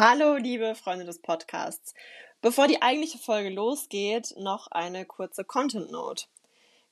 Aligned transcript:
Hallo, 0.00 0.36
liebe 0.36 0.76
Freunde 0.76 1.04
des 1.04 1.20
Podcasts. 1.20 1.92
Bevor 2.40 2.68
die 2.68 2.82
eigentliche 2.82 3.18
Folge 3.18 3.48
losgeht, 3.48 4.32
noch 4.38 4.68
eine 4.68 5.04
kurze 5.04 5.42
Content 5.42 5.90
Note. 5.90 6.26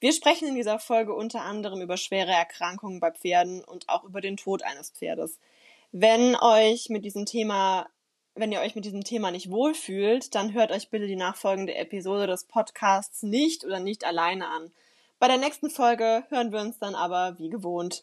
Wir 0.00 0.12
sprechen 0.12 0.48
in 0.48 0.56
dieser 0.56 0.80
Folge 0.80 1.14
unter 1.14 1.42
anderem 1.42 1.80
über 1.80 1.98
schwere 1.98 2.32
Erkrankungen 2.32 2.98
bei 2.98 3.12
Pferden 3.12 3.62
und 3.62 3.88
auch 3.88 4.02
über 4.02 4.20
den 4.20 4.36
Tod 4.36 4.64
eines 4.64 4.90
Pferdes. 4.90 5.38
Wenn 5.92 6.34
euch 6.34 6.88
mit 6.88 7.04
diesem 7.04 7.26
Thema, 7.26 7.86
wenn 8.34 8.50
ihr 8.50 8.58
euch 8.58 8.74
mit 8.74 8.84
diesem 8.84 9.04
Thema 9.04 9.30
nicht 9.30 9.52
wohlfühlt, 9.52 10.34
dann 10.34 10.52
hört 10.52 10.72
euch 10.72 10.90
bitte 10.90 11.06
die 11.06 11.14
nachfolgende 11.14 11.76
Episode 11.76 12.26
des 12.26 12.42
Podcasts 12.42 13.22
nicht 13.22 13.64
oder 13.64 13.78
nicht 13.78 14.02
alleine 14.02 14.48
an. 14.48 14.72
Bei 15.20 15.28
der 15.28 15.38
nächsten 15.38 15.70
Folge 15.70 16.24
hören 16.28 16.50
wir 16.50 16.58
uns 16.58 16.80
dann 16.80 16.96
aber 16.96 17.38
wie 17.38 17.50
gewohnt. 17.50 18.02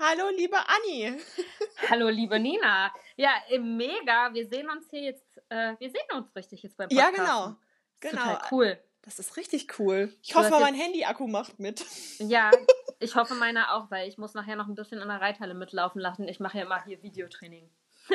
Hallo, 0.00 0.28
liebe 0.36 0.56
Anni. 0.56 1.12
Hallo, 1.90 2.08
liebe 2.08 2.38
Nina. 2.38 2.92
Ja, 3.16 3.32
mega. 3.58 4.32
Wir 4.32 4.46
sehen 4.46 4.70
uns 4.70 4.88
hier 4.90 5.02
jetzt, 5.02 5.42
äh, 5.48 5.74
wir 5.76 5.90
sehen 5.90 6.06
uns 6.14 6.32
richtig 6.36 6.62
jetzt 6.62 6.76
beim 6.76 6.88
Podcast. 6.88 7.16
Ja, 7.16 7.24
genau. 7.24 7.56
Genau. 7.98 8.34
Total 8.34 8.48
cool. 8.52 8.78
Das 9.02 9.18
ist 9.18 9.36
richtig 9.36 9.76
cool. 9.80 10.14
Ich 10.22 10.36
hoffe, 10.36 10.50
mein 10.50 10.74
Handy-Akku 10.74 11.26
macht 11.26 11.58
mit. 11.58 11.84
Ja, 12.18 12.52
ich 13.00 13.16
hoffe 13.16 13.34
meiner 13.34 13.74
auch, 13.74 13.90
weil 13.90 14.08
ich 14.08 14.18
muss 14.18 14.34
nachher 14.34 14.54
noch 14.54 14.68
ein 14.68 14.76
bisschen 14.76 15.00
in 15.00 15.08
der 15.08 15.20
Reithalle 15.20 15.54
mitlaufen 15.54 16.00
lassen. 16.00 16.28
Ich 16.28 16.38
mache 16.38 16.58
ja 16.58 16.64
immer 16.64 16.84
hier 16.84 17.02
Videotraining. 17.02 17.68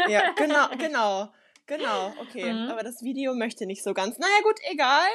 Ja, 0.07 0.31
genau, 0.31 0.69
genau. 0.77 1.33
Genau, 1.65 2.13
okay. 2.21 2.53
Mhm. 2.53 2.69
Aber 2.69 2.83
das 2.83 3.01
Video 3.01 3.33
möchte 3.33 3.65
nicht 3.65 3.83
so 3.83 3.93
ganz. 3.93 4.17
Naja, 4.19 4.41
gut, 4.43 4.59
egal. 4.71 5.07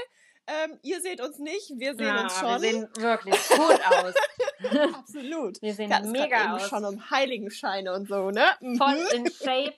Ähm, 0.48 0.78
ihr 0.82 1.02
seht 1.02 1.20
uns 1.20 1.38
nicht, 1.38 1.72
wir 1.76 1.94
sehen 1.94 2.06
ja, 2.06 2.22
uns 2.22 2.32
schon. 2.32 2.48
Wir 2.48 2.58
sehen 2.58 2.88
wirklich 2.96 3.48
gut 3.48 3.80
aus. 3.86 4.14
Absolut. 4.94 5.60
Wir 5.60 5.74
sehen 5.74 5.92
mega 6.10 6.54
aus. 6.54 6.68
schon 6.68 6.86
um 6.86 7.10
Heiligenscheine 7.10 7.92
und 7.92 8.08
so, 8.08 8.30
ne? 8.30 8.46
Mhm. 8.60 8.78
Voll 8.78 8.96
in 9.14 9.30
Shape. 9.44 9.74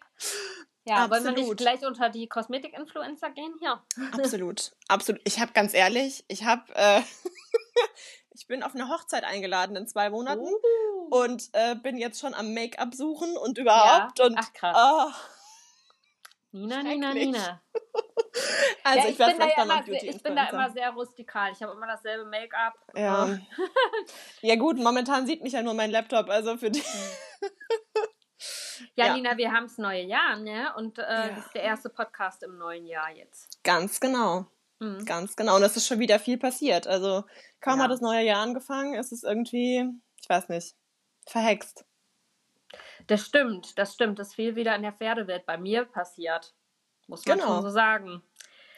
Ja, 0.85 1.05
Absolut. 1.05 1.11
wollen 1.11 1.37
wir 1.37 1.43
nicht 1.43 1.57
gleich 1.57 1.85
unter 1.85 2.09
die 2.09 2.29
Kosmetik-Influencer 2.29 3.31
gehen? 3.31 3.53
Ja. 3.61 3.83
Absolut. 4.13 4.71
Absolut. 4.87 5.21
Ich 5.25 5.41
habe 5.41 5.53
ganz 5.53 5.75
ehrlich, 5.75 6.25
ich 6.29 6.45
habe, 6.45 6.63
äh, 6.77 7.01
ich 8.35 8.47
bin 8.47 8.63
auf 8.63 8.75
eine 8.75 8.89
Hochzeit 8.89 9.25
eingeladen 9.25 9.75
in 9.75 9.89
zwei 9.89 10.09
Monaten 10.09 10.47
uh. 10.47 11.17
und 11.17 11.51
äh, 11.53 11.75
bin 11.75 11.99
jetzt 11.99 12.21
schon 12.21 12.33
am 12.33 12.55
Make-up 12.55 12.95
suchen 12.95 13.37
und 13.37 13.59
überhaupt. 13.59 14.21
Ja. 14.21 14.25
Und, 14.25 14.37
Ach 14.39 14.53
krass. 14.53 14.77
Oh, 14.79 15.11
Nina, 16.53 16.83
Nina, 16.83 17.15
Nina. 17.15 17.63
also 18.85 18.99
ja, 18.99 19.05
ich, 19.05 19.11
ich, 19.11 19.27
bin 19.27 19.39
da 19.39 19.49
ja 19.49 19.63
immer, 19.63 19.83
sehr, 19.85 20.05
ich 20.05 20.23
bin 20.23 20.37
da 20.37 20.49
immer 20.49 20.71
sehr 20.71 20.91
rustikal. 20.91 21.53
Ich 21.53 21.63
habe 21.63 21.73
immer 21.73 21.87
dasselbe 21.87 22.25
Make-up. 22.25 22.75
Ja. 22.95 23.39
ja 24.43 24.57
gut, 24.57 24.79
momentan 24.79 25.27
sieht 25.27 25.43
mich 25.43 25.53
ja 25.53 25.63
nur 25.63 25.75
mein 25.75 25.91
Laptop, 25.91 26.29
also 26.29 26.57
für 26.57 26.71
dich. 26.71 26.85
Ja, 28.97 29.09
ja, 29.09 29.15
Nina, 29.15 29.37
wir 29.37 29.53
haben 29.53 29.65
das 29.65 29.77
neue 29.77 30.03
Jahr, 30.03 30.37
ne? 30.37 30.75
Und 30.77 30.99
äh, 30.99 31.03
ja. 31.03 31.29
das 31.29 31.47
ist 31.47 31.55
der 31.55 31.63
erste 31.63 31.91
Podcast 31.91 32.43
im 32.43 32.57
neuen 32.57 32.87
Jahr 32.87 33.11
jetzt. 33.11 33.63
Ganz 33.63 34.01
genau. 34.01 34.47
Mhm. 34.79 35.05
Ganz 35.05 35.37
genau. 35.37 35.57
Und 35.57 35.63
es 35.63 35.77
ist 35.77 35.87
schon 35.87 35.99
wieder 35.99 36.19
viel 36.19 36.39
passiert. 36.39 36.87
Also 36.87 37.25
kaum 37.61 37.79
ja. 37.79 37.85
hat 37.85 37.91
das 37.91 38.01
neue 38.01 38.25
Jahr 38.25 38.43
angefangen, 38.43 38.95
ist 38.95 39.13
es 39.13 39.23
irgendwie, 39.23 39.87
ich 40.21 40.29
weiß 40.29 40.49
nicht, 40.49 40.75
verhext. 41.27 41.85
Das 43.07 43.27
stimmt, 43.27 43.79
das 43.79 43.95
stimmt. 43.95 44.19
Das 44.19 44.35
viel 44.35 44.57
wieder 44.57 44.75
in 44.75 44.83
der 44.83 44.93
Pferdewelt 44.93 45.47
bei 45.47 45.57
mir 45.57 45.85
passiert. 45.85 46.55
Muss 47.07 47.25
man 47.27 47.39
genau. 47.39 47.55
schon 47.55 47.63
so 47.63 47.71
sagen. 47.71 48.23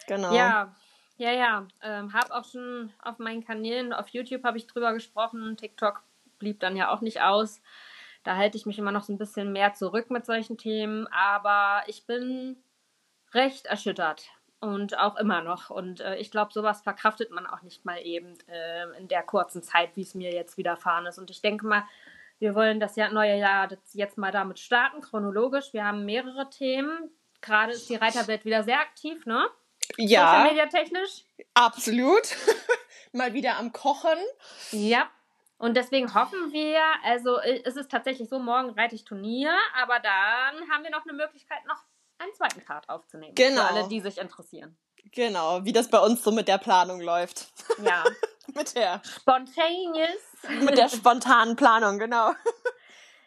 Genau. 0.07 0.35
Ja, 0.35 0.75
ja, 1.17 1.31
ja. 1.31 1.69
Ähm, 1.83 2.13
hab 2.13 2.31
auch 2.31 2.45
schon 2.45 2.93
auf 3.03 3.19
meinen 3.19 3.45
Kanälen, 3.45 3.93
auf 3.93 4.09
YouTube 4.09 4.45
habe 4.45 4.59
ich 4.59 4.67
drüber 4.67 4.93
gesprochen. 4.93 5.57
TikTok 5.57 6.03
blieb 6.39 6.61
dann 6.61 6.77
ja 6.77 6.91
auch 6.91 7.01
nicht 7.01 7.21
aus. 7.21 7.61
Da 8.25 8.37
halte 8.37 8.57
ich 8.57 8.67
mich 8.67 8.79
immer 8.79 8.93
noch 8.93 9.05
so 9.05 9.13
ein 9.13 9.19
bisschen 9.19 9.53
mehr 9.53 9.75
zurück 9.75 10.11
mit 10.11 10.25
solchen 10.25 10.57
Themen. 10.59 11.07
Aber 11.09 11.83
ich 11.87 12.07
bin 12.07 12.57
recht 13.33 13.67
erschüttert. 13.67 14.29
Und 14.61 14.97
auch 14.97 15.17
immer 15.17 15.43
noch. 15.43 15.71
Und 15.71 16.01
äh, 16.01 16.17
ich 16.17 16.31
glaube, 16.31 16.53
sowas 16.53 16.83
verkraftet 16.83 17.33
man 17.33 17.47
auch 17.47 17.63
nicht 17.63 17.85
mal 17.85 17.99
eben 17.99 18.39
äh, 18.47 18.97
in 18.97 19.09
der 19.09 19.25
kurzen 19.25 19.61
Zeit, 19.61 19.97
wie 19.97 20.03
es 20.03 20.15
mir 20.15 20.33
jetzt 20.33 20.57
widerfahren 20.57 21.07
ist. 21.07 21.19
Und 21.19 21.31
ich 21.31 21.43
denke 21.43 21.67
mal, 21.67 21.83
wir 22.43 22.57
wollen 22.57 22.81
das 22.81 22.97
neue 22.97 23.39
Jahr 23.39 23.69
jetzt 23.93 24.19
mal 24.19 24.33
damit 24.33 24.59
starten, 24.59 25.01
chronologisch. 25.01 25.73
Wir 25.73 25.85
haben 25.85 26.05
mehrere 26.05 26.51
Themen. 26.51 27.09
Gerade 27.41 27.73
ist 27.73 27.89
die 27.89 27.95
Reiterwelt 27.95 28.45
wieder 28.45 28.65
sehr 28.65 28.81
aktiv, 28.81 29.25
ne? 29.27 29.49
Ja. 29.97 30.27
Social 30.27 30.49
Media 30.49 30.67
technisch. 30.67 31.25
Absolut. 31.55 32.37
mal 33.13 33.33
wieder 33.33 33.59
am 33.59 33.73
Kochen. 33.73 34.19
Ja. 34.73 35.09
Und 35.57 35.77
deswegen 35.77 36.13
hoffen 36.15 36.53
wir, 36.53 36.83
also 37.05 37.39
äh, 37.39 37.63
es 37.65 37.77
ist 37.77 37.93
tatsächlich 37.93 38.29
so, 38.29 38.41
morgen 38.41 38.71
reite 38.71 38.97
ich 38.97 39.05
Turnier, 39.05 39.57
aber 39.81 40.01
dann 40.01 40.69
haben 40.69 40.83
wir 40.83 40.91
noch 40.91 41.05
eine 41.05 41.13
Möglichkeit, 41.13 41.65
noch 41.69 41.85
einen 42.19 42.35
zweiten 42.35 42.65
Part 42.65 42.89
aufzunehmen. 42.89 43.37
Genau. 43.37 43.69
Für 43.69 43.69
alle, 43.69 43.89
die 43.89 44.01
sich 44.01 44.19
interessieren. 44.19 44.77
Genau, 45.13 45.65
wie 45.65 45.73
das 45.73 45.89
bei 45.89 45.99
uns 45.99 46.23
so 46.23 46.33
mit 46.33 46.49
der 46.49 46.59
Planung 46.59 47.01
läuft. 47.01 47.49
Ja. 47.85 48.05
mit 48.55 48.75
der. 48.77 49.01
Spontaneous. 49.05 50.21
Mit 50.61 50.77
der 50.77 50.89
spontanen 50.89 51.57
Planung, 51.57 51.99
genau. 51.99 52.33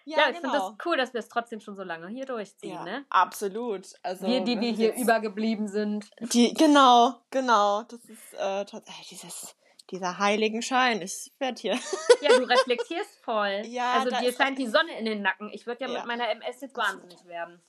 Ja, 0.07 0.17
ja 0.17 0.29
ich 0.29 0.39
genau. 0.39 0.51
finde 0.51 0.75
das 0.77 0.85
cool, 0.85 0.97
dass 0.97 1.13
wir 1.13 1.19
es 1.19 1.29
trotzdem 1.29 1.59
schon 1.59 1.75
so 1.75 1.81
lange 1.81 2.07
hier 2.09 2.27
durchziehen, 2.27 2.75
ja, 2.75 2.83
ne? 2.83 3.05
Absolut. 3.09 3.87
Also, 4.03 4.27
wir, 4.27 4.41
die 4.41 4.59
wir 4.59 4.71
hier 4.71 4.93
übergeblieben 4.93 5.67
sind. 5.67 6.11
Die, 6.19 6.53
genau, 6.53 7.15
genau. 7.31 7.81
Das 7.83 7.99
ist 8.05 8.33
äh, 8.35 8.65
dieses, 9.09 9.55
dieser 9.89 10.19
heiligen 10.19 10.61
Schein. 10.61 11.01
Ich 11.01 11.31
werde 11.39 11.59
hier. 11.59 11.73
ja, 12.21 12.37
du 12.37 12.43
reflektierst 12.43 13.19
voll. 13.23 13.63
Ja, 13.65 13.93
also 13.93 14.15
dir 14.15 14.31
scheint 14.31 14.59
die 14.59 14.67
Sonne 14.67 14.95
in 14.99 15.05
den 15.05 15.23
Nacken. 15.23 15.49
Ich 15.51 15.65
würde 15.65 15.85
ja, 15.85 15.91
ja, 15.91 15.97
mit 15.97 16.05
meiner 16.05 16.29
MS 16.29 16.61
jetzt 16.61 16.77
wahnsinnig 16.77 17.25
werden. 17.25 17.59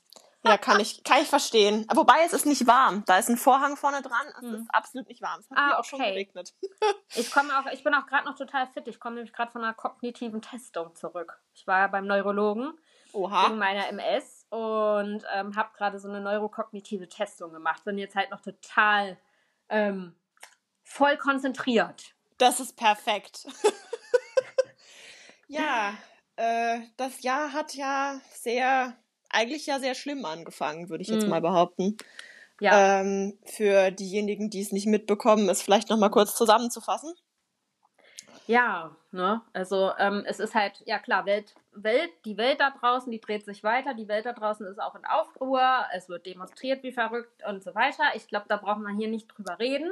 Ja, 0.49 0.57
kann 0.57 0.79
ich, 0.79 1.03
kann 1.03 1.21
ich 1.21 1.27
verstehen. 1.27 1.85
Wobei 1.93 2.23
es 2.25 2.33
ist 2.33 2.45
nicht 2.45 2.67
warm. 2.67 3.03
Da 3.05 3.17
ist 3.17 3.29
ein 3.29 3.37
Vorhang 3.37 3.77
vorne 3.77 4.01
dran. 4.01 4.27
Es 4.37 4.41
hm. 4.41 4.55
ist 4.55 4.67
absolut 4.69 5.07
nicht 5.07 5.21
warm. 5.21 5.39
Es 5.39 5.49
hat 5.49 5.57
ah, 5.57 5.67
hier 5.67 5.79
auch 5.79 5.83
schon 5.85 5.99
geregnet. 5.99 6.53
ich 7.15 7.31
komme 7.31 7.49
auch, 7.59 7.71
ich 7.71 7.83
bin 7.83 7.93
auch 7.93 8.05
gerade 8.05 8.25
noch 8.25 8.35
total 8.35 8.67
fit. 8.67 8.87
Ich 8.87 8.99
komme 8.99 9.15
nämlich 9.15 9.33
gerade 9.33 9.51
von 9.51 9.63
einer 9.63 9.73
kognitiven 9.73 10.41
Testung 10.41 10.95
zurück. 10.95 11.39
Ich 11.53 11.67
war 11.67 11.79
ja 11.79 11.87
beim 11.87 12.07
Neurologen 12.07 12.73
Oha. 13.13 13.45
wegen 13.45 13.57
meiner 13.57 13.87
MS 13.87 14.45
und 14.49 15.23
ähm, 15.33 15.55
habe 15.55 15.69
gerade 15.75 15.99
so 15.99 16.07
eine 16.07 16.21
neurokognitive 16.21 17.09
Testung 17.09 17.51
gemacht. 17.51 17.83
Bin 17.83 17.97
jetzt 17.97 18.15
halt 18.15 18.31
noch 18.31 18.41
total 18.41 19.17
ähm, 19.69 20.15
voll 20.83 21.17
konzentriert. 21.17 22.13
Das 22.37 22.59
ist 22.59 22.75
perfekt. 22.75 23.47
ja, 25.47 25.93
äh, 26.35 26.79
das 26.97 27.21
Jahr 27.21 27.53
hat 27.53 27.73
ja 27.73 28.19
sehr 28.33 28.95
eigentlich 29.37 29.67
ja 29.67 29.79
sehr 29.79 29.95
schlimm 29.95 30.25
angefangen, 30.25 30.89
würde 30.89 31.03
ich 31.03 31.09
jetzt 31.09 31.23
mhm. 31.23 31.29
mal 31.29 31.41
behaupten. 31.41 31.97
Ja. 32.59 33.01
Ähm, 33.01 33.37
für 33.45 33.91
diejenigen, 33.91 34.49
die 34.49 34.61
es 34.61 34.71
nicht 34.71 34.87
mitbekommen, 34.87 35.47
es 35.47 35.61
vielleicht 35.61 35.89
noch 35.89 35.97
mal 35.97 36.09
kurz 36.09 36.35
zusammenzufassen. 36.35 37.13
Ja, 38.47 38.95
ne, 39.11 39.41
also 39.51 39.91
ähm, 39.99 40.23
es 40.25 40.39
ist 40.39 40.55
halt, 40.55 40.81
ja 40.85 40.99
klar, 40.99 41.25
Welt, 41.25 41.53
Welt, 41.73 42.09
die 42.23 42.37
Welt 42.37 42.61
da 42.61 42.71
draußen, 42.71 43.11
die 43.11 43.19
dreht 43.19 43.43
sich 43.43 43.61
weiter, 43.61 43.93
die 43.93 44.07
Welt 44.07 44.25
da 44.25 44.31
draußen 44.31 44.65
ist 44.67 44.79
auch 44.79 44.95
in 44.95 45.05
Aufruhr, 45.05 45.85
es 45.93 46.07
wird 46.07 46.25
demonstriert 46.25 46.81
wie 46.81 46.93
verrückt 46.93 47.43
und 47.45 47.61
so 47.61 47.75
weiter. 47.75 48.03
Ich 48.15 48.27
glaube, 48.27 48.45
da 48.47 48.55
braucht 48.55 48.79
man 48.79 48.97
hier 48.97 49.09
nicht 49.09 49.27
drüber 49.27 49.59
reden. 49.59 49.91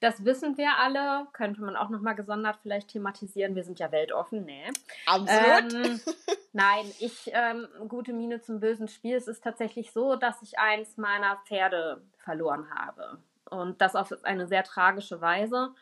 Das 0.00 0.24
wissen 0.24 0.58
wir 0.58 0.76
alle, 0.78 1.26
könnte 1.32 1.62
man 1.62 1.74
auch 1.74 1.88
nochmal 1.88 2.14
gesondert 2.14 2.58
vielleicht 2.62 2.88
thematisieren. 2.88 3.54
Wir 3.54 3.64
sind 3.64 3.78
ja 3.78 3.90
weltoffen, 3.92 4.44
ne? 4.44 4.64
Absolut. 5.06 5.86
Ähm, 5.86 6.00
nein, 6.52 6.84
ich, 7.00 7.30
ähm, 7.32 7.66
gute 7.88 8.12
Miene 8.12 8.42
zum 8.42 8.60
bösen 8.60 8.88
Spiel. 8.88 9.16
Es 9.16 9.26
ist 9.26 9.42
tatsächlich 9.42 9.92
so, 9.92 10.16
dass 10.16 10.42
ich 10.42 10.58
eins 10.58 10.98
meiner 10.98 11.36
Pferde 11.46 12.02
verloren 12.18 12.66
habe. 12.74 13.18
Und 13.48 13.80
das 13.80 13.96
auf 13.96 14.12
eine 14.24 14.46
sehr 14.46 14.64
tragische 14.64 15.20
Weise. 15.22 15.74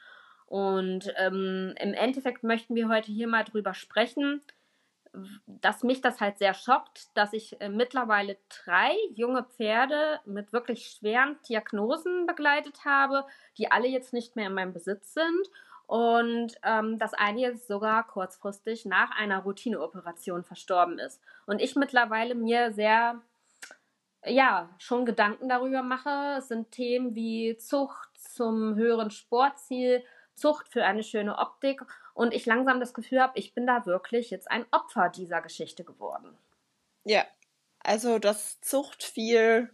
Und 0.47 1.13
ähm, 1.17 1.75
im 1.81 1.95
Endeffekt 1.95 2.45
möchten 2.45 2.77
wir 2.77 2.89
heute 2.89 3.11
hier 3.11 3.27
mal 3.27 3.45
drüber 3.45 3.75
sprechen, 3.75 4.43
dass 5.47 5.83
mich 5.83 6.01
das 6.01 6.21
halt 6.21 6.39
sehr 6.39 6.55
schockt, 6.55 7.17
dass 7.17 7.33
ich 7.33 7.61
äh, 7.61 7.69
mittlerweile 7.69 8.37
drei 8.65 8.95
junge 9.15 9.45
Pferde 9.45 10.21
mit 10.25 10.53
wirklich 10.53 10.87
schweren 10.87 11.39
Diagnosen 11.49 12.27
begleitet 12.27 12.85
habe, 12.85 13.25
die 13.59 13.71
alle 13.71 13.87
jetzt 13.87 14.13
nicht 14.13 14.37
mehr 14.37 14.47
in 14.49 14.55
meinem 14.55 14.73
Besitz 14.73 15.15
sind 15.15 15.49
und 15.87 16.55
ähm, 16.63 16.99
dass 16.99 17.15
eine 17.15 17.57
sogar 17.57 18.07
kurzfristig 18.07 18.87
nach 18.87 19.11
einer 19.17 19.41
Routineoperation 19.41 20.43
verstorben 20.43 20.99
ist. 20.99 21.21
Und 21.47 21.61
ich 21.61 21.77
mittlerweile 21.77 22.35
mir 22.35 22.73
sehr, 22.73 23.21
ja, 24.25 24.71
schon 24.79 25.05
Gedanken 25.05 25.49
darüber 25.49 25.83
mache. 25.83 26.37
Es 26.39 26.49
sind 26.49 26.73
Themen 26.73 27.15
wie 27.15 27.57
Zucht 27.59 28.19
zum 28.19 28.75
höheren 28.75 29.11
Sportziel, 29.11 30.03
Zucht 30.35 30.69
für 30.69 30.85
eine 30.85 31.03
schöne 31.03 31.39
Optik 31.39 31.83
und 32.15 32.33
ich 32.33 32.47
langsam 32.47 32.81
das 32.81 32.95
Gefühl 32.95 33.21
habe, 33.21 33.39
ich 33.39 33.55
bin 33.55 33.67
da 33.67 33.87
wirklich 33.87 34.31
jetzt 34.31 34.51
ein 34.51 34.65
Opfer 34.71 35.11
dieser 35.11 35.41
Geschichte 35.43 35.85
geworden. 35.85 36.37
Ja, 37.05 37.25
also 37.81 38.19
das 38.19 38.61
Zucht 38.61 39.03
viel 39.03 39.71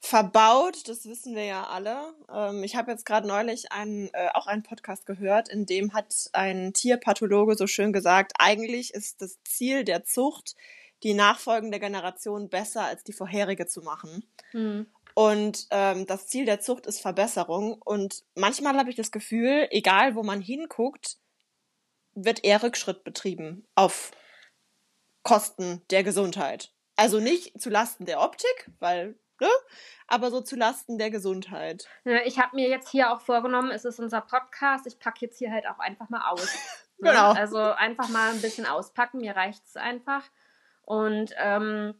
verbaut, 0.00 0.88
das 0.88 1.06
wissen 1.06 1.34
wir 1.34 1.44
ja 1.44 1.64
alle. 1.64 2.14
Ähm, 2.30 2.62
ich 2.62 2.76
habe 2.76 2.90
jetzt 2.90 3.06
gerade 3.06 3.26
neulich 3.26 3.72
einen, 3.72 4.10
äh, 4.12 4.28
auch 4.34 4.46
einen 4.46 4.62
Podcast 4.62 5.06
gehört, 5.06 5.48
in 5.48 5.66
dem 5.66 5.94
hat 5.94 6.14
ein 6.32 6.72
Tierpathologe 6.72 7.56
so 7.56 7.66
schön 7.66 7.92
gesagt, 7.92 8.32
eigentlich 8.38 8.92
ist 8.92 9.22
das 9.22 9.42
Ziel 9.44 9.84
der 9.84 10.04
Zucht 10.04 10.54
die 11.02 11.14
nachfolgende 11.14 11.78
Generation 11.78 12.48
besser 12.48 12.84
als 12.84 13.04
die 13.04 13.12
vorherige 13.12 13.66
zu 13.66 13.82
machen. 13.82 14.24
Mhm. 14.52 14.86
Und 15.14 15.66
ähm, 15.70 16.06
das 16.06 16.28
Ziel 16.28 16.44
der 16.44 16.60
Zucht 16.60 16.86
ist 16.86 17.00
Verbesserung. 17.00 17.80
Und 17.82 18.22
manchmal 18.34 18.76
habe 18.76 18.90
ich 18.90 18.96
das 18.96 19.10
Gefühl, 19.10 19.66
egal 19.70 20.14
wo 20.14 20.22
man 20.22 20.40
hinguckt, 20.40 21.18
wird 22.16 22.44
eher 22.44 22.62
Rückschritt 22.62 23.04
betrieben 23.04 23.64
auf 23.74 24.10
Kosten 25.22 25.82
der 25.90 26.02
Gesundheit. 26.02 26.72
Also 26.96 27.20
nicht 27.20 27.60
zu 27.60 27.68
Lasten 27.68 28.06
der 28.06 28.20
Optik, 28.20 28.70
weil, 28.80 29.18
ne? 29.38 29.48
Aber 30.08 30.30
so 30.30 30.40
zu 30.40 30.56
Lasten 30.56 30.98
der 30.98 31.10
Gesundheit. 31.10 31.86
Ich 32.24 32.38
habe 32.38 32.56
mir 32.56 32.68
jetzt 32.68 32.88
hier 32.88 33.12
auch 33.12 33.20
vorgenommen, 33.20 33.70
es 33.70 33.84
ist 33.84 34.00
unser 34.00 34.22
Podcast, 34.22 34.86
ich 34.86 34.98
packe 34.98 35.26
jetzt 35.26 35.38
hier 35.38 35.52
halt 35.52 35.66
auch 35.68 35.78
einfach 35.78 36.08
mal 36.08 36.30
aus. 36.30 36.48
Ne? 36.98 37.10
genau. 37.10 37.32
Also 37.32 37.58
einfach 37.58 38.08
mal 38.08 38.30
ein 38.30 38.40
bisschen 38.40 38.64
auspacken, 38.64 39.18
mir 39.18 39.36
reicht 39.36 39.62
es 39.66 39.76
einfach. 39.76 40.22
Und 40.80 41.34
ähm, 41.36 41.94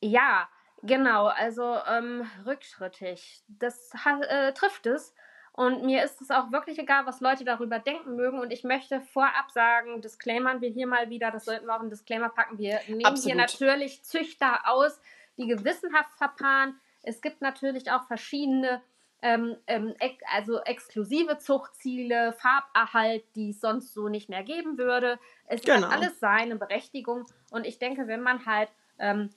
ja, 0.00 0.48
genau, 0.82 1.26
also 1.26 1.78
ähm, 1.86 2.28
rückschrittig. 2.44 3.44
Das 3.46 3.92
äh, 4.28 4.52
trifft 4.52 4.86
es. 4.86 5.14
Und 5.56 5.84
mir 5.84 6.02
ist 6.02 6.20
es 6.20 6.32
auch 6.32 6.50
wirklich 6.50 6.80
egal, 6.80 7.06
was 7.06 7.20
Leute 7.20 7.44
darüber 7.44 7.78
denken 7.78 8.16
mögen. 8.16 8.40
Und 8.40 8.50
ich 8.50 8.64
möchte 8.64 9.00
vorab 9.00 9.52
sagen, 9.52 10.02
Disclaimern 10.02 10.60
wir 10.60 10.68
hier 10.68 10.88
mal 10.88 11.10
wieder, 11.10 11.30
das 11.30 11.44
sollten 11.44 11.66
wir 11.66 11.76
auch 11.76 11.82
in 11.82 11.90
Disclaimer 11.90 12.28
packen. 12.28 12.58
Wir 12.58 12.80
nehmen 12.88 13.04
Absolut. 13.04 13.24
hier 13.24 13.34
natürlich 13.36 14.02
Züchter 14.02 14.68
aus, 14.68 15.00
die 15.38 15.46
gewissenhaft 15.46 16.10
verpaaren. 16.16 16.80
Es 17.04 17.20
gibt 17.20 17.40
natürlich 17.40 17.92
auch 17.92 18.04
verschiedene, 18.08 18.82
ähm, 19.22 19.56
ähm, 19.68 19.94
also 20.32 20.60
exklusive 20.62 21.38
Zuchtziele, 21.38 22.32
Farberhalt, 22.32 23.24
die 23.36 23.50
es 23.50 23.60
sonst 23.60 23.94
so 23.94 24.08
nicht 24.08 24.28
mehr 24.28 24.42
geben 24.42 24.76
würde. 24.76 25.20
Es 25.46 25.62
genau. 25.62 25.86
hat 25.86 25.92
alles 25.92 26.18
seine 26.18 26.56
Berechtigung. 26.56 27.26
Und 27.52 27.64
ich 27.64 27.78
denke, 27.78 28.08
wenn 28.08 28.22
man 28.22 28.44
halt 28.44 28.70
ähm, 28.98 29.30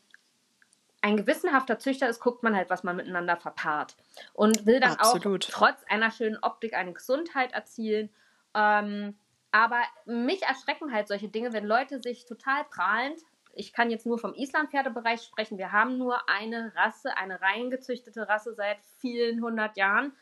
ein 1.07 1.18
gewissenhafter 1.18 1.80
Züchter 1.80 2.09
ist, 2.09 2.19
guckt 2.19 2.44
man 2.44 2.56
halt, 2.56 2.69
was 2.69 2.83
man 2.83 2.95
miteinander 2.95 3.38
verpaart. 3.38 3.95
Und 4.33 4.65
will 4.65 4.80
dann 4.80 4.95
Absolut. 4.98 5.45
auch 5.45 5.50
trotz 5.50 5.83
einer 5.88 6.12
schönen 6.12 6.38
Optik 6.42 6.74
eine 6.74 6.94
Gesundheit 6.94 7.54
erzielen. 7.54 8.09
Ähm, 8.54 9.18
aber 9.51 9.81
mich 10.06 10.44
erschrecken 10.44 10.94
halt 10.94 11.07
solche 11.07 11.30
Dinge, 11.30 11.54
wenn 11.54 11.65
Leute 11.65 12.01
sich 12.01 12.25
total 12.25 12.65
prahlend, 12.65 13.21
ich 13.54 13.74
kann 13.74 13.89
jetzt 13.89 14.06
nur 14.06 14.19
vom 14.19 14.36
Islandpferdebereich 14.36 15.21
sprechen, 15.24 15.57
wir 15.57 15.71
haben 15.71 15.98
nur 15.98 16.30
eine 16.30 16.74
Rasse, 16.75 17.18
eine 17.18 17.42
reingezüchtete 17.42 18.27
Rasse 18.27 18.53
seit 18.53 18.77
vielen 19.00 19.42
hundert 19.42 19.77
Jahren. 19.77 20.13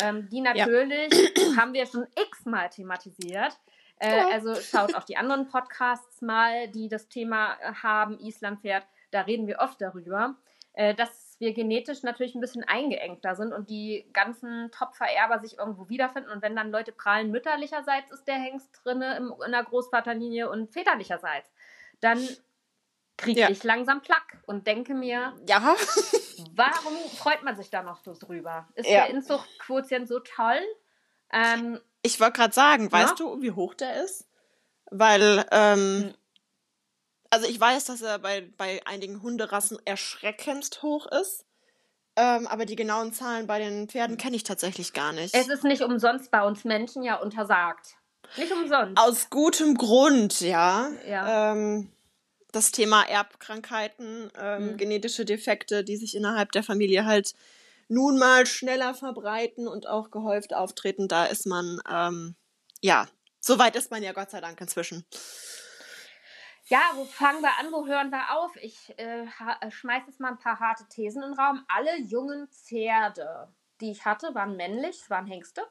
Ähm, 0.00 0.28
die 0.28 0.40
natürlich 0.40 1.12
ja. 1.36 1.56
haben 1.56 1.72
wir 1.72 1.86
schon 1.86 2.06
x-mal 2.28 2.68
thematisiert. 2.68 3.58
Äh, 3.98 4.16
ja. 4.16 4.28
Also 4.28 4.54
schaut 4.56 4.94
auf 4.94 5.04
die 5.04 5.16
anderen 5.16 5.48
Podcasts 5.48 6.20
mal, 6.20 6.68
die 6.68 6.88
das 6.88 7.08
Thema 7.08 7.56
haben, 7.82 8.18
Islandpferd 8.18 8.86
da 9.14 9.22
reden 9.22 9.46
wir 9.46 9.60
oft 9.60 9.80
darüber, 9.80 10.34
äh, 10.72 10.94
dass 10.94 11.36
wir 11.38 11.52
genetisch 11.52 12.02
natürlich 12.02 12.34
ein 12.34 12.40
bisschen 12.40 12.64
eingeengter 12.64 13.34
sind 13.36 13.52
und 13.52 13.70
die 13.70 14.08
ganzen 14.12 14.70
Top-Vererber 14.72 15.40
sich 15.40 15.58
irgendwo 15.58 15.88
wiederfinden. 15.88 16.30
Und 16.30 16.42
wenn 16.42 16.56
dann 16.56 16.70
Leute 16.70 16.92
prallen, 16.92 17.30
mütterlicherseits 17.30 18.10
ist 18.10 18.24
der 18.24 18.36
Hengst 18.36 18.80
drin 18.84 19.02
in 19.02 19.52
der 19.52 19.64
Großvaterlinie 19.64 20.50
und 20.50 20.72
väterlicherseits, 20.72 21.50
dann 22.00 22.18
kriege 23.16 23.40
ja. 23.40 23.50
ich 23.50 23.62
langsam 23.62 24.02
Plack 24.02 24.38
und 24.46 24.66
denke 24.66 24.94
mir, 24.94 25.34
ja. 25.48 25.76
warum 26.54 26.96
freut 27.16 27.42
man 27.42 27.56
sich 27.56 27.70
da 27.70 27.82
noch 27.82 27.98
so 27.98 28.14
drüber? 28.14 28.68
Ist 28.74 28.88
ja. 28.88 29.04
der 29.04 29.10
Inzuchtquotient 29.10 30.08
so 30.08 30.18
toll? 30.20 30.60
Ähm, 31.32 31.80
ich 32.02 32.20
wollte 32.20 32.38
gerade 32.38 32.54
sagen, 32.54 32.90
weißt 32.90 33.18
du, 33.18 33.40
wie 33.40 33.52
hoch 33.52 33.74
der 33.74 34.02
ist? 34.04 34.28
Weil 34.90 35.46
ähm, 35.50 36.02
hm. 36.02 36.14
Also 37.34 37.48
ich 37.48 37.58
weiß, 37.58 37.86
dass 37.86 38.00
er 38.00 38.20
bei, 38.20 38.48
bei 38.56 38.80
einigen 38.86 39.20
Hunderassen 39.20 39.76
erschreckend 39.84 40.82
hoch 40.82 41.06
ist. 41.06 41.44
Ähm, 42.14 42.46
aber 42.46 42.64
die 42.64 42.76
genauen 42.76 43.12
Zahlen 43.12 43.48
bei 43.48 43.58
den 43.58 43.88
Pferden 43.88 44.16
kenne 44.16 44.36
ich 44.36 44.44
tatsächlich 44.44 44.92
gar 44.92 45.12
nicht. 45.12 45.34
Es 45.34 45.48
ist 45.48 45.64
nicht 45.64 45.82
umsonst 45.82 46.30
bei 46.30 46.46
uns 46.46 46.62
Menschen 46.62 47.02
ja 47.02 47.16
untersagt. 47.16 47.96
Nicht 48.36 48.52
umsonst. 48.52 48.96
Aus 49.02 49.30
gutem 49.30 49.76
Grund, 49.76 50.42
ja. 50.42 50.90
ja. 51.08 51.50
Ähm, 51.50 51.90
das 52.52 52.70
Thema 52.70 53.02
Erbkrankheiten, 53.02 54.30
ähm, 54.38 54.66
mhm. 54.66 54.76
genetische 54.76 55.24
Defekte, 55.24 55.82
die 55.82 55.96
sich 55.96 56.14
innerhalb 56.14 56.52
der 56.52 56.62
Familie 56.62 57.04
halt 57.04 57.32
nun 57.88 58.16
mal 58.16 58.46
schneller 58.46 58.94
verbreiten 58.94 59.66
und 59.66 59.88
auch 59.88 60.12
gehäuft 60.12 60.54
auftreten, 60.54 61.08
da 61.08 61.24
ist 61.24 61.46
man, 61.46 61.80
ähm, 61.90 62.36
ja, 62.80 63.08
so 63.40 63.58
weit 63.58 63.74
ist 63.74 63.90
man 63.90 64.04
ja 64.04 64.12
Gott 64.12 64.30
sei 64.30 64.40
Dank 64.40 64.60
inzwischen. 64.60 65.04
Ja, 66.66 66.80
wo 66.94 67.04
fangen 67.04 67.42
wir 67.42 67.50
an, 67.58 67.72
wo 67.72 67.86
hören 67.86 68.10
wir 68.10 68.36
auf? 68.36 68.56
Ich 68.56 68.98
äh, 68.98 69.24
äh 69.24 69.70
schmeiße 69.70 70.06
jetzt 70.06 70.20
mal 70.20 70.30
ein 70.30 70.38
paar 70.38 70.60
harte 70.60 70.88
Thesen 70.88 71.22
in 71.22 71.30
den 71.30 71.38
Raum. 71.38 71.62
Alle 71.68 71.98
jungen 71.98 72.48
Pferde, 72.48 73.52
die 73.80 73.90
ich 73.90 74.04
hatte, 74.04 74.34
waren 74.34 74.56
männlich, 74.56 75.10
waren 75.10 75.26
Hengste. 75.26 75.62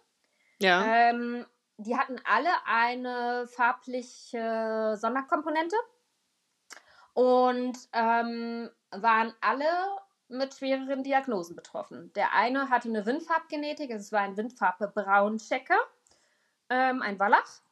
Ja. 0.60 0.86
Ähm, 0.86 1.46
die 1.78 1.98
hatten 1.98 2.22
alle 2.26 2.52
eine 2.66 3.48
farbliche 3.48 4.96
Sonderkomponente 4.96 5.76
und 7.14 7.78
ähm, 7.94 8.70
waren 8.92 9.34
alle 9.42 9.66
mit 10.28 10.54
schwereren 10.54 11.04
Diagnosen 11.04 11.56
betroffen. 11.56 12.14
Der 12.14 12.34
eine 12.34 12.70
hatte 12.70 12.90
eine 12.90 13.06
Windfarbgenetik, 13.06 13.90
es 13.90 14.12
war 14.12 14.22
ein 14.22 14.38
Windfarbe 14.38 14.88
Braunchecker, 14.90 15.80
ähm, 16.70 17.02
ein 17.02 17.20
Wallach. 17.20 17.63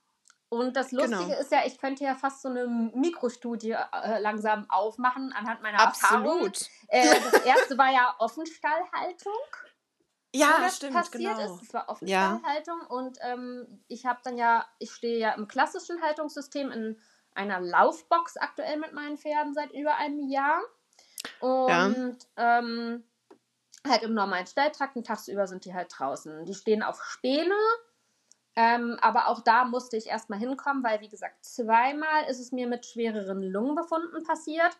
Und 0.53 0.75
das 0.75 0.91
Lustige 0.91 1.23
genau. 1.27 1.39
ist 1.39 1.49
ja, 1.53 1.59
ich 1.65 1.77
könnte 1.77 2.03
ja 2.03 2.13
fast 2.13 2.41
so 2.41 2.49
eine 2.49 2.67
Mikrostudie 2.67 3.71
äh, 3.71 4.19
langsam 4.19 4.69
aufmachen 4.69 5.31
anhand 5.31 5.61
meiner 5.61 5.79
Absolut. 5.79 6.27
Erfahrung. 6.27 6.51
Äh, 6.89 7.31
das 7.31 7.45
erste 7.45 7.77
war 7.77 7.89
ja 7.89 8.13
Offenstallhaltung. 8.19 9.33
Ja, 10.33 10.59
das 10.61 10.77
stimmt, 10.77 10.93
passiert 10.93 11.35
genau. 11.35 11.55
ist. 11.55 11.63
Es 11.63 11.73
war 11.73 11.89
Offenstallhaltung 11.89 12.79
ja. 12.79 12.87
und 12.87 13.17
ähm, 13.21 13.83
ich 13.89 14.05
habe 14.05 14.21
dann 14.23 14.37
ja, 14.37 14.65
ich 14.79 14.91
stehe 14.91 15.19
ja 15.19 15.33
im 15.33 15.45
klassischen 15.49 16.01
Haltungssystem 16.01 16.71
in 16.71 16.97
einer 17.33 17.59
Laufbox 17.59 18.37
aktuell 18.37 18.77
mit 18.77 18.93
meinen 18.93 19.17
Pferden 19.17 19.53
seit 19.53 19.73
über 19.73 19.97
einem 19.97 20.29
Jahr. 20.29 20.61
Und 21.41 21.67
ja. 21.67 22.59
ähm, 22.59 23.03
halt 23.85 24.03
im 24.03 24.13
normalen 24.13 24.47
Stalltrakt 24.47 24.95
und 24.95 25.05
tagsüber 25.05 25.47
sind 25.47 25.65
die 25.65 25.73
halt 25.73 25.91
draußen. 25.93 26.45
Die 26.45 26.53
stehen 26.53 26.81
auf 26.81 27.03
Späne 27.03 27.55
ähm, 28.55 28.97
aber 29.01 29.27
auch 29.27 29.41
da 29.41 29.65
musste 29.65 29.97
ich 29.97 30.07
erstmal 30.07 30.39
hinkommen, 30.39 30.83
weil, 30.83 31.01
wie 31.01 31.09
gesagt, 31.09 31.43
zweimal 31.43 32.25
ist 32.29 32.39
es 32.39 32.51
mir 32.51 32.67
mit 32.67 32.85
schwereren 32.85 33.41
Lungenbefunden 33.41 34.23
passiert, 34.23 34.77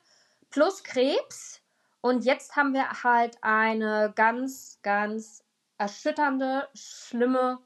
plus 0.50 0.84
Krebs. 0.84 1.62
Und 2.02 2.26
jetzt 2.26 2.56
haben 2.56 2.74
wir 2.74 3.04
halt 3.04 3.38
eine 3.42 4.12
ganz, 4.16 4.80
ganz 4.82 5.44
erschütternde, 5.78 6.68
schlimme 6.74 7.60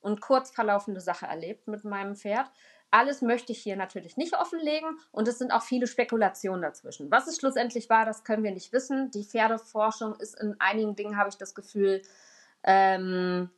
und 0.00 0.20
kurz 0.20 0.50
verlaufende 0.50 1.00
Sache 1.00 1.26
erlebt 1.26 1.68
mit 1.68 1.84
meinem 1.84 2.16
Pferd. 2.16 2.50
Alles 2.90 3.22
möchte 3.22 3.52
ich 3.52 3.62
hier 3.62 3.76
natürlich 3.76 4.18
nicht 4.18 4.36
offenlegen 4.36 4.98
und 5.12 5.26
es 5.26 5.38
sind 5.38 5.52
auch 5.52 5.62
viele 5.62 5.86
Spekulationen 5.86 6.60
dazwischen. 6.60 7.10
Was 7.10 7.26
es 7.26 7.36
schlussendlich 7.36 7.88
war, 7.88 8.04
das 8.04 8.24
können 8.24 8.42
wir 8.42 8.50
nicht 8.50 8.72
wissen. 8.72 9.10
Die 9.12 9.24
Pferdeforschung 9.24 10.14
ist 10.16 10.38
in 10.38 10.56
einigen 10.58 10.96
Dingen, 10.96 11.16
habe 11.16 11.30
ich 11.30 11.38
das 11.38 11.54
Gefühl, 11.54 12.02
ähm, 12.64 13.50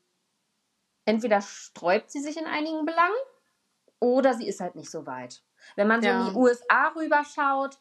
entweder 1.04 1.40
sträubt 1.40 2.10
sie 2.10 2.20
sich 2.20 2.36
in 2.36 2.46
einigen 2.46 2.84
Belangen 2.84 3.14
oder 4.00 4.34
sie 4.34 4.48
ist 4.48 4.60
halt 4.60 4.74
nicht 4.74 4.90
so 4.90 5.06
weit. 5.06 5.42
Wenn 5.76 5.88
man 5.88 6.02
so 6.02 6.08
ja. 6.08 6.20
in 6.20 6.32
die 6.32 6.38
USA 6.38 6.92
rüberschaut, 6.96 7.78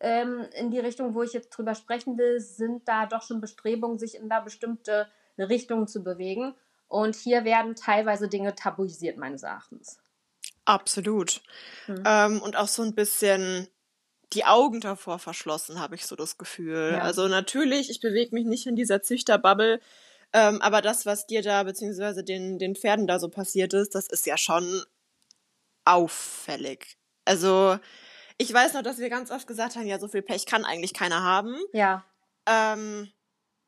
ähm, 0.00 0.46
in 0.54 0.70
die 0.70 0.78
Richtung, 0.78 1.14
wo 1.14 1.22
ich 1.22 1.32
jetzt 1.32 1.50
drüber 1.50 1.74
sprechen 1.74 2.18
will, 2.18 2.40
sind 2.40 2.86
da 2.86 3.06
doch 3.06 3.22
schon 3.22 3.40
Bestrebungen, 3.40 3.98
sich 3.98 4.14
in 4.16 4.28
da 4.28 4.40
bestimmte 4.40 5.08
Richtungen 5.38 5.88
zu 5.88 6.02
bewegen. 6.02 6.54
Und 6.88 7.16
hier 7.16 7.44
werden 7.44 7.74
teilweise 7.74 8.28
Dinge 8.28 8.54
tabuisiert, 8.54 9.16
meines 9.16 9.42
Erachtens. 9.42 9.98
Absolut. 10.64 11.42
Hm. 11.86 12.02
Ähm, 12.06 12.42
und 12.42 12.56
auch 12.56 12.68
so 12.68 12.82
ein 12.82 12.94
bisschen 12.94 13.68
die 14.32 14.44
Augen 14.44 14.80
davor 14.80 15.18
verschlossen, 15.18 15.80
habe 15.80 15.94
ich 15.94 16.06
so 16.06 16.16
das 16.16 16.38
Gefühl. 16.38 16.92
Ja. 16.92 17.00
Also 17.00 17.28
natürlich, 17.28 17.90
ich 17.90 18.00
bewege 18.00 18.34
mich 18.34 18.46
nicht 18.46 18.66
in 18.66 18.76
dieser 18.76 19.02
Züchterbubble, 19.02 19.80
ähm, 20.34 20.60
aber 20.60 20.82
das, 20.82 21.06
was 21.06 21.28
dir 21.28 21.42
da, 21.42 21.62
beziehungsweise 21.62 22.24
den, 22.24 22.58
den 22.58 22.74
Pferden 22.74 23.06
da 23.06 23.20
so 23.20 23.28
passiert 23.28 23.72
ist, 23.72 23.94
das 23.94 24.08
ist 24.08 24.26
ja 24.26 24.36
schon 24.36 24.84
auffällig. 25.84 26.98
Also, 27.24 27.78
ich 28.36 28.52
weiß 28.52 28.74
noch, 28.74 28.82
dass 28.82 28.98
wir 28.98 29.08
ganz 29.10 29.30
oft 29.30 29.46
gesagt 29.46 29.76
haben, 29.76 29.86
ja, 29.86 30.00
so 30.00 30.08
viel 30.08 30.22
Pech 30.22 30.44
kann 30.44 30.64
eigentlich 30.64 30.92
keiner 30.92 31.22
haben. 31.22 31.56
Ja. 31.72 32.04
Ähm, 32.46 33.12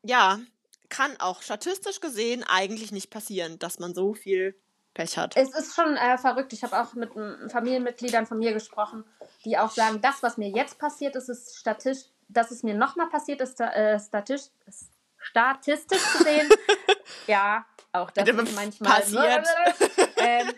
ja, 0.02 0.40
kann 0.88 1.16
auch 1.20 1.40
statistisch 1.40 2.00
gesehen 2.00 2.42
eigentlich 2.44 2.90
nicht 2.90 3.10
passieren, 3.10 3.60
dass 3.60 3.78
man 3.78 3.94
so 3.94 4.14
viel 4.14 4.60
Pech 4.92 5.18
hat. 5.18 5.36
Es 5.36 5.54
ist 5.54 5.76
schon 5.76 5.96
äh, 5.96 6.18
verrückt. 6.18 6.52
Ich 6.52 6.64
habe 6.64 6.80
auch 6.80 6.94
mit 6.94 7.12
Familienmitgliedern 7.52 8.26
von 8.26 8.38
mir 8.40 8.52
gesprochen, 8.52 9.04
die 9.44 9.56
auch 9.56 9.70
sagen, 9.70 10.00
das, 10.00 10.20
was 10.24 10.36
mir 10.36 10.48
jetzt 10.48 10.80
passiert 10.80 11.14
ist, 11.14 11.28
ist 11.28 11.56
statistisch, 11.56 12.10
dass 12.28 12.50
es 12.50 12.64
mir 12.64 12.74
nochmal 12.74 13.08
passiert 13.08 13.40
ist, 13.40 13.60
äh, 13.60 14.00
statistisch, 14.00 14.50
statistisch 15.28 16.12
gesehen, 16.18 16.48
ja, 17.26 17.64
auch 17.92 18.10
das 18.10 18.28
ist 18.28 18.54
manchmal 18.54 19.00
passiert. 19.00 19.46
ähm, 20.16 20.52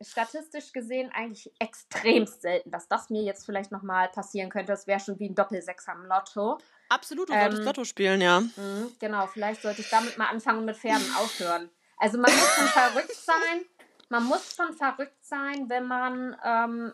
statistisch 0.00 0.72
gesehen 0.72 1.10
eigentlich 1.14 1.50
extrem 1.58 2.26
selten, 2.26 2.70
dass 2.70 2.88
das 2.88 3.10
mir 3.10 3.22
jetzt 3.22 3.46
vielleicht 3.46 3.72
nochmal 3.72 4.08
passieren 4.08 4.50
könnte. 4.50 4.72
Das 4.72 4.86
wäre 4.86 5.00
schon 5.00 5.18
wie 5.18 5.28
ein 5.28 5.34
Doppelsechs 5.34 5.88
am 5.88 6.04
Lotto. 6.06 6.58
Absolut, 6.88 7.28
du 7.28 7.32
ähm, 7.32 7.40
solltest 7.40 7.64
Lotto 7.64 7.84
spielen, 7.84 8.20
ja. 8.20 8.40
Mh, 8.40 8.88
genau, 9.00 9.26
vielleicht 9.26 9.62
sollte 9.62 9.80
ich 9.80 9.90
damit 9.90 10.18
mal 10.18 10.28
anfangen 10.28 10.64
mit 10.64 10.76
Pferden 10.76 11.14
aufhören. 11.16 11.70
Also 11.96 12.18
man 12.18 12.30
muss 12.30 12.54
schon 12.54 12.66
verrückt 12.66 13.14
sein. 13.14 13.64
Man 14.08 14.24
muss 14.24 14.54
schon 14.54 14.72
verrückt 14.74 15.24
sein, 15.24 15.68
wenn 15.68 15.86
man 15.86 16.36
ähm, 16.44 16.92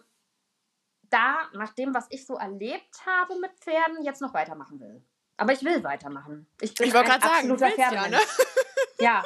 da, 1.11 1.49
nach 1.53 1.75
dem, 1.75 1.95
was 1.95 2.07
ich 2.09 2.25
so 2.25 2.37
erlebt 2.37 3.05
habe 3.05 3.39
mit 3.39 3.53
Pferden, 3.59 4.03
jetzt 4.03 4.23
noch 4.23 4.33
weitermachen 4.33 4.81
will. 4.81 5.05
Aber 5.37 5.53
ich 5.53 5.65
will 5.65 5.83
weitermachen. 5.83 6.47
Ich 6.61 6.75
bin 6.75 6.89
ich 6.89 6.95
ein 6.95 7.07
sagen, 7.07 7.23
absoluter 7.23 7.71
Pferdemensch. 7.71 8.11
Ja, 8.11 8.19
ne? 8.19 8.21
ja. 9.01 9.23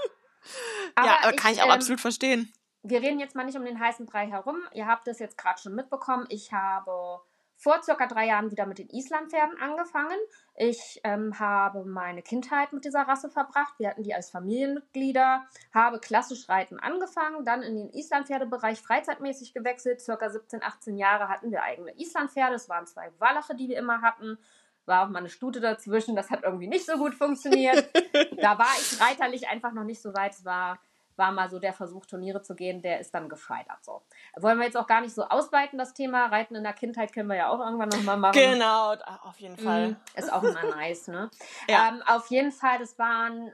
Aber 0.95 1.07
ja, 1.07 1.19
aber 1.23 1.33
kann 1.37 1.53
ich, 1.53 1.59
ich 1.59 1.63
auch 1.63 1.67
ähm, 1.67 1.73
absolut 1.73 2.01
verstehen. 2.01 2.53
Wir 2.83 3.01
reden 3.01 3.19
jetzt 3.19 3.35
mal 3.35 3.45
nicht 3.45 3.59
um 3.59 3.65
den 3.65 3.81
heißen 3.81 4.07
Brei 4.07 4.27
herum. 4.27 4.57
Ihr 4.73 4.87
habt 4.87 5.09
es 5.09 5.19
jetzt 5.19 5.37
gerade 5.37 5.61
schon 5.61 5.75
mitbekommen. 5.75 6.27
Ich 6.29 6.53
habe 6.53 7.21
vor 7.57 7.83
circa 7.83 8.07
drei 8.07 8.27
Jahren 8.27 8.51
wieder 8.51 8.67
mit 8.67 8.79
den 8.79 8.89
Islandpferden 8.91 9.59
angefangen. 9.59 10.19
Ich 10.55 11.01
ähm, 11.05 11.39
habe 11.39 11.85
meine 11.85 12.23
Kindheit 12.23 12.73
mit 12.73 12.85
dieser 12.85 13.03
Rasse 13.03 13.31
verbracht. 13.31 13.75
Wir 13.79 13.91
hatten 13.91 14.03
die 14.03 14.15
als 14.15 14.31
Familienmitglieder, 14.31 15.45
habe 15.73 15.99
klassisch 15.99 16.49
Reiten 16.49 16.79
angefangen, 16.79 17.45
dann 17.45 17.63
in 17.63 17.77
den 17.77 17.91
Islandpferdebereich 17.91 18.81
freizeitmäßig 18.81 19.55
gewechselt. 19.55 20.01
Circa 20.01 20.29
17, 20.29 20.63
18 20.63 20.97
Jahre 20.97 21.29
hatten 21.29 21.51
wir 21.51 21.63
eigene 21.63 21.99
Islandpferde. 21.99 22.55
Es 22.55 22.69
waren 22.69 22.87
zwei 22.87 23.11
Wallache, 23.19 23.55
die 23.55 23.69
wir 23.69 23.79
immer 23.79 24.03
hatten. 24.03 24.39
War 24.87 25.05
auch 25.05 25.11
mal 25.11 25.19
eine 25.19 25.29
Stute 25.29 25.61
dazwischen. 25.61 26.17
Das 26.17 26.31
hat 26.31 26.45
irgendwie 26.45 26.69
nicht 26.69 26.87
so 26.87 26.97
gut 26.97 27.15
funktioniert. 27.15 27.89
da 28.41 28.59
war 28.59 28.69
ich 28.81 29.01
reiterlich 29.01 29.49
einfach 29.49 29.73
noch 29.73 29.85
nicht 29.85 30.01
so 30.01 30.15
weit. 30.15 30.33
Es 30.33 30.45
war 30.45 30.79
war 31.17 31.33
mal 31.33 31.49
so 31.51 31.59
der 31.59 31.73
Versuch, 31.73 32.07
Turniere 32.07 32.43
zu 32.43 32.55
gehen, 32.55 32.83
der 32.83 33.01
ist 33.01 33.13
dann 33.15 33.29
gescheitert. 33.29 33.83
So. 33.83 34.03
Wollen 34.37 34.59
wir 34.59 34.67
jetzt 34.67 34.77
auch 34.77 34.87
gar 34.87 35.01
nicht 35.01 35.15
so 35.15 35.25
ausweiten, 35.25 35.79
das 35.79 35.95
Thema. 35.95 36.27
Reiten 36.27 36.55
in 36.55 36.63
der 36.63 36.73
Kindheit 36.73 37.13
können 37.13 37.29
wir 37.29 37.37
ja 37.37 37.49
auch 37.49 37.59
irgendwann 37.59 37.89
nochmal 37.89 38.17
machen. 38.17 38.35
Genau, 38.35 38.95
auf 39.23 39.39
jeden 39.39 39.57
Fall. 39.57 39.91
Mhm, 39.91 39.97
ist 40.15 40.33
auch 40.33 40.43
immer 40.43 40.63
nice, 40.63 41.09
ne? 41.09 41.31
ja. 41.69 41.89
Ähm, 41.89 42.03
auf 42.07 42.29
jeden 42.29 42.53
Fall, 42.53 42.79
das 42.79 42.99
waren 42.99 43.53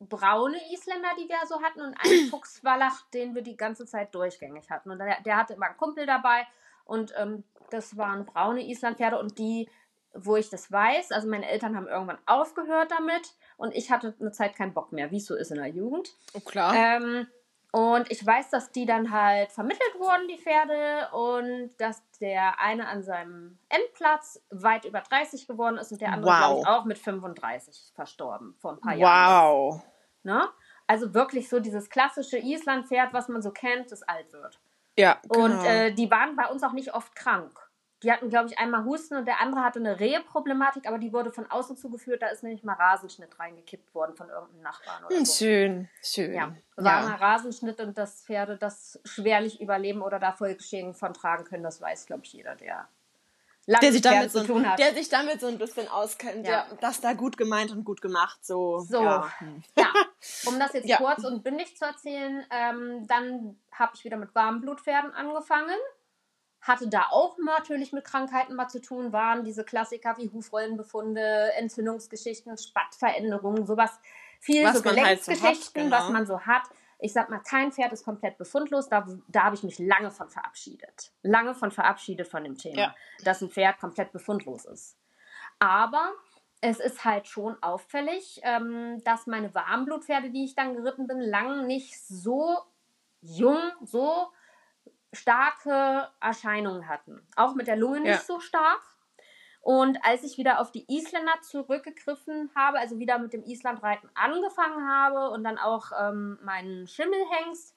braune 0.00 0.58
Isländer, 0.72 1.10
die 1.18 1.28
wir 1.28 1.46
so 1.46 1.60
hatten 1.62 1.80
und 1.80 1.94
einen 1.94 2.26
Fuchswallach, 2.30 3.02
den 3.12 3.34
wir 3.34 3.42
die 3.42 3.56
ganze 3.56 3.86
Zeit 3.86 4.14
durchgängig 4.14 4.70
hatten. 4.70 4.90
Und 4.90 4.98
der, 4.98 5.20
der 5.22 5.36
hatte 5.36 5.54
immer 5.54 5.66
einen 5.66 5.76
Kumpel 5.76 6.06
dabei 6.06 6.46
und 6.84 7.12
ähm, 7.16 7.44
das 7.70 7.96
waren 7.96 8.26
braune 8.26 8.68
Islandpferde 8.68 9.18
und 9.18 9.38
die, 9.38 9.68
wo 10.14 10.36
ich 10.36 10.50
das 10.50 10.70
weiß, 10.70 11.12
also 11.12 11.28
meine 11.28 11.48
Eltern 11.48 11.76
haben 11.76 11.88
irgendwann 11.88 12.18
aufgehört 12.26 12.90
damit 12.90 13.34
und 13.56 13.74
ich 13.74 13.90
hatte 13.90 14.14
eine 14.20 14.32
Zeit 14.32 14.54
keinen 14.54 14.74
Bock 14.74 14.92
mehr, 14.92 15.10
wie 15.10 15.16
es 15.16 15.26
so 15.26 15.34
ist 15.34 15.50
in 15.50 15.58
der 15.58 15.68
Jugend. 15.68 16.10
Oh, 16.34 16.40
klar. 16.40 16.74
Ähm, 16.74 17.26
und 17.72 18.10
ich 18.10 18.24
weiß, 18.24 18.50
dass 18.50 18.70
die 18.70 18.84
dann 18.84 19.10
halt 19.10 19.50
vermittelt 19.50 19.94
wurden, 19.98 20.28
die 20.28 20.36
Pferde, 20.36 21.08
und 21.12 21.70
dass 21.78 22.02
der 22.20 22.60
eine 22.60 22.86
an 22.86 23.02
seinem 23.02 23.58
Endplatz 23.70 24.42
weit 24.50 24.84
über 24.84 25.00
30 25.00 25.46
geworden 25.46 25.78
ist 25.78 25.90
und 25.90 26.02
der 26.02 26.12
andere, 26.12 26.30
wow. 26.30 26.38
glaube 26.38 26.60
ich, 26.60 26.66
auch 26.66 26.84
mit 26.84 26.98
35 26.98 27.92
verstorben 27.94 28.54
vor 28.60 28.72
ein 28.72 28.80
paar 28.80 28.94
Jahren. 28.94 29.54
Wow. 29.54 29.82
Ne? 30.22 30.46
Also 30.86 31.14
wirklich 31.14 31.48
so 31.48 31.60
dieses 31.60 31.88
klassische 31.88 32.36
Islandpferd, 32.36 33.14
was 33.14 33.28
man 33.28 33.40
so 33.40 33.50
kennt, 33.50 33.90
das 33.90 34.02
alt 34.02 34.30
wird. 34.34 34.60
Ja. 34.98 35.18
Genau. 35.22 35.46
Und 35.46 35.64
äh, 35.64 35.94
die 35.94 36.10
waren 36.10 36.36
bei 36.36 36.48
uns 36.48 36.62
auch 36.62 36.72
nicht 36.72 36.92
oft 36.92 37.16
krank. 37.16 37.58
Die 38.02 38.10
hatten, 38.10 38.28
glaube 38.30 38.48
ich, 38.48 38.58
einmal 38.58 38.84
Husten 38.84 39.16
und 39.16 39.26
der 39.26 39.40
andere 39.40 39.62
hatte 39.62 39.78
eine 39.78 40.00
Reheproblematik, 40.00 40.86
aber 40.88 40.98
die 40.98 41.12
wurde 41.12 41.32
von 41.32 41.50
außen 41.50 41.76
zugeführt. 41.76 42.22
Da 42.22 42.28
ist 42.28 42.42
nämlich 42.42 42.64
mal 42.64 42.74
Rasenschnitt 42.74 43.38
reingekippt 43.38 43.94
worden 43.94 44.16
von 44.16 44.28
irgendeinem 44.28 44.62
Nachbarn 44.62 45.04
oder 45.04 45.16
hm, 45.16 45.24
so. 45.24 45.34
Schön, 45.34 45.88
schön. 46.02 46.34
Ja, 46.34 46.54
war 46.76 47.02
ja. 47.02 47.08
mal 47.08 47.16
Rasenschnitt 47.16 47.80
und 47.80 47.96
das 47.96 48.22
Pferde 48.22 48.56
das 48.56 49.00
schwerlich 49.04 49.60
überleben 49.60 50.02
oder 50.02 50.18
da 50.18 50.32
Folgeschäden 50.32 50.94
von 50.94 51.14
tragen 51.14 51.44
können, 51.44 51.62
das 51.62 51.80
weiß, 51.80 52.06
glaube 52.06 52.22
ich, 52.24 52.32
jeder, 52.32 52.56
der 52.56 52.88
der 53.66 53.92
sich, 53.92 54.02
damit 54.02 54.32
so, 54.32 54.42
tun 54.42 54.68
hat. 54.68 54.78
der 54.80 54.92
sich 54.92 55.08
damit 55.08 55.40
so 55.40 55.46
ein 55.46 55.56
bisschen 55.56 55.86
auskennt, 55.86 56.46
ja. 56.46 56.66
ja. 56.68 56.76
das 56.80 57.00
da 57.00 57.12
gut 57.12 57.36
gemeint 57.36 57.70
und 57.70 57.84
gut 57.84 58.02
gemacht, 58.02 58.44
so. 58.44 58.80
So, 58.80 59.02
ja. 59.02 59.30
ja. 59.78 59.86
Um 60.46 60.58
das 60.58 60.72
jetzt 60.72 60.88
ja. 60.88 60.96
kurz 60.98 61.24
und 61.24 61.42
bündig 61.44 61.76
zu 61.76 61.84
erzählen, 61.84 62.44
ähm, 62.50 63.06
dann 63.06 63.56
habe 63.72 63.92
ich 63.94 64.04
wieder 64.04 64.16
mit 64.16 64.34
Warmblutpferden 64.34 65.12
angefangen 65.12 65.78
hatte 66.62 66.88
da 66.88 67.08
auch 67.10 67.36
natürlich 67.38 67.92
mit 67.92 68.04
Krankheiten 68.04 68.54
mal 68.54 68.68
zu 68.68 68.80
tun, 68.80 69.12
waren 69.12 69.44
diese 69.44 69.64
Klassiker 69.64 70.16
wie 70.16 70.30
Hufrollenbefunde, 70.30 71.52
Entzündungsgeschichten, 71.56 72.56
Spattveränderungen, 72.56 73.66
sowas, 73.66 73.98
viel 74.38 74.64
was 74.64 74.76
so 74.76 74.82
Gelenksgeschichten, 74.82 75.44
halt 75.44 75.56
so 75.58 75.72
genau. 75.74 75.96
was 75.96 76.08
man 76.10 76.26
so 76.26 76.40
hat. 76.40 76.62
Ich 77.00 77.12
sag 77.12 77.30
mal, 77.30 77.40
kein 77.40 77.72
Pferd 77.72 77.92
ist 77.92 78.04
komplett 78.04 78.38
befundlos. 78.38 78.88
Da, 78.88 79.04
da 79.26 79.42
habe 79.42 79.56
ich 79.56 79.64
mich 79.64 79.80
lange 79.80 80.12
von 80.12 80.28
verabschiedet. 80.28 81.12
Lange 81.22 81.56
von 81.56 81.72
verabschiedet 81.72 82.28
von 82.28 82.44
dem 82.44 82.56
Thema, 82.56 82.78
ja. 82.78 82.94
dass 83.24 83.42
ein 83.42 83.50
Pferd 83.50 83.80
komplett 83.80 84.12
befundlos 84.12 84.64
ist. 84.64 84.96
Aber 85.58 86.12
es 86.60 86.78
ist 86.78 87.04
halt 87.04 87.26
schon 87.26 87.60
auffällig, 87.60 88.40
ähm, 88.44 89.02
dass 89.04 89.26
meine 89.26 89.52
Warmblutpferde, 89.52 90.30
die 90.30 90.44
ich 90.44 90.54
dann 90.54 90.76
geritten 90.76 91.08
bin, 91.08 91.18
lang 91.18 91.66
nicht 91.66 92.00
so 92.06 92.56
jung, 93.20 93.58
so 93.82 94.28
starke 95.12 96.08
Erscheinungen 96.20 96.88
hatten. 96.88 97.26
Auch 97.36 97.54
mit 97.54 97.66
der 97.66 97.76
Lunge 97.76 98.00
nicht 98.00 98.10
ja. 98.10 98.18
so 98.18 98.40
stark. 98.40 98.80
Und 99.60 100.04
als 100.04 100.24
ich 100.24 100.38
wieder 100.38 100.60
auf 100.60 100.72
die 100.72 100.84
Isländer 100.88 101.34
zurückgegriffen 101.42 102.50
habe, 102.56 102.80
also 102.80 102.98
wieder 102.98 103.18
mit 103.18 103.32
dem 103.32 103.44
Islandreiten 103.44 104.10
angefangen 104.14 104.88
habe 104.88 105.30
und 105.30 105.44
dann 105.44 105.56
auch 105.56 105.92
ähm, 105.98 106.38
meinen 106.42 106.88
Schimmelhengst, 106.88 107.76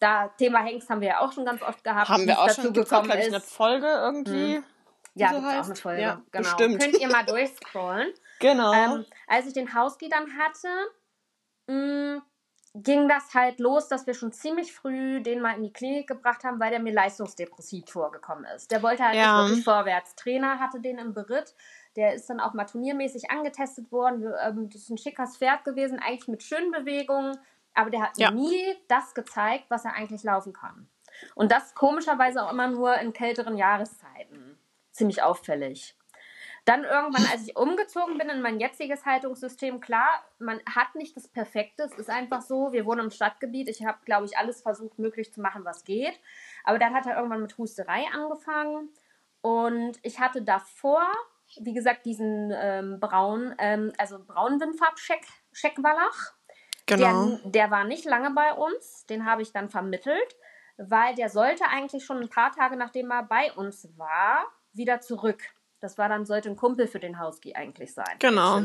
da 0.00 0.28
Thema 0.28 0.60
Hengst 0.60 0.90
haben 0.90 1.00
wir 1.02 1.08
ja 1.08 1.20
auch 1.20 1.32
schon 1.32 1.44
ganz 1.44 1.62
oft 1.62 1.84
gehabt. 1.84 2.08
Haben 2.08 2.26
wir 2.26 2.38
auch 2.40 2.48
dazu 2.48 2.62
schon 2.62 2.72
gekommen 2.72 3.12
auch, 3.12 3.16
ist. 3.16 3.28
eine 3.28 3.40
Folge 3.40 3.86
irgendwie. 3.86 4.56
Hm. 4.56 4.64
Ja, 5.14 5.34
so 5.34 5.42
heißt. 5.42 5.60
auch 5.60 5.64
eine 5.66 5.76
Folge. 5.76 6.02
Ja, 6.02 6.22
genau. 6.32 6.48
Bestimmt. 6.48 6.80
Könnt 6.80 6.98
ihr 6.98 7.08
mal 7.08 7.24
durchscrollen. 7.24 8.12
genau. 8.40 8.72
Ähm, 8.72 9.04
als 9.28 9.46
ich 9.46 9.52
den 9.52 9.74
Husky 9.74 10.08
dann 10.08 10.26
hatte, 10.38 10.68
mh, 11.66 12.16
mm, 12.16 12.22
ging 12.74 13.08
das 13.08 13.34
halt 13.34 13.58
los, 13.58 13.88
dass 13.88 14.06
wir 14.06 14.14
schon 14.14 14.32
ziemlich 14.32 14.72
früh 14.72 15.20
den 15.20 15.40
mal 15.40 15.56
in 15.56 15.62
die 15.62 15.72
Klinik 15.72 16.06
gebracht 16.06 16.44
haben, 16.44 16.60
weil 16.60 16.70
der 16.70 16.78
mir 16.78 16.92
leistungsdepressiv 16.92 17.88
vorgekommen 17.88 18.44
ist. 18.56 18.70
Der 18.70 18.82
wollte 18.82 19.04
halt 19.04 19.16
ja. 19.16 19.42
nicht 19.42 19.48
wirklich 19.48 19.64
vorwärts. 19.64 20.14
Trainer 20.14 20.60
hatte 20.60 20.80
den 20.80 20.98
im 20.98 21.12
Beritt. 21.12 21.54
Der 21.96 22.14
ist 22.14 22.30
dann 22.30 22.38
auch 22.38 22.54
mal 22.54 22.66
turniermäßig 22.66 23.30
angetestet 23.30 23.90
worden. 23.90 24.32
Ähm, 24.44 24.70
das 24.70 24.82
ist 24.82 24.90
ein 24.90 24.98
schickes 24.98 25.36
Pferd 25.36 25.64
gewesen, 25.64 25.98
eigentlich 25.98 26.28
mit 26.28 26.42
schönen 26.42 26.70
Bewegungen. 26.70 27.36
Aber 27.74 27.90
der 27.90 28.02
hat 28.02 28.18
ja. 28.18 28.30
nie 28.30 28.76
das 28.88 29.14
gezeigt, 29.14 29.64
was 29.68 29.84
er 29.84 29.94
eigentlich 29.94 30.22
laufen 30.22 30.52
kann. 30.52 30.88
Und 31.34 31.50
das 31.50 31.74
komischerweise 31.74 32.44
auch 32.44 32.52
immer 32.52 32.68
nur 32.68 32.96
in 32.98 33.12
kälteren 33.12 33.56
Jahreszeiten. 33.56 34.58
Ziemlich 34.92 35.22
auffällig. 35.22 35.96
Dann 36.64 36.84
irgendwann, 36.84 37.26
als 37.32 37.46
ich 37.46 37.56
umgezogen 37.56 38.18
bin 38.18 38.28
in 38.28 38.42
mein 38.42 38.60
jetziges 38.60 39.06
Haltungssystem, 39.06 39.80
klar, 39.80 40.22
man 40.38 40.60
hat 40.68 40.94
nicht 40.94 41.16
das 41.16 41.26
Perfekte. 41.28 41.84
Es 41.84 41.94
ist 41.94 42.10
einfach 42.10 42.42
so, 42.42 42.72
wir 42.72 42.84
wohnen 42.86 43.06
im 43.06 43.10
Stadtgebiet. 43.10 43.68
Ich 43.68 43.84
habe, 43.84 43.98
glaube 44.04 44.26
ich, 44.26 44.36
alles 44.36 44.62
versucht, 44.62 44.98
möglich 44.98 45.32
zu 45.32 45.40
machen, 45.40 45.64
was 45.64 45.84
geht. 45.84 46.20
Aber 46.64 46.78
dann 46.78 46.94
hat 46.94 47.06
er 47.06 47.16
irgendwann 47.16 47.42
mit 47.42 47.56
Husterei 47.58 48.04
angefangen. 48.12 48.90
Und 49.40 49.98
ich 50.02 50.20
hatte 50.20 50.42
davor, 50.42 51.02
wie 51.58 51.72
gesagt, 51.72 52.04
diesen 52.04 52.52
ähm, 52.54 53.00
braun, 53.00 53.54
ähm, 53.58 53.92
also 53.98 54.22
Braunwindfarb-Scheckwallach. 54.22 56.34
Genau. 56.86 57.26
Der, 57.26 57.50
der 57.50 57.70
war 57.70 57.84
nicht 57.84 58.04
lange 58.04 58.32
bei 58.32 58.52
uns. 58.52 59.06
Den 59.06 59.24
habe 59.24 59.40
ich 59.42 59.52
dann 59.52 59.70
vermittelt, 59.70 60.36
weil 60.76 61.14
der 61.14 61.30
sollte 61.30 61.64
eigentlich 61.68 62.04
schon 62.04 62.18
ein 62.18 62.28
paar 62.28 62.52
Tage, 62.52 62.76
nachdem 62.76 63.10
er 63.10 63.22
bei 63.22 63.50
uns 63.52 63.88
war, 63.96 64.44
wieder 64.72 65.00
zurück. 65.00 65.42
Das 65.80 65.98
war 65.98 66.08
dann, 66.08 66.26
sollte 66.26 66.50
ein 66.50 66.56
Kumpel 66.56 66.86
für 66.86 67.00
den 67.00 67.20
Husky 67.20 67.54
eigentlich 67.54 67.94
sein. 67.94 68.16
Genau. 68.18 68.60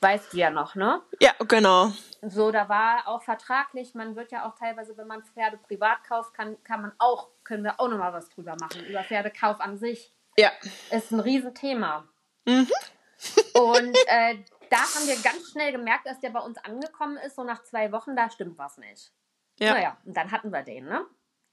Weißt 0.00 0.32
du 0.32 0.36
ja 0.38 0.50
noch, 0.50 0.74
ne? 0.74 1.02
Ja, 1.20 1.32
genau. 1.46 1.92
So, 2.22 2.50
da 2.50 2.68
war 2.68 3.06
auch 3.06 3.22
vertraglich, 3.22 3.94
man 3.94 4.16
wird 4.16 4.32
ja 4.32 4.46
auch 4.46 4.54
teilweise, 4.54 4.96
wenn 4.96 5.06
man 5.06 5.22
Pferde 5.22 5.56
privat 5.56 6.04
kauft, 6.04 6.34
kann, 6.34 6.62
kann 6.62 6.82
man 6.82 6.92
auch, 6.98 7.30
können 7.42 7.64
wir 7.64 7.80
auch 7.80 7.88
nochmal 7.88 8.12
was 8.12 8.28
drüber 8.28 8.56
machen, 8.60 8.84
über 8.84 9.02
Pferdekauf 9.02 9.60
an 9.60 9.78
sich. 9.78 10.12
Ja. 10.36 10.50
Ist 10.90 11.10
ein 11.10 11.20
Riesenthema. 11.20 12.08
Mhm. 12.44 12.68
Und 13.54 13.96
äh, 14.06 14.36
da 14.70 14.76
haben 14.76 15.06
wir 15.06 15.16
ganz 15.22 15.50
schnell 15.52 15.72
gemerkt, 15.72 16.06
dass 16.06 16.20
der 16.20 16.30
bei 16.30 16.40
uns 16.40 16.58
angekommen 16.58 17.16
ist, 17.18 17.36
so 17.36 17.44
nach 17.44 17.62
zwei 17.62 17.92
Wochen, 17.92 18.16
da 18.16 18.28
stimmt 18.28 18.58
was 18.58 18.76
nicht. 18.78 19.12
Ja. 19.58 19.72
Naja, 19.72 19.96
und 20.04 20.16
dann 20.16 20.32
hatten 20.32 20.50
wir 20.50 20.62
den, 20.62 20.86
ne? 20.86 21.06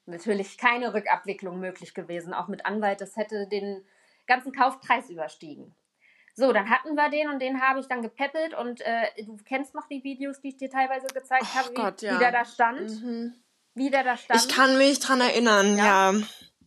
Natürlich 0.07 0.57
keine 0.57 0.93
Rückabwicklung 0.93 1.59
möglich 1.59 1.93
gewesen, 1.93 2.33
auch 2.33 2.47
mit 2.47 2.65
Anwalt. 2.65 2.99
Das 2.99 3.15
hätte 3.15 3.47
den 3.47 3.85
ganzen 4.31 4.51
Kaufpreis 4.51 5.09
überstiegen. 5.09 5.75
So, 6.33 6.53
dann 6.53 6.69
hatten 6.69 6.95
wir 6.95 7.09
den 7.09 7.29
und 7.29 7.39
den 7.39 7.61
habe 7.61 7.79
ich 7.79 7.87
dann 7.87 8.01
gepäppelt 8.01 8.53
und 8.53 8.81
äh, 8.81 9.07
du 9.25 9.37
kennst 9.43 9.75
noch 9.75 9.87
die 9.87 10.03
Videos, 10.03 10.39
die 10.41 10.49
ich 10.49 10.57
dir 10.57 10.69
teilweise 10.69 11.07
gezeigt 11.07 11.43
oh 11.43 11.55
habe, 11.55 11.69
wie, 11.69 11.73
Gott, 11.73 12.01
ja. 12.01 12.15
wie 12.15 12.19
der 12.19 12.31
da 12.31 12.45
stand. 12.45 12.89
Mhm. 12.89 13.33
Wie 13.75 13.89
der 13.89 14.03
da 14.03 14.17
stand. 14.17 14.41
Ich 14.41 14.47
kann 14.53 14.77
mich 14.77 14.99
dran 14.99 15.21
erinnern, 15.21 15.77
ja. 15.77 16.13
ja. 16.13 16.21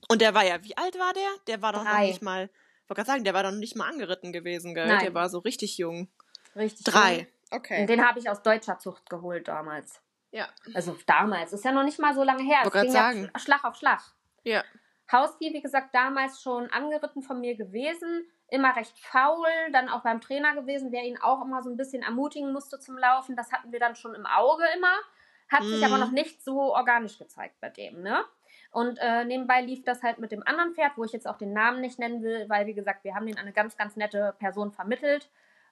Und 0.08 0.20
der 0.20 0.34
war 0.34 0.44
ja, 0.44 0.62
wie 0.62 0.76
alt 0.76 0.98
war 0.98 1.12
der? 1.14 1.28
Der 1.46 1.62
war 1.62 1.72
doch 1.72 1.82
Drei. 1.82 1.92
noch 1.92 2.00
nicht 2.00 2.22
mal, 2.22 2.44
ich 2.44 2.90
wollte 2.90 3.00
gerade 3.00 3.06
sagen, 3.06 3.24
der 3.24 3.32
war 3.32 3.42
doch 3.42 3.52
noch 3.52 3.58
nicht 3.58 3.74
mal 3.74 3.88
angeritten 3.88 4.32
gewesen, 4.32 4.74
gell? 4.74 4.86
Nein. 4.86 5.00
Der 5.00 5.14
war 5.14 5.30
so 5.30 5.38
richtig 5.38 5.78
jung. 5.78 6.08
Richtig. 6.54 6.84
Drei. 6.84 7.16
Jung. 7.16 7.26
Okay. 7.50 7.80
Und 7.80 7.86
den 7.88 8.06
habe 8.06 8.18
ich 8.18 8.28
aus 8.28 8.42
deutscher 8.42 8.78
Zucht 8.78 9.08
geholt 9.08 9.48
damals. 9.48 10.00
Ja. 10.30 10.48
Also 10.74 10.98
damals, 11.06 11.52
ist 11.52 11.64
ja 11.64 11.72
noch 11.72 11.84
nicht 11.84 11.98
mal 11.98 12.14
so 12.14 12.22
lange 12.22 12.42
her. 12.42 12.64
Wollte 12.64 12.78
grad 12.78 12.90
sagen. 12.90 13.30
ja 13.32 13.40
Schlag 13.40 13.64
auf 13.64 13.76
Schlag. 13.76 14.02
Ja. 14.42 14.64
Hauski, 15.12 15.52
wie 15.52 15.60
gesagt, 15.60 15.94
damals 15.94 16.42
schon 16.42 16.70
angeritten 16.70 17.22
von 17.22 17.40
mir 17.40 17.56
gewesen, 17.56 18.26
immer 18.48 18.74
recht 18.76 18.98
faul, 18.98 19.46
dann 19.72 19.88
auch 19.88 20.02
beim 20.02 20.20
Trainer 20.20 20.54
gewesen, 20.54 20.90
der 20.90 21.02
ihn 21.04 21.18
auch 21.20 21.44
immer 21.44 21.62
so 21.62 21.70
ein 21.70 21.76
bisschen 21.76 22.02
ermutigen 22.02 22.52
musste 22.52 22.78
zum 22.78 22.96
Laufen. 22.96 23.36
Das 23.36 23.52
hatten 23.52 23.72
wir 23.72 23.80
dann 23.80 23.96
schon 23.96 24.14
im 24.14 24.26
Auge 24.26 24.64
immer, 24.76 24.94
hat 25.48 25.62
sich 25.62 25.78
Mhm. 25.78 25.84
aber 25.84 25.98
noch 25.98 26.10
nicht 26.10 26.42
so 26.42 26.74
organisch 26.74 27.18
gezeigt 27.18 27.56
bei 27.60 27.68
dem, 27.70 28.02
ne? 28.02 28.24
Und 28.70 28.98
äh, 29.00 29.24
nebenbei 29.24 29.60
lief 29.60 29.84
das 29.84 30.02
halt 30.02 30.18
mit 30.18 30.32
dem 30.32 30.42
anderen 30.46 30.74
Pferd, 30.74 30.92
wo 30.96 31.04
ich 31.04 31.12
jetzt 31.12 31.28
auch 31.28 31.38
den 31.38 31.52
Namen 31.52 31.80
nicht 31.80 31.98
nennen 31.98 32.22
will, 32.22 32.46
weil, 32.48 32.66
wie 32.66 32.74
gesagt, 32.74 33.04
wir 33.04 33.14
haben 33.14 33.26
den 33.26 33.36
an 33.36 33.42
eine 33.42 33.52
ganz, 33.52 33.76
ganz 33.76 33.94
nette 33.96 34.34
Person 34.38 34.72
vermittelt. 34.72 35.30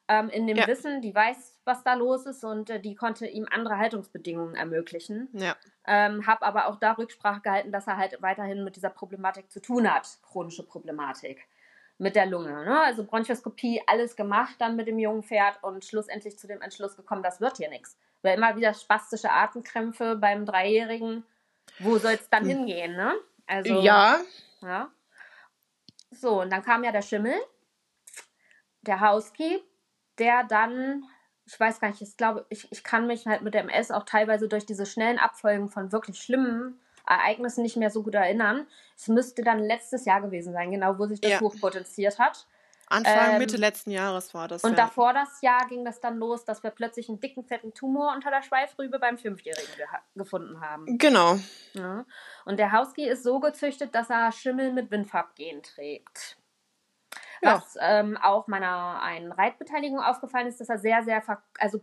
Ähm, 0.09 0.28
in 0.30 0.47
dem 0.47 0.56
Ja. 0.56 0.66
Wissen, 0.66 1.00
die 1.00 1.14
weiß, 1.14 1.61
was 1.64 1.85
da 1.85 1.94
los 1.94 2.26
ist 2.26 2.44
und 2.44 2.71
äh, 2.71 2.80
die 2.80 2.94
konnte 2.97 3.26
ihm 3.26 3.47
andere 3.50 3.78
Haltungsbedingungen 3.78 4.56
ermöglichen. 4.56 5.28
Ja. 5.32 5.56
Ähm, 5.87 6.26
habe 6.26 6.42
aber 6.44 6.66
auch 6.66 6.76
da 6.76 6.92
Rücksprache 6.92 7.40
gehalten, 7.40 7.71
dass 7.73 7.87
er 7.87 7.97
halt 7.97 8.21
weiterhin 8.21 8.64
mit 8.64 8.75
dieser 8.76 8.90
Problematik 8.90 9.50
zu 9.50 9.61
tun 9.62 9.92
hat, 9.92 10.09
chronische 10.23 10.64
Problematik 10.66 11.47
mit 11.99 12.16
der 12.16 12.26
Lunge. 12.26 12.64
Ne? 12.64 12.80
Also 12.82 13.04
Bronchoskopie, 13.04 13.80
alles 13.87 14.16
gemacht 14.16 14.56
dann 14.59 14.75
mit 14.75 14.88
dem 14.88 14.99
jungen 14.99 15.23
Pferd 15.23 15.62
und 15.62 15.85
schlussendlich 15.85 16.37
zu 16.37 16.49
dem 16.49 16.61
Entschluss 16.62 16.97
gekommen, 16.97 17.23
das 17.23 17.40
wird 17.40 17.59
hier 17.59 17.68
nichts. 17.71 17.97
Weil 18.23 18.37
immer 18.37 18.56
wieder 18.56 18.75
spastische 18.75 19.30
Atemkrämpfe 19.30 20.16
beim 20.16 20.44
Dreijährigen, 20.47 21.25
wo 21.78 21.99
soll 21.99 22.12
es 22.14 22.28
dann 22.28 22.42
Hm. 22.42 22.49
hingehen? 22.49 22.97
Ne? 22.97 23.14
Also, 23.47 23.80
ja. 23.80 24.18
ja. 24.62 24.90
So, 26.11 26.40
und 26.42 26.50
dann 26.50 26.62
kam 26.62 26.82
ja 26.82 26.90
der 26.92 27.02
Schimmel, 27.02 27.35
der 28.82 29.00
Husky, 29.00 29.62
der 30.23 30.45
dann, 30.45 31.05
ich 31.47 31.59
weiß 31.59 31.81
gar 31.81 31.88
nicht, 31.88 32.00
ich 32.00 32.17
glaube, 32.17 32.47
ich, 32.49 32.71
ich 32.71 32.85
kann 32.85 33.07
mich 33.09 33.26
halt 33.26 33.43
mit 33.43 33.55
der 33.55 33.62
MS 33.62 33.91
auch 33.91 34.05
teilweise 34.05 34.49
durch 34.49 34.64
diese 34.64 34.87
schnellen 34.87 35.19
Abfolgen 35.19 35.69
von 35.69 35.91
wirklich 35.93 36.19
schlimmen 36.23 36.79
Ereignissen 37.07 37.62
nicht 37.62 37.76
mehr 37.76 37.91
so 37.91 38.05
gut 38.05 38.14
erinnern. 38.14 38.67
Es 38.97 39.09
müsste 39.09 39.43
dann 39.43 39.59
letztes 39.59 40.05
Jahr 40.05 40.21
gewesen 40.21 40.52
sein, 40.52 40.71
genau, 40.71 40.99
wo 41.00 41.07
sich 41.07 41.21
das 41.21 41.33
Ja. 41.33 41.41
hochpotenziert 41.41 42.21
hat. 42.21 42.47
Anfang, 42.87 43.33
Ähm, 43.33 43.38
Mitte 43.38 43.57
letzten 43.57 43.91
Jahres 43.91 44.35
war 44.35 44.47
das. 44.49 44.62
Und 44.64 44.73
ja. 44.73 44.76
davor 44.76 45.12
das 45.14 45.41
Jahr 45.41 45.67
ging 45.67 45.85
das 45.85 45.99
dann 46.00 46.19
los, 46.19 46.45
dass 46.45 46.62
wir 46.62 46.71
plötzlich 46.71 47.09
einen 47.09 47.21
dicken, 47.21 47.43
fetten 47.43 47.73
Tumor 47.75 48.12
unter 48.14 48.31
der 48.31 48.43
Schweifrübe 48.43 48.99
beim 48.99 49.17
Fünfjährigen 49.19 49.75
geha- 49.76 50.00
gefunden 50.14 50.61
haben. 50.61 50.99
Genau. 50.99 51.38
Ja. 51.73 52.05
Und 52.45 52.59
der 52.59 52.71
Husky 52.73 53.09
ist 53.09 53.23
so 53.25 53.41
gezüchtet, 53.41 53.95
dass 53.95 54.11
er 54.11 54.31
Schimmel 54.31 54.73
mit 54.73 54.91
Windfarbgen 54.91 55.62
trägt. 55.62 56.37
Ja. 57.42 57.56
Was 57.56 57.76
ähm, 57.80 58.16
auch 58.16 58.46
meiner 58.46 59.02
einen 59.02 59.32
Reitbeteiligung 59.32 60.00
aufgefallen 60.00 60.46
ist, 60.46 60.61
dass 60.61 60.68
er 60.68 60.78
sehr, 60.78 61.02
sehr 61.02 61.20
ver 61.22 61.42
also 61.58 61.80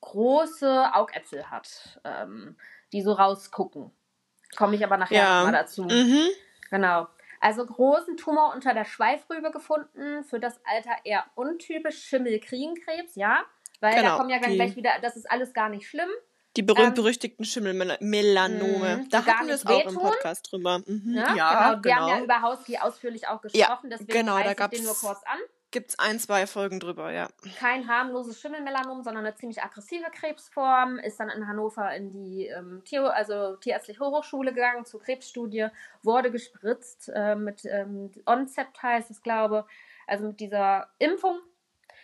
große 0.00 0.94
Augäpfel 0.94 1.50
hat, 1.50 2.00
ähm, 2.04 2.56
die 2.92 3.02
so 3.02 3.12
rausgucken. 3.12 3.90
Komme 4.56 4.74
ich 4.76 4.84
aber 4.84 4.96
nachher 4.96 5.18
Ja. 5.22 5.44
mal 5.44 5.52
dazu. 5.52 5.84
Mhm. 5.84 6.28
Genau. 6.70 7.06
Also 7.40 7.64
großen 7.64 8.16
Tumor 8.16 8.52
unter 8.54 8.74
der 8.74 8.84
Schweifrübe 8.84 9.50
gefunden, 9.50 10.24
für 10.24 10.40
das 10.40 10.60
Alter 10.66 10.92
eher 11.04 11.24
untypisch 11.34 12.02
Schimmelkriegenkrebs, 12.04 13.14
ja. 13.16 13.44
Weil 13.80 13.94
da 13.94 14.00
Genau, 14.02 14.16
kommen 14.18 14.30
ja 14.30 14.38
gleich 14.38 14.76
wieder, 14.76 14.90
das 15.00 15.16
ist 15.16 15.30
alles 15.30 15.54
gar 15.54 15.68
nicht 15.70 15.88
schlimm. 15.88 16.10
Die 16.56 16.62
berühmt-berüchtigten 16.62 17.44
Schimmelmelanome. 17.44 18.96
Mhm. 18.96 19.08
Da 19.08 19.24
hatten 19.24 19.46
wir 19.46 19.54
es 19.54 19.66
auch 19.66 19.84
im. 19.84 19.94
Podcast 19.94 20.50
drüber. 20.50 20.80
Mhm. 20.86 21.12
Ne? 21.12 21.20
Ja, 21.36 21.74
genau. 21.74 21.84
Wir 21.84 21.96
haben 21.96 22.08
ja 22.08 22.14
genau. 22.18 22.24
über 22.24 22.42
Husky 22.42 22.78
ausführlich 22.78 23.28
auch 23.28 23.40
gesprochen, 23.40 23.90
deswegen 23.90 24.12
genau, 24.12 24.38
da 24.38 24.50
ich 24.50 24.56
den 24.56 24.84
nur 24.84 24.96
kurz 24.96 25.22
an. 25.24 25.38
Gibt's 25.72 25.96
ein, 26.00 26.18
zwei 26.18 26.48
Folgen 26.48 26.80
drüber, 26.80 27.12
ja. 27.12 27.28
Kein 27.56 27.86
harmloses 27.86 28.40
Schimmelmelanom, 28.40 29.04
sondern 29.04 29.24
eine 29.24 29.36
ziemlich 29.36 29.62
aggressive 29.62 30.10
Krebsform. 30.10 30.98
Ist 30.98 31.20
dann 31.20 31.28
in 31.28 31.46
Hannover 31.46 31.94
in 31.94 32.10
die 32.10 32.46
ähm, 32.46 32.82
Tier, 32.84 33.14
also 33.14 33.54
Tierärztliche 33.56 34.00
Hochschule 34.00 34.52
gegangen 34.52 34.84
zur 34.84 35.00
Krebsstudie, 35.00 35.68
wurde 36.02 36.32
gespritzt 36.32 37.08
äh, 37.14 37.36
mit 37.36 37.64
ähm, 37.66 38.10
Oncept 38.26 38.82
heißt 38.82 39.12
es, 39.12 39.22
glaube 39.22 39.64
also 40.10 40.26
mit 40.26 40.40
dieser 40.40 40.88
Impfung. 40.98 41.38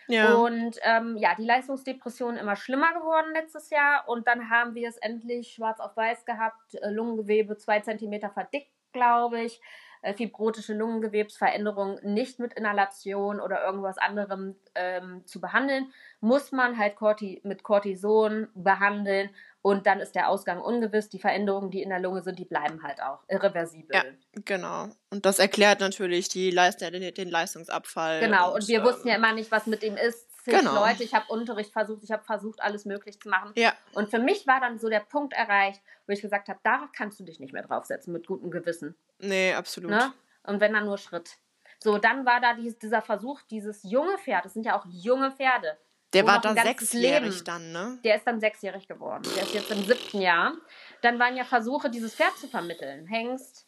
Ja. 0.07 0.33
Und 0.35 0.77
ähm, 0.83 1.17
ja, 1.17 1.35
die 1.35 1.45
Leistungsdepression 1.45 2.37
immer 2.37 2.55
schlimmer 2.55 2.93
geworden 2.93 3.33
letztes 3.33 3.69
Jahr. 3.69 4.07
Und 4.07 4.27
dann 4.27 4.49
haben 4.49 4.75
wir 4.75 4.89
es 4.89 4.97
endlich 4.97 5.53
schwarz 5.53 5.79
auf 5.79 5.95
weiß 5.95 6.25
gehabt. 6.25 6.75
Äh, 6.75 6.89
Lungengewebe 6.89 7.57
zwei 7.57 7.79
Zentimeter 7.81 8.29
verdickt, 8.29 8.71
glaube 8.93 9.41
ich. 9.41 9.61
Äh, 10.01 10.13
fibrotische 10.13 10.73
Lungengewebsveränderung 10.73 11.99
nicht 12.03 12.39
mit 12.39 12.53
Inhalation 12.53 13.39
oder 13.39 13.63
irgendwas 13.65 13.97
anderem 13.97 14.55
ähm, 14.75 15.25
zu 15.25 15.41
behandeln. 15.41 15.91
Muss 16.21 16.51
man 16.51 16.77
halt 16.77 16.95
Corti 16.95 17.41
mit 17.43 17.63
Cortison 17.63 18.47
behandeln. 18.53 19.29
Und 19.67 19.85
dann 19.85 19.99
ist 19.99 20.15
der 20.15 20.29
Ausgang 20.29 20.61
ungewiss. 20.61 21.09
Die 21.09 21.19
Veränderungen, 21.19 21.71
die 21.71 21.81
in 21.81 21.89
der 21.89 21.99
Lunge 21.99 22.23
sind, 22.23 22.39
die 22.39 22.45
bleiben 22.45 22.83
halt 22.83 23.01
auch 23.01 23.19
irreversibel. 23.27 23.93
Ja. 23.93 24.03
Genau. 24.45 24.87
Und 25.09 25.25
das 25.25 25.39
erklärt 25.39 25.81
natürlich 25.81 26.29
die 26.29 26.51
Leist 26.51 26.79
den, 26.79 27.13
den 27.13 27.29
Leistungsabfall. 27.29 28.21
Genau, 28.21 28.55
und, 28.55 28.65
wir 28.69 28.79
ähm, 28.79 28.85
wussten 28.85 29.09
ja 29.09 29.15
immer 29.15 29.33
nicht, 29.33 29.51
was 29.51 29.67
mit 29.67 29.83
ihm 29.83 29.97
ist. 29.97 30.25
Genau. 30.45 30.73
Leute, 30.73 31.03
ich 31.03 31.13
habe 31.13 31.25
Unterricht 31.27 31.73
versucht, 31.73 32.01
ich 32.01 32.11
habe 32.11 32.23
versucht, 32.23 32.61
alles 32.61 32.85
möglich 32.85 33.19
zu 33.19 33.27
machen. 33.27 33.51
Ja, 33.57 33.73
Und 33.91 34.09
für 34.09 34.19
mich 34.19 34.47
war 34.47 34.61
dann 34.61 34.79
so 34.79 34.87
der 34.87 35.01
Punkt 35.01 35.33
erreicht, 35.33 35.81
wo 36.05 36.13
ich 36.13 36.21
gesagt 36.21 36.47
habe, 36.47 36.61
darauf 36.63 36.93
kannst 36.95 37.19
du 37.19 37.25
dich 37.25 37.41
nicht 37.41 37.51
mehr 37.51 37.63
draufsetzen 37.63 38.13
mit 38.13 38.25
gutem 38.25 38.49
Gewissen. 38.51 38.95
nee, 39.19 39.53
absolut. 39.53 39.91
Ne? 39.91 40.13
Und 40.43 40.61
wenn 40.61 40.71
dann 40.71 40.85
nur 40.85 40.97
Schritt. 40.97 41.31
So, 41.79 41.97
dann 41.97 42.25
war 42.25 42.39
da 42.39 42.53
dies, 42.53 42.79
dieser 42.79 43.01
Versuch, 43.01 43.41
dieses 43.51 43.83
junge 43.83 44.17
Pferd, 44.17 44.45
das 44.45 44.53
sind 44.53 44.65
ja 44.65 44.79
auch 44.79 44.85
junge 44.87 45.31
Pferde. 45.31 45.77
Der 46.13 46.25
war 46.25 46.39
da 46.39 46.53
sechsjährig 46.53 47.33
Leben- 47.33 47.43
dann, 47.45 47.71
ne? 47.71 47.99
Der 48.03 48.15
ist 48.15 48.25
dann 48.25 48.39
sechsjährig 48.39 48.87
geworden. 48.87 49.23
Der 49.35 49.43
ist 49.43 49.53
jetzt 49.53 49.71
im 49.71 49.83
siebten 49.83 50.21
Jahr. 50.21 50.53
Dann 51.01 51.19
waren 51.19 51.35
ja 51.35 51.43
Versuche, 51.43 51.89
dieses 51.89 52.15
Pferd 52.15 52.37
zu 52.37 52.47
vermitteln. 52.47 53.05
Hengst. 53.07 53.67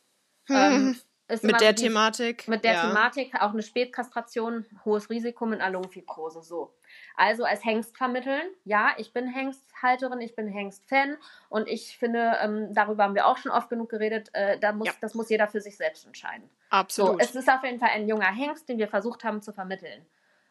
Ähm, 0.49 0.97
ist 1.27 1.43
immer 1.43 1.51
Mit 1.53 1.61
der 1.61 1.73
die- 1.73 1.83
Thematik. 1.83 2.47
mit 2.47 2.63
der 2.63 2.73
ja. 2.73 2.87
Thematik 2.87 3.35
auch 3.35 3.51
eine 3.51 3.61
Spätkastration, 3.61 4.65
hohes 4.83 5.09
Risiko 5.11 5.45
mit 5.45 5.61
einer 5.61 5.71
Lungenfibrose. 5.73 6.41
So. 6.41 6.73
Also 7.15 7.43
als 7.43 7.63
Hengst 7.63 7.95
vermitteln. 7.97 8.41
Ja, 8.63 8.93
ich 8.97 9.13
bin 9.13 9.27
Hengsthalterin, 9.27 10.21
ich 10.21 10.35
bin 10.35 10.47
Hengstfan 10.47 11.17
und 11.49 11.67
ich 11.67 11.97
finde, 11.99 12.37
ähm, 12.41 12.73
darüber 12.73 13.03
haben 13.03 13.13
wir 13.15 13.27
auch 13.27 13.37
schon 13.37 13.51
oft 13.51 13.69
genug 13.69 13.89
geredet, 13.89 14.29
äh, 14.33 14.57
da 14.59 14.71
muss, 14.71 14.87
Ja. 14.87 14.93
das 15.01 15.13
muss 15.13 15.29
jeder 15.29 15.47
für 15.47 15.61
sich 15.61 15.77
selbst 15.77 16.05
entscheiden. 16.07 16.49
So, 16.49 16.75
Absolut. 16.77 17.21
es 17.21 17.35
ist 17.35 17.47
auf 17.49 17.63
jeden 17.63 17.79
Fall 17.79 17.89
ein 17.93 18.07
junger 18.07 18.33
Hengst, 18.33 18.67
den 18.69 18.79
wir 18.79 18.87
versucht 18.87 19.23
haben 19.23 19.41
zu 19.43 19.53
vermitteln. 19.53 20.05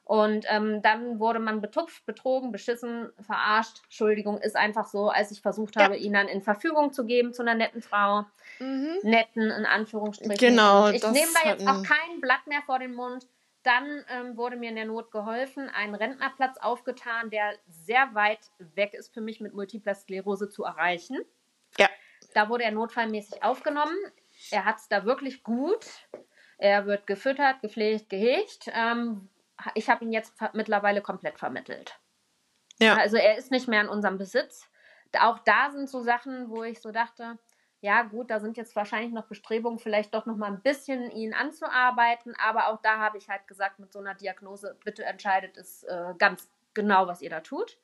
Und 0.08 0.46
ähm, 0.48 0.80
dann 0.80 1.20
wurde 1.20 1.38
man 1.38 1.60
betupft, 1.60 2.06
betrogen, 2.06 2.50
beschissen, 2.50 3.12
verarscht. 3.20 3.82
Entschuldigung, 3.84 4.38
ist 4.38 4.56
einfach 4.56 4.86
so, 4.86 5.10
als 5.10 5.30
ich 5.32 5.42
versucht 5.42 5.76
Ja. 5.76 5.82
habe, 5.82 5.98
ihn 5.98 6.14
dann 6.14 6.28
in 6.28 6.40
Verfügung 6.40 6.94
zu 6.94 7.04
geben 7.04 7.34
zu 7.34 7.42
einer 7.42 7.54
netten 7.54 7.82
Frau 7.82 8.24
mhm. 8.58 8.96
netten, 9.02 9.50
in 9.50 9.66
Anführungsstrichen. 9.66 10.38
Genau, 10.38 10.86
Und 10.86 10.94
Ich 10.94 11.02
nehme 11.02 11.26
da 11.42 11.50
jetzt 11.50 11.68
auch 11.68 11.82
kein 11.82 12.22
Blatt 12.22 12.46
mehr 12.46 12.62
vor 12.64 12.78
den 12.78 12.94
Mund. 12.94 13.26
Dann 13.64 14.02
ähm, 14.08 14.34
wurde 14.38 14.56
mir 14.56 14.70
in 14.70 14.76
der 14.76 14.86
Not 14.86 15.10
geholfen, 15.10 15.68
ein 15.68 15.94
Rentnerplatz 15.94 16.56
aufgetan, 16.56 17.28
der 17.28 17.52
sehr 17.66 18.14
weit 18.14 18.40
weg 18.74 18.94
ist 18.94 19.12
für 19.12 19.20
mich 19.20 19.40
mit 19.42 19.52
Multipler 19.52 19.94
Sklerose 19.94 20.48
zu 20.48 20.64
erreichen. 20.64 21.18
Ja. 21.76 21.90
Da 22.32 22.48
wurde 22.48 22.64
er 22.64 22.72
notfallmäßig 22.72 23.42
aufgenommen. 23.42 23.94
Er 24.50 24.64
hat 24.64 24.78
es 24.78 24.88
da 24.88 25.04
wirklich 25.04 25.42
gut. 25.42 25.84
Er 26.56 26.86
wird 26.86 27.06
gefüttert, 27.06 27.60
gepflegt, 27.60 28.08
gehegt. 28.08 28.70
Ähm, 28.72 29.28
ich 29.74 29.88
habe 29.88 30.04
ihn 30.04 30.12
jetzt 30.12 30.34
mittlerweile 30.52 31.00
komplett 31.02 31.38
vermittelt. 31.38 31.98
Ja. 32.80 32.96
Also 32.96 33.16
er 33.16 33.36
ist 33.36 33.50
nicht 33.50 33.68
mehr 33.68 33.80
in 33.80 33.88
unserem 33.88 34.18
Besitz. 34.18 34.68
Auch 35.18 35.38
da 35.40 35.70
sind 35.70 35.88
so 35.88 36.02
Sachen, 36.02 36.48
wo 36.50 36.62
ich 36.62 36.80
so 36.80 36.92
dachte, 36.92 37.38
ja 37.80 38.02
gut, 38.02 38.30
da 38.30 38.40
sind 38.40 38.56
jetzt 38.56 38.74
wahrscheinlich 38.76 39.12
noch 39.12 39.26
Bestrebungen, 39.26 39.78
vielleicht 39.78 40.12
doch 40.14 40.26
noch 40.26 40.36
mal 40.36 40.46
ein 40.48 40.62
bisschen 40.62 41.10
ihn 41.10 41.32
anzuarbeiten. 41.34 42.34
Aber 42.44 42.68
auch 42.68 42.80
da 42.82 42.98
habe 42.98 43.18
ich 43.18 43.28
halt 43.28 43.46
gesagt, 43.46 43.78
mit 43.78 43.92
so 43.92 43.98
einer 44.00 44.14
Diagnose, 44.14 44.76
bitte 44.84 45.04
entscheidet 45.04 45.56
es 45.56 45.84
äh, 45.84 46.14
ganz 46.18 46.48
genau, 46.74 47.06
was 47.06 47.22
ihr 47.22 47.30
da 47.30 47.40
tut. 47.40 47.78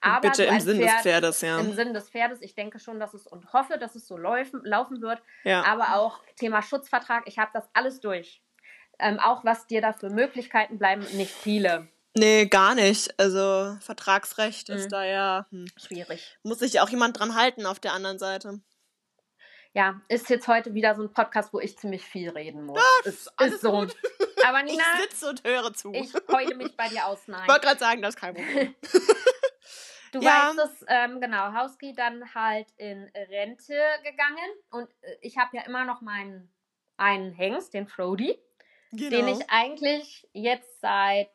Aber 0.00 0.20
Bitte 0.28 0.44
so 0.46 0.52
im 0.52 0.60
Sinn 0.60 0.80
des 0.80 0.90
Pferd- 0.90 1.02
Pferdes, 1.02 1.40
ja. 1.40 1.58
Im 1.58 1.72
Sinn 1.72 1.94
des 1.94 2.10
Pferdes. 2.10 2.42
Ich 2.42 2.54
denke 2.54 2.78
schon, 2.78 3.00
dass 3.00 3.14
es 3.14 3.26
und 3.26 3.52
hoffe, 3.52 3.78
dass 3.78 3.94
es 3.96 4.06
so 4.06 4.16
laufen, 4.16 4.60
laufen 4.64 5.00
wird. 5.00 5.20
ja. 5.44 5.64
Aber 5.64 5.96
auch 5.96 6.20
Thema 6.36 6.62
Schutzvertrag, 6.62 7.24
ich 7.26 7.38
habe 7.38 7.50
das 7.54 7.68
alles 7.72 8.00
durch. 8.00 8.42
Ähm, 8.98 9.18
auch 9.20 9.44
was 9.44 9.66
dir 9.66 9.80
da 9.80 9.92
für 9.92 10.08
Möglichkeiten 10.10 10.78
bleiben, 10.78 11.02
nicht 11.16 11.30
viele. 11.32 11.88
Nee, 12.16 12.46
gar 12.46 12.74
nicht. 12.74 13.18
Also 13.20 13.76
Vertragsrecht 13.80 14.68
Mhm. 14.70 14.74
ist 14.76 14.88
da 14.92 15.04
ja, 15.04 15.46
hm. 15.50 15.66
Schwierig. 15.76 16.38
muss 16.42 16.60
sich 16.60 16.80
auch 16.80 16.88
jemand 16.88 17.18
dran 17.18 17.34
halten 17.34 17.66
auf 17.66 17.78
der 17.78 17.92
anderen 17.92 18.18
Seite. 18.18 18.60
Ja, 19.74 20.00
ist 20.08 20.30
jetzt 20.30 20.48
heute 20.48 20.72
wieder 20.72 20.94
so 20.94 21.02
ein 21.02 21.12
Podcast, 21.12 21.52
wo 21.52 21.60
ich 21.60 21.76
ziemlich 21.76 22.02
viel 22.02 22.30
reden 22.30 22.64
muss. 22.64 22.80
ist, 23.04 23.30
alles 23.38 23.56
ist 23.56 23.60
so. 23.60 23.72
gut. 23.72 23.94
Aber 24.46 24.60
Ich 24.64 24.72
Nina, 24.72 24.84
sitze 25.02 25.28
und 25.28 25.44
höre 25.44 25.74
zu. 25.74 25.92
ich 25.92 26.10
heule 26.32 26.54
mich 26.54 26.74
bei 26.74 26.88
dir 26.88 27.04
aus. 27.06 27.18
Nein. 27.26 27.42
Ich 27.42 27.48
wollte 27.48 27.66
gerade 27.66 27.78
sagen, 27.80 28.00
das 28.00 28.14
ist 28.14 28.20
kein 28.20 28.34
Problem. 28.34 28.74
Du 30.12 30.20
Ja. 30.22 30.54
weißt 30.56 30.58
es, 30.70 30.84
ähm, 30.88 31.20
genau, 31.20 31.52
Hauski 31.52 31.92
dann 31.92 32.32
halt 32.32 32.68
in 32.78 33.10
Rente 33.28 33.74
gegangen 34.02 34.48
und 34.70 34.88
äh, 35.02 35.16
ich 35.20 35.36
habe 35.36 35.54
ja 35.56 35.64
immer 35.64 35.84
noch 35.84 36.00
meinen 36.00 36.50
einen 36.96 37.32
Hengst, 37.32 37.74
den 37.74 37.86
Frody, 37.88 38.38
Genau. 38.96 39.10
den 39.10 39.28
ich 39.28 39.50
eigentlich 39.50 40.28
jetzt 40.32 40.80
seit 40.80 41.28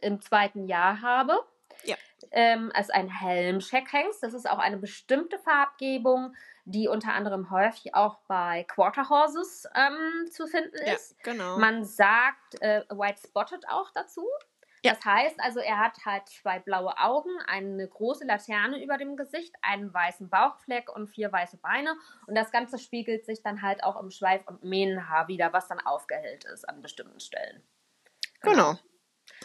im 0.00 0.20
zweiten 0.20 0.66
Jahr 0.66 1.00
habe. 1.02 1.38
Ja. 1.84 1.96
Ähm, 2.30 2.70
als 2.74 2.90
ein 2.90 3.08
Helmscheckhengst. 3.08 4.22
Das 4.22 4.34
ist 4.34 4.48
auch 4.48 4.58
eine 4.58 4.76
bestimmte 4.76 5.38
Farbgebung, 5.38 6.34
die 6.64 6.88
unter 6.88 7.12
anderem 7.12 7.50
häufig 7.50 7.94
auch 7.94 8.18
bei 8.26 8.64
Quarter 8.64 9.08
Horses 9.08 9.68
ähm, 9.74 10.30
zu 10.30 10.46
finden 10.46 10.76
ist. 10.76 11.16
Ja, 11.24 11.32
genau. 11.32 11.58
Man 11.58 11.84
sagt 11.84 12.60
äh, 12.62 12.84
White 12.88 13.20
Spotted 13.26 13.68
auch 13.68 13.90
dazu. 13.92 14.26
Das 14.84 15.02
heißt 15.02 15.40
also, 15.40 15.60
er 15.60 15.78
hat 15.78 16.04
halt 16.04 16.28
zwei 16.28 16.58
blaue 16.58 16.98
Augen, 16.98 17.30
eine 17.46 17.88
große 17.88 18.26
Laterne 18.26 18.82
über 18.82 18.98
dem 18.98 19.16
Gesicht, 19.16 19.54
einen 19.62 19.92
weißen 19.92 20.28
Bauchfleck 20.28 20.94
und 20.94 21.08
vier 21.08 21.32
weiße 21.32 21.56
Beine. 21.56 21.96
Und 22.26 22.34
das 22.34 22.50
Ganze 22.50 22.78
spiegelt 22.78 23.24
sich 23.24 23.42
dann 23.42 23.62
halt 23.62 23.82
auch 23.82 23.98
im 23.98 24.10
Schweif- 24.10 24.46
und 24.46 24.62
Mähnenhaar 24.62 25.26
wieder, 25.28 25.54
was 25.54 25.68
dann 25.68 25.80
aufgehellt 25.80 26.44
ist 26.44 26.68
an 26.68 26.82
bestimmten 26.82 27.18
Stellen. 27.18 27.62
Genau. 28.42 28.52
genau. 28.52 28.78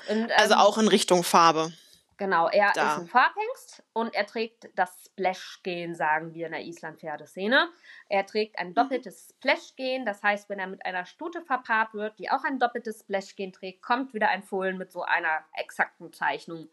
Und, 0.09 0.31
also 0.31 0.33
ähm, 0.33 0.37
also 0.37 0.55
auch 0.55 0.77
in 0.77 0.87
Richtung 0.89 1.23
Farbe. 1.23 1.71
Genau, 2.19 2.49
er 2.49 2.73
da. 2.73 2.95
ist 2.95 2.99
ein 2.99 3.07
Farbhengst 3.07 3.81
und 3.93 4.13
er 4.13 4.27
trägt 4.27 4.69
das 4.75 5.05
Splash-Gen, 5.05 5.95
sagen 5.95 6.33
wir 6.33 6.47
in 6.47 6.51
der 6.51 6.63
Island-Pferdeszene. 6.63 7.69
Er 8.09 8.25
trägt 8.25 8.59
ein 8.59 8.69
mhm. 8.69 8.73
doppeltes 8.73 9.29
Splash-Gen, 9.29 10.05
das 10.05 10.21
heißt, 10.21 10.49
wenn 10.49 10.59
er 10.59 10.67
mit 10.67 10.85
einer 10.85 11.05
Stute 11.05 11.41
verpaart 11.41 11.93
wird, 11.93 12.19
die 12.19 12.29
auch 12.29 12.43
ein 12.43 12.59
doppeltes 12.59 12.99
Splash-Gen 12.99 13.53
trägt, 13.53 13.81
kommt 13.81 14.13
wieder 14.13 14.27
ein 14.27 14.43
Fohlen 14.43 14.77
mit 14.77 14.91
so 14.91 15.01
einer 15.03 15.45
exakten 15.53 16.11
Zeichnung 16.11 16.69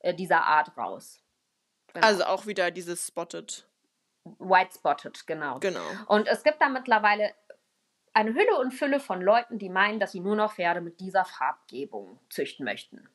äh, 0.00 0.12
dieser 0.12 0.42
Art 0.42 0.76
raus. 0.76 1.22
Genau. 1.94 2.06
Also 2.06 2.24
auch 2.24 2.44
wieder 2.44 2.70
dieses 2.70 3.06
Spotted. 3.06 3.66
White 4.38 4.74
Spotted, 4.74 5.26
genau. 5.26 5.60
Genau. 5.60 5.80
Und 6.08 6.28
es 6.28 6.42
gibt 6.42 6.60
da 6.60 6.68
mittlerweile 6.68 7.32
eine 8.12 8.34
Hülle 8.34 8.58
und 8.58 8.72
Fülle 8.72 9.00
von 9.00 9.22
Leuten, 9.22 9.58
die 9.58 9.70
meinen, 9.70 9.98
dass 9.98 10.12
sie 10.12 10.20
nur 10.20 10.36
noch 10.36 10.56
Pferde 10.56 10.82
mit 10.82 11.00
dieser 11.00 11.24
Farbgebung 11.24 12.20
züchten 12.28 12.66
möchten. 12.66 13.08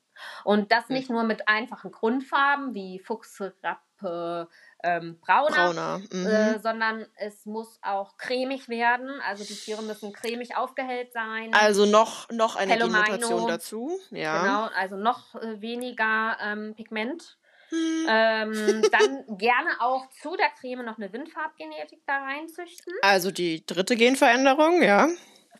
Und 0.43 0.71
das 0.71 0.89
nicht 0.89 1.10
nur 1.10 1.23
mit 1.23 1.47
einfachen 1.47 1.91
Grundfarben 1.91 2.73
wie 2.73 2.99
Fuchs, 2.99 3.41
Rappe, 3.63 4.49
ähm, 4.84 5.19
Brauner, 5.19 5.73
Brauner. 5.73 6.01
Mhm. 6.12 6.28
Äh, 6.28 6.60
sondern 6.60 7.06
es 7.15 7.45
muss 7.45 7.80
auch 7.82 8.17
cremig 8.17 8.69
werden. 8.69 9.10
Also 9.28 9.43
die 9.43 9.56
Tiere 9.56 9.82
müssen 9.84 10.13
cremig 10.13 10.56
aufgehellt 10.56 11.12
sein. 11.13 11.54
Also 11.54 11.86
noch, 11.86 12.30
noch 12.30 12.56
eine 12.56 12.78
Pigmentation 12.78 13.47
dazu. 13.47 13.99
Ja. 14.12 14.41
Genau, 14.41 14.69
also 14.80 14.95
noch 14.95 15.36
äh, 15.36 15.62
weniger 15.62 16.38
ähm, 16.41 16.75
Pigment. 16.75 17.38
Hm. 17.69 18.06
Ähm, 18.08 18.82
dann 18.91 19.38
gerne 19.38 19.69
auch 19.80 20.08
zu 20.21 20.36
der 20.36 20.49
Creme 20.60 20.86
noch 20.86 20.97
eine 20.97 21.12
Windfarbgenetik 21.12 22.01
da 22.06 22.17
reinzüchten. 22.17 22.93
Also 23.01 23.32
die 23.32 23.65
dritte 23.65 23.95
Genveränderung, 23.95 24.84
ja. 24.84 25.08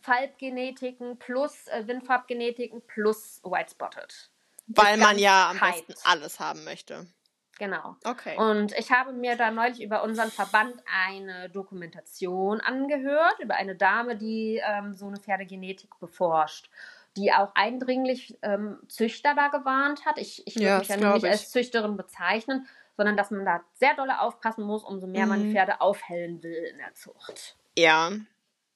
Farbgenetiken 0.02 1.18
plus 1.18 1.66
äh, 1.66 1.86
Windfarbgenetiken 1.86 2.82
plus 2.86 3.40
White 3.42 3.72
Spotted. 3.72 4.30
Weil 4.66 4.96
man 4.96 5.18
ja 5.18 5.50
am 5.50 5.58
besten 5.58 5.94
alles 6.04 6.40
haben 6.40 6.64
möchte. 6.64 7.06
Genau. 7.58 7.96
Okay. 8.04 8.36
Und 8.36 8.72
ich 8.78 8.90
habe 8.90 9.12
mir 9.12 9.36
da 9.36 9.50
neulich 9.50 9.82
über 9.82 10.02
unseren 10.02 10.30
Verband 10.30 10.74
eine 11.06 11.48
Dokumentation 11.48 12.60
angehört, 12.60 13.38
über 13.40 13.54
eine 13.54 13.76
Dame, 13.76 14.16
die 14.16 14.60
ähm, 14.62 14.94
so 14.94 15.06
eine 15.06 15.16
Pferdegenetik 15.16 15.98
beforscht, 15.98 16.70
die 17.16 17.32
auch 17.32 17.52
eindringlich 17.54 18.38
ähm, 18.42 18.78
Züchter 18.88 19.34
da 19.34 19.48
gewarnt 19.48 20.04
hat. 20.04 20.18
Ich, 20.18 20.46
ich 20.46 20.56
würde 20.56 20.66
ja, 20.66 20.78
mich 20.78 20.88
ja 20.88 20.96
nicht 21.14 21.24
als 21.24 21.50
Züchterin 21.50 21.96
bezeichnen, 21.96 22.66
sondern 22.96 23.16
dass 23.16 23.30
man 23.30 23.46
da 23.46 23.62
sehr 23.72 23.94
doll 23.94 24.10
aufpassen 24.10 24.64
muss, 24.64 24.84
umso 24.84 25.06
mehr 25.06 25.24
mhm. 25.24 25.28
man 25.30 25.52
Pferde 25.52 25.80
aufhellen 25.80 26.42
will 26.42 26.70
in 26.72 26.78
der 26.78 26.92
Zucht. 26.92 27.56
Ja. 27.78 28.10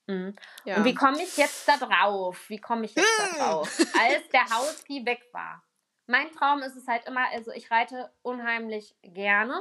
Mhm. 0.06 0.34
ja. 0.64 0.76
Und 0.76 0.84
wie 0.84 0.94
komme 0.94 1.22
ich 1.22 1.36
jetzt 1.36 1.68
da 1.68 1.76
drauf? 1.76 2.48
Wie 2.48 2.58
komme 2.58 2.86
ich 2.86 2.94
jetzt 2.94 3.06
da 3.18 3.36
drauf? 3.44 3.78
Als 3.78 4.28
der 4.32 4.44
Hauski 4.44 5.04
weg 5.04 5.20
war 5.32 5.62
mein 6.10 6.30
Traum 6.32 6.62
ist 6.62 6.76
es 6.76 6.88
halt 6.88 7.06
immer, 7.06 7.28
also 7.32 7.52
ich 7.52 7.70
reite 7.70 8.10
unheimlich 8.22 8.96
gerne 9.02 9.54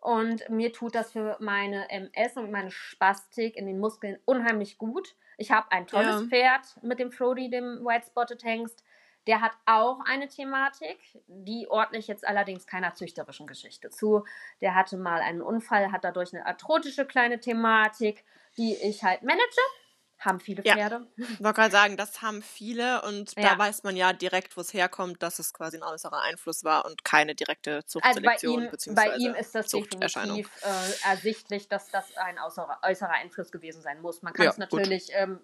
und 0.00 0.48
mir 0.48 0.72
tut 0.72 0.94
das 0.94 1.12
für 1.12 1.36
meine 1.38 1.88
MS 1.90 2.36
und 2.36 2.50
meine 2.50 2.70
Spastik 2.70 3.56
in 3.56 3.66
den 3.66 3.78
Muskeln 3.78 4.18
unheimlich 4.24 4.78
gut. 4.78 5.14
Ich 5.36 5.50
habe 5.50 5.70
ein 5.70 5.86
tolles 5.86 6.22
ja. 6.22 6.26
Pferd 6.28 6.82
mit 6.82 6.98
dem 6.98 7.12
Frody, 7.12 7.50
dem 7.50 7.84
White 7.84 8.06
Spotted 8.06 8.42
Hengst. 8.42 8.84
Der 9.28 9.40
hat 9.40 9.52
auch 9.66 10.00
eine 10.04 10.26
Thematik, 10.26 10.98
die 11.28 11.68
ordne 11.68 11.98
ich 11.98 12.08
jetzt 12.08 12.26
allerdings 12.26 12.66
keiner 12.66 12.94
züchterischen 12.94 13.46
Geschichte 13.46 13.90
zu. 13.90 14.24
Der 14.60 14.74
hatte 14.74 14.96
mal 14.96 15.20
einen 15.20 15.42
Unfall, 15.42 15.92
hat 15.92 16.02
dadurch 16.02 16.34
eine 16.34 16.46
arthrotische 16.46 17.06
kleine 17.06 17.38
Thematik, 17.38 18.24
die 18.56 18.74
ich 18.74 19.04
halt 19.04 19.22
manage. 19.22 19.60
Haben 20.24 20.38
viele 20.38 20.62
Pferde. 20.62 21.06
Ja, 21.16 21.24
ich 21.28 21.42
wollte 21.42 21.60
gerade 21.60 21.72
sagen, 21.72 21.96
das 21.96 22.22
haben 22.22 22.42
viele 22.42 23.02
und 23.02 23.34
ja. 23.36 23.50
da 23.50 23.58
weiß 23.58 23.82
man 23.82 23.96
ja 23.96 24.12
direkt, 24.12 24.56
wo 24.56 24.60
es 24.60 24.72
herkommt, 24.72 25.20
dass 25.20 25.40
es 25.40 25.52
quasi 25.52 25.78
ein 25.78 25.82
äußerer 25.82 26.20
Einfluss 26.20 26.62
war 26.62 26.84
und 26.84 27.04
keine 27.04 27.34
direkte 27.34 27.84
Zuchtselektion 27.86 28.68
also 28.68 28.94
bei 28.94 29.08
ihm, 29.08 29.10
bei 29.10 29.16
ihm 29.16 29.34
ist 29.34 29.52
das 29.54 29.66
definitiv 29.66 30.48
äh, 30.62 31.10
ersichtlich, 31.10 31.68
dass 31.68 31.88
das 31.88 32.16
ein 32.16 32.38
äußerer, 32.38 32.78
äußerer 32.82 33.10
Einfluss 33.10 33.50
gewesen 33.50 33.82
sein 33.82 34.00
muss. 34.00 34.22
Man 34.22 34.32
kann 34.32 34.46
es 34.46 34.58
natürlich 34.58 35.08
ähm, 35.12 35.40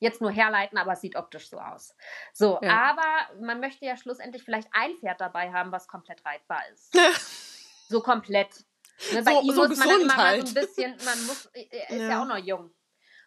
jetzt 0.00 0.20
nur 0.20 0.32
herleiten, 0.32 0.76
aber 0.76 0.94
es 0.94 1.00
sieht 1.00 1.14
optisch 1.14 1.48
so 1.48 1.58
aus. 1.58 1.94
So, 2.32 2.58
ja. 2.62 2.96
aber 2.96 3.40
man 3.40 3.60
möchte 3.60 3.84
ja 3.84 3.96
schlussendlich 3.96 4.42
vielleicht 4.42 4.68
ein 4.72 4.96
Pferd 4.98 5.20
dabei 5.20 5.52
haben, 5.52 5.70
was 5.70 5.86
komplett 5.86 6.24
reitbar 6.24 6.62
ist. 6.72 6.92
so 7.88 8.00
komplett. 8.00 8.64
Ne, 9.12 9.22
bei 9.22 9.34
so, 9.34 9.40
ihm 9.42 9.54
so 9.54 9.68
muss 9.68 9.78
man 9.78 9.88
dann 9.88 10.00
immer 10.00 10.16
halt. 10.16 10.42
mal 10.42 10.46
so 10.46 10.52
ein 10.52 10.56
halt. 10.56 10.66
bisschen, 10.66 10.96
man 11.04 11.26
muss, 11.26 11.46
er 11.52 11.90
ist 11.90 12.00
ja, 12.00 12.08
ja 12.08 12.22
auch 12.22 12.26
noch 12.26 12.38
jung. 12.38 12.70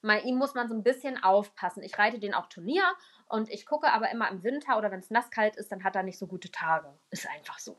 Bei 0.01 0.21
ihm 0.21 0.38
muss 0.38 0.53
man 0.53 0.67
so 0.67 0.75
ein 0.75 0.83
bisschen 0.83 1.21
aufpassen. 1.21 1.83
Ich 1.83 1.97
reite 1.97 2.19
den 2.19 2.33
auch 2.33 2.47
Turnier 2.47 2.83
und 3.27 3.49
ich 3.49 3.65
gucke 3.65 3.91
aber 3.91 4.12
immer 4.12 4.29
im 4.29 4.43
Winter 4.43 4.77
oder 4.77 4.91
wenn 4.91 4.99
es 4.99 5.09
nasskalt 5.09 5.55
ist, 5.55 5.71
dann 5.71 5.83
hat 5.83 5.95
er 5.95 6.03
nicht 6.03 6.17
so 6.17 6.27
gute 6.27 6.51
Tage. 6.51 6.93
Ist 7.09 7.27
einfach 7.29 7.59
so. 7.59 7.77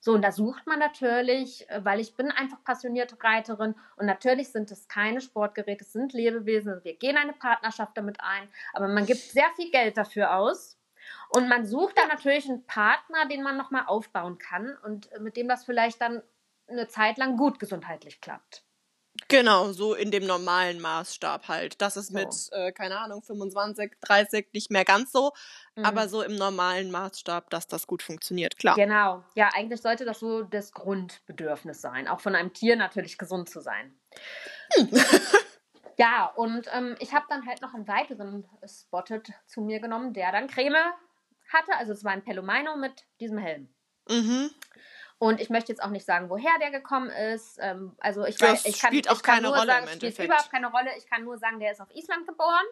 So, 0.00 0.12
und 0.12 0.20
da 0.20 0.32
sucht 0.32 0.66
man 0.66 0.78
natürlich, 0.78 1.66
äh, 1.70 1.82
weil 1.82 1.98
ich 1.98 2.14
bin 2.14 2.30
einfach 2.30 2.62
passionierte 2.62 3.16
Reiterin 3.22 3.74
und 3.96 4.04
natürlich 4.04 4.52
sind 4.52 4.70
es 4.70 4.86
keine 4.86 5.22
Sportgeräte, 5.22 5.82
es 5.82 5.92
sind 5.92 6.12
Lebewesen. 6.12 6.84
Wir 6.84 6.94
gehen 6.94 7.16
eine 7.16 7.32
Partnerschaft 7.32 7.96
damit 7.96 8.20
ein, 8.20 8.48
aber 8.74 8.88
man 8.88 9.06
gibt 9.06 9.20
sehr 9.20 9.48
viel 9.56 9.70
Geld 9.70 9.96
dafür 9.96 10.36
aus. 10.36 10.78
Und 11.30 11.48
man 11.48 11.66
sucht 11.66 11.98
dann 11.98 12.08
natürlich 12.08 12.48
einen 12.48 12.66
Partner, 12.66 13.26
den 13.26 13.42
man 13.42 13.56
nochmal 13.56 13.84
aufbauen 13.86 14.38
kann 14.38 14.76
und 14.84 15.08
mit 15.20 15.36
dem 15.36 15.48
das 15.48 15.64
vielleicht 15.64 16.00
dann 16.00 16.22
eine 16.68 16.88
Zeit 16.88 17.18
lang 17.18 17.36
gut 17.36 17.58
gesundheitlich 17.58 18.20
klappt. 18.20 18.63
Genau, 19.28 19.72
so 19.72 19.94
in 19.94 20.10
dem 20.10 20.26
normalen 20.26 20.80
Maßstab 20.80 21.48
halt. 21.48 21.80
Das 21.80 21.96
ist 21.96 22.08
so. 22.08 22.14
mit, 22.14 22.28
äh, 22.52 22.72
keine 22.72 22.98
Ahnung, 22.98 23.22
25, 23.22 23.92
30 24.00 24.48
nicht 24.52 24.70
mehr 24.70 24.84
ganz 24.84 25.12
so, 25.12 25.32
mhm. 25.76 25.84
aber 25.84 26.08
so 26.08 26.22
im 26.22 26.36
normalen 26.36 26.90
Maßstab, 26.90 27.50
dass 27.50 27.66
das 27.66 27.86
gut 27.86 28.02
funktioniert, 28.02 28.56
klar. 28.58 28.74
Genau, 28.76 29.24
ja, 29.34 29.50
eigentlich 29.54 29.80
sollte 29.80 30.04
das 30.04 30.20
so 30.20 30.42
das 30.42 30.72
Grundbedürfnis 30.72 31.80
sein, 31.80 32.08
auch 32.08 32.20
von 32.20 32.34
einem 32.34 32.52
Tier 32.52 32.76
natürlich 32.76 33.18
gesund 33.18 33.48
zu 33.48 33.60
sein. 33.60 33.94
Hm. 34.74 34.90
ja, 35.98 36.26
und 36.36 36.68
ähm, 36.72 36.96
ich 36.98 37.12
habe 37.12 37.26
dann 37.28 37.46
halt 37.46 37.62
noch 37.62 37.74
einen 37.74 37.88
weiteren 37.88 38.46
Spotted 38.66 39.32
zu 39.46 39.60
mir 39.60 39.80
genommen, 39.80 40.12
der 40.12 40.32
dann 40.32 40.48
Creme 40.48 40.92
hatte. 41.52 41.76
Also 41.76 41.92
es 41.92 42.04
war 42.04 42.12
ein 42.12 42.24
Pelomino 42.24 42.76
mit 42.76 43.06
diesem 43.20 43.38
Helm. 43.38 43.68
Mhm. 44.08 44.50
Und 45.18 45.40
ich 45.40 45.48
möchte 45.48 45.72
jetzt 45.72 45.82
auch 45.82 45.90
nicht 45.90 46.04
sagen, 46.04 46.28
woher 46.28 46.58
der 46.60 46.70
gekommen 46.70 47.08
ist. 47.08 47.58
Ähm, 47.60 47.94
also 47.98 48.24
ich, 48.24 48.40
weiß, 48.40 48.66
ich 48.66 48.80
kann, 48.80 48.90
spielt 48.90 49.08
auch 49.08 49.16
ich 49.16 49.22
kann 49.22 49.36
keine 49.36 49.48
nur 49.48 49.56
Rolle 49.56 49.72
sagen, 49.72 49.86
im 49.86 49.92
spielt 49.94 50.18
überhaupt 50.18 50.50
keine 50.50 50.70
Rolle. 50.70 50.90
Ich 50.98 51.06
kann 51.08 51.24
nur 51.24 51.38
sagen, 51.38 51.60
der 51.60 51.72
ist 51.72 51.80
auf 51.80 51.94
Island 51.94 52.26
geboren. 52.26 52.64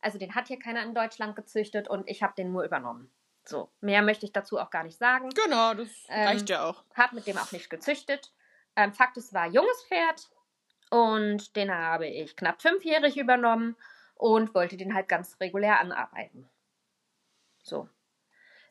Also 0.00 0.18
den 0.18 0.34
hat 0.34 0.46
hier 0.46 0.58
keiner 0.58 0.82
in 0.84 0.94
Deutschland 0.94 1.34
gezüchtet 1.34 1.88
und 1.88 2.08
ich 2.08 2.22
habe 2.22 2.34
den 2.36 2.52
nur 2.52 2.64
übernommen. 2.64 3.10
So, 3.44 3.70
mehr 3.80 4.02
möchte 4.02 4.26
ich 4.26 4.32
dazu 4.32 4.58
auch 4.58 4.70
gar 4.70 4.84
nicht 4.84 4.98
sagen. 4.98 5.30
Genau, 5.30 5.74
das 5.74 5.88
ähm, 6.08 6.28
reicht 6.28 6.50
ja 6.50 6.68
auch. 6.68 6.84
Habe 6.94 7.16
mit 7.16 7.26
dem 7.26 7.38
auch 7.38 7.50
nicht 7.50 7.70
gezüchtet. 7.70 8.32
Ähm, 8.76 8.92
Fakt 8.92 9.16
ist, 9.16 9.32
war 9.32 9.42
ein 9.42 9.52
junges 9.52 9.84
Pferd 9.88 10.28
und 10.90 11.56
den 11.56 11.74
habe 11.74 12.06
ich 12.06 12.36
knapp 12.36 12.60
fünfjährig 12.60 13.16
übernommen 13.16 13.76
und 14.14 14.54
wollte 14.54 14.76
den 14.76 14.94
halt 14.94 15.08
ganz 15.08 15.40
regulär 15.40 15.80
anarbeiten. 15.80 16.48
So. 17.62 17.88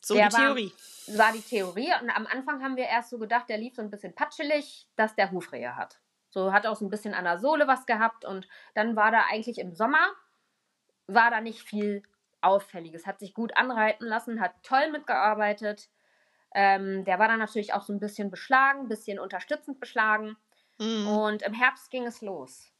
So 0.07 0.15
der 0.15 0.29
die 0.29 0.35
Theorie. 0.35 0.73
War, 1.07 1.17
war 1.17 1.33
die 1.33 1.41
Theorie. 1.41 1.91
Und 2.01 2.09
am 2.09 2.27
Anfang 2.27 2.63
haben 2.63 2.77
wir 2.77 2.85
erst 2.85 3.09
so 3.09 3.17
gedacht, 3.17 3.49
der 3.49 3.57
lief 3.57 3.75
so 3.75 3.81
ein 3.81 3.89
bisschen 3.89 4.15
patschelig, 4.15 4.87
dass 4.95 5.15
der 5.15 5.31
Hufrehe 5.31 5.75
hat. 5.75 5.99
So 6.29 6.53
hat 6.53 6.65
auch 6.65 6.77
so 6.77 6.85
ein 6.85 6.89
bisschen 6.89 7.13
an 7.13 7.25
der 7.25 7.39
Sohle 7.39 7.67
was 7.67 7.85
gehabt. 7.85 8.23
Und 8.23 8.47
dann 8.73 8.95
war 8.95 9.11
da 9.11 9.25
eigentlich 9.29 9.59
im 9.59 9.75
Sommer, 9.75 10.07
war 11.07 11.29
da 11.29 11.41
nicht 11.41 11.61
viel 11.61 12.03
Auffälliges. 12.39 13.05
Hat 13.05 13.19
sich 13.19 13.33
gut 13.33 13.57
anreiten 13.57 14.07
lassen, 14.07 14.39
hat 14.39 14.53
toll 14.63 14.91
mitgearbeitet. 14.91 15.89
Ähm, 16.55 17.03
der 17.03 17.19
war 17.19 17.27
dann 17.27 17.39
natürlich 17.39 17.73
auch 17.73 17.81
so 17.81 17.91
ein 17.91 17.99
bisschen 17.99 18.31
beschlagen, 18.31 18.81
ein 18.81 18.87
bisschen 18.87 19.19
unterstützend 19.19 19.81
beschlagen. 19.81 20.37
Mhm. 20.79 21.07
Und 21.07 21.41
im 21.41 21.53
Herbst 21.53 21.91
ging 21.91 22.05
es 22.05 22.21
los. 22.21 22.71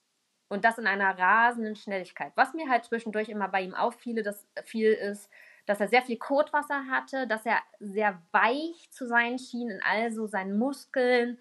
Und 0.48 0.64
das 0.64 0.78
in 0.78 0.88
einer 0.88 1.18
rasenden 1.20 1.76
Schnelligkeit. 1.76 2.32
Was 2.36 2.54
mir 2.54 2.70
halt 2.70 2.86
zwischendurch 2.86 3.28
immer 3.28 3.50
bei 3.50 3.62
ihm 3.62 3.76
auffiel, 3.76 4.24
das 4.24 4.48
viel 4.64 4.94
ist, 4.94 5.30
dass 5.68 5.80
er 5.80 5.90
sehr 5.90 6.02
viel 6.02 6.18
Kotwasser 6.18 6.88
hatte, 6.90 7.28
dass 7.28 7.46
er 7.46 7.60
sehr 7.80 8.20
weich 8.32 8.90
zu 8.90 9.06
sein 9.06 9.38
schien 9.38 9.70
in 9.70 9.82
all 9.84 10.12
so 10.12 10.26
seinen 10.26 10.58
Muskeln, 10.58 11.38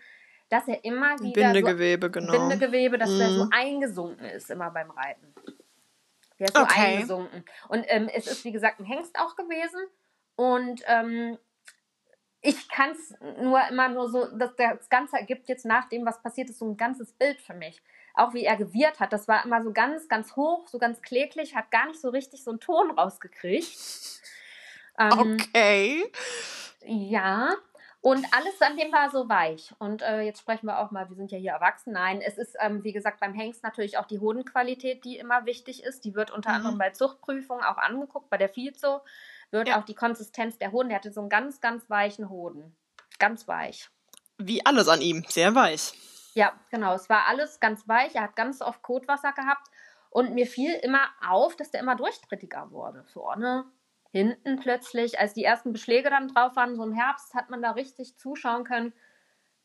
dass 0.48 0.68
er 0.68 0.84
immer 0.84 1.18
wieder 1.20 1.52
Bindegewebe, 1.52 2.06
so, 2.06 2.12
genau. 2.12 2.32
Bindegewebe, 2.32 2.98
dass 2.98 3.10
mhm. 3.10 3.20
er 3.20 3.30
so 3.30 3.48
eingesunken 3.50 4.26
ist 4.26 4.50
immer 4.50 4.70
beim 4.70 4.90
Reiten. 4.90 5.34
Der 6.38 6.48
ist 6.48 6.56
so 6.56 6.62
okay. 6.62 6.96
eingesunken. 6.96 7.44
Und 7.68 7.84
ähm, 7.88 8.10
es 8.12 8.26
ist, 8.26 8.44
wie 8.44 8.52
gesagt, 8.52 8.80
ein 8.80 8.84
Hengst 8.84 9.18
auch 9.18 9.36
gewesen. 9.36 9.80
Und 10.34 10.82
ähm, 10.86 11.38
ich 12.42 12.68
kann 12.68 12.90
es 12.90 13.14
nur 13.40 13.60
immer 13.70 13.88
nur 13.88 14.10
so, 14.10 14.26
das, 14.36 14.54
das 14.56 14.88
Ganze 14.88 15.16
ergibt 15.16 15.48
jetzt 15.48 15.64
nach 15.64 15.88
dem, 15.88 16.04
was 16.04 16.20
passiert 16.20 16.50
ist, 16.50 16.58
so 16.58 16.66
ein 16.66 16.76
ganzes 16.76 17.12
Bild 17.12 17.40
für 17.40 17.54
mich. 17.54 17.80
Auch 18.16 18.34
wie 18.34 18.44
er 18.44 18.56
gewirrt 18.56 18.98
hat, 18.98 19.12
das 19.12 19.28
war 19.28 19.44
immer 19.44 19.62
so 19.62 19.72
ganz, 19.72 20.08
ganz 20.08 20.34
hoch, 20.34 20.66
so 20.68 20.78
ganz 20.78 21.02
kläglich, 21.02 21.54
hat 21.54 21.70
gar 21.70 21.86
nicht 21.86 22.00
so 22.00 22.08
richtig 22.08 22.42
so 22.42 22.50
einen 22.50 22.60
Ton 22.60 22.90
rausgekriegt. 22.90 23.76
Ähm, 24.98 25.36
okay. 25.38 26.10
Ja, 26.84 27.54
und 28.06 28.24
alles 28.30 28.60
an 28.62 28.76
dem 28.76 28.92
war 28.92 29.10
so 29.10 29.28
weich. 29.28 29.74
Und 29.80 30.00
äh, 30.00 30.20
jetzt 30.20 30.38
sprechen 30.38 30.66
wir 30.66 30.78
auch 30.78 30.92
mal, 30.92 31.08
wir 31.08 31.16
sind 31.16 31.32
ja 31.32 31.38
hier 31.38 31.50
erwachsen. 31.50 31.92
Nein, 31.92 32.20
es 32.20 32.38
ist, 32.38 32.56
ähm, 32.60 32.84
wie 32.84 32.92
gesagt, 32.92 33.18
beim 33.18 33.34
Hengst 33.34 33.64
natürlich 33.64 33.98
auch 33.98 34.06
die 34.06 34.20
Hodenqualität, 34.20 35.04
die 35.04 35.18
immer 35.18 35.44
wichtig 35.44 35.82
ist. 35.82 36.04
Die 36.04 36.14
wird 36.14 36.30
unter 36.30 36.50
mhm. 36.50 36.56
anderem 36.56 36.78
bei 36.78 36.90
Zuchtprüfungen 36.90 37.64
auch 37.64 37.78
angeguckt. 37.78 38.30
Bei 38.30 38.38
der 38.38 38.54
Vizo 38.54 39.00
wird 39.50 39.66
ja. 39.66 39.80
auch 39.80 39.84
die 39.84 39.96
Konsistenz 39.96 40.56
der 40.56 40.70
Hoden. 40.70 40.88
Der 40.88 40.98
hatte 40.98 41.12
so 41.12 41.20
einen 41.20 41.28
ganz, 41.28 41.60
ganz 41.60 41.90
weichen 41.90 42.30
Hoden. 42.30 42.76
Ganz 43.18 43.48
weich. 43.48 43.90
Wie 44.38 44.64
alles 44.64 44.86
an 44.86 45.00
ihm, 45.00 45.24
sehr 45.28 45.54
weich. 45.56 45.92
Ja, 46.36 46.52
genau. 46.70 46.92
Es 46.92 47.08
war 47.08 47.26
alles 47.28 47.60
ganz 47.60 47.88
weich. 47.88 48.14
Er 48.14 48.24
hat 48.24 48.36
ganz 48.36 48.60
oft 48.60 48.82
Kotwasser 48.82 49.32
gehabt. 49.32 49.68
Und 50.10 50.34
mir 50.34 50.46
fiel 50.46 50.74
immer 50.74 51.08
auf, 51.26 51.56
dass 51.56 51.70
der 51.70 51.80
immer 51.80 51.96
durchtrittiger 51.96 52.70
wurde. 52.70 53.04
Vorne 53.04 53.64
hinten 54.10 54.58
plötzlich, 54.58 55.18
als 55.18 55.32
die 55.32 55.44
ersten 55.44 55.72
Beschläge 55.72 56.10
dann 56.10 56.28
drauf 56.28 56.54
waren, 56.54 56.76
so 56.76 56.82
im 56.82 56.92
Herbst, 56.92 57.34
hat 57.34 57.48
man 57.48 57.62
da 57.62 57.70
richtig 57.70 58.18
zuschauen 58.18 58.64
können, 58.64 58.92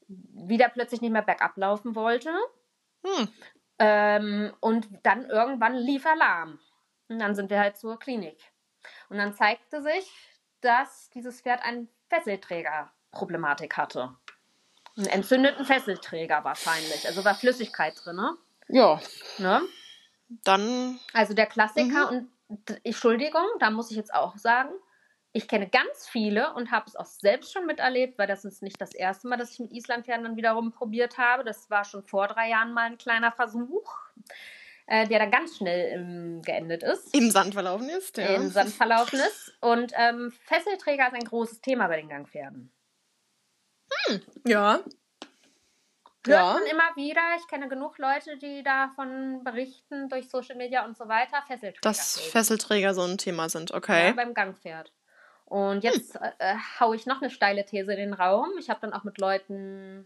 wie 0.08 0.58
der 0.58 0.70
plötzlich 0.70 1.02
nicht 1.02 1.12
mehr 1.12 1.22
bergab 1.22 1.58
laufen 1.58 1.94
wollte. 1.94 2.34
Hm. 3.06 3.28
Ähm, 3.80 4.54
und 4.62 4.88
dann 5.04 5.26
irgendwann 5.26 5.76
lief 5.76 6.06
er 6.06 6.16
lahm. 6.16 6.60
Und 7.10 7.20
dann 7.20 7.36
sind 7.36 7.50
wir 7.50 7.60
halt 7.60 7.76
zur 7.76 8.00
Klinik. 8.00 8.40
Und 9.10 9.18
dann 9.18 9.34
zeigte 9.34 9.82
sich, 9.82 10.10
dass 10.62 11.10
dieses 11.10 11.42
Pferd 11.42 11.64
einen 11.64 11.90
Fesselträger-Problematik 12.10 13.76
hatte. 13.76 14.16
Einen 14.98 15.08
entzündeten 15.08 15.66
Fesselträger 15.66 16.44
wahrscheinlich. 16.44 17.08
Also 17.08 17.24
war 17.24 17.36
Flüssigkeit 17.36 17.94
drin, 18.04 18.18
ne? 18.18 18.38
Ja. 18.68 19.00
Ne? 19.38 19.62
Dann. 20.44 21.00
Also 21.14 21.34
der 21.34 21.46
Klassiker 21.46 22.12
mhm. 22.12 22.30
und 22.50 22.80
Entschuldigung, 22.84 23.46
da 23.60 23.70
muss 23.70 23.92
ich 23.92 23.98
jetzt 23.98 24.14
auch 24.14 24.38
sagen, 24.38 24.72
ich 25.34 25.48
kenne 25.48 25.70
ganz 25.70 26.10
viele 26.10 26.54
und 26.54 26.72
habe 26.72 26.86
es 26.88 26.96
auch 26.96 27.06
selbst 27.06 27.54
schon 27.54 27.66
miterlebt, 27.66 28.18
weil 28.18 28.28
das 28.28 28.44
ist 28.44 28.62
nicht 28.62 28.82
das 28.82 28.94
erste 28.94 29.28
Mal, 29.28 29.38
dass 29.38 29.52
ich 29.52 29.60
mit 29.60 29.72
Islandpferden 29.72 30.26
dann 30.26 30.36
wiederum 30.36 30.72
probiert 30.72 31.18
habe. 31.18 31.44
Das 31.44 31.70
war 31.70 31.86
schon 31.86 32.04
vor 32.04 32.28
drei 32.28 32.50
Jahren 32.50 32.74
mal 32.74 32.88
ein 32.88 32.98
kleiner 32.98 33.32
Versuch, 33.32 33.98
äh, 34.88 35.08
der 35.08 35.20
dann 35.20 35.32
ganz 35.32 35.58
schnell 35.58 35.94
ähm, 35.94 36.42
geendet 36.42 36.84
ist. 36.84 37.16
Im 37.16 37.32
Sand 37.32 37.54
verlaufen 37.54 37.90
ist, 37.90 38.18
ja. 38.18 38.36
Im 38.36 38.50
Sand 38.50 38.72
verlaufen 38.72 39.20
ist. 39.20 39.54
Und 39.62 39.94
ähm, 39.96 40.34
Fesselträger 40.44 41.08
ist 41.08 41.14
ein 41.14 41.24
großes 41.24 41.62
Thema 41.62 41.88
bei 41.88 41.98
den 41.98 42.10
Gangpferden. 42.10 42.70
Hm, 44.08 44.22
ja. 44.46 44.80
Hört 46.24 46.40
ja. 46.40 46.54
man 46.54 46.66
immer 46.66 46.96
wieder. 46.96 47.22
Ich 47.40 47.48
kenne 47.48 47.68
genug 47.68 47.98
Leute, 47.98 48.38
die 48.38 48.62
davon 48.64 49.44
berichten 49.44 50.08
durch 50.08 50.30
Social 50.30 50.56
Media 50.56 50.86
und 50.86 50.96
so 50.96 51.08
weiter. 51.08 51.42
Fesselträger. 51.48 51.82
Dass 51.82 52.20
Fesselträger 52.20 52.94
so 52.94 53.02
ein 53.02 53.18
Thema 53.18 53.50
sind, 53.50 53.72
okay. 53.72 54.08
Ja, 54.08 54.14
beim 54.14 54.34
Gangpferd. 54.34 54.92
Und 55.46 55.84
jetzt 55.84 56.14
hm. 56.14 56.22
äh, 56.38 56.56
haue 56.80 56.96
ich 56.96 57.06
noch 57.08 57.22
eine 57.22 57.32
steile 57.32 57.66
These 57.66 57.92
in 57.94 58.00
den 58.00 58.14
Raum. 58.14 58.50
Ich 58.60 58.70
habe 58.70 58.80
dann 58.82 58.94
auch 58.94 59.04
mit 59.04 59.18
Leuten 59.18 60.06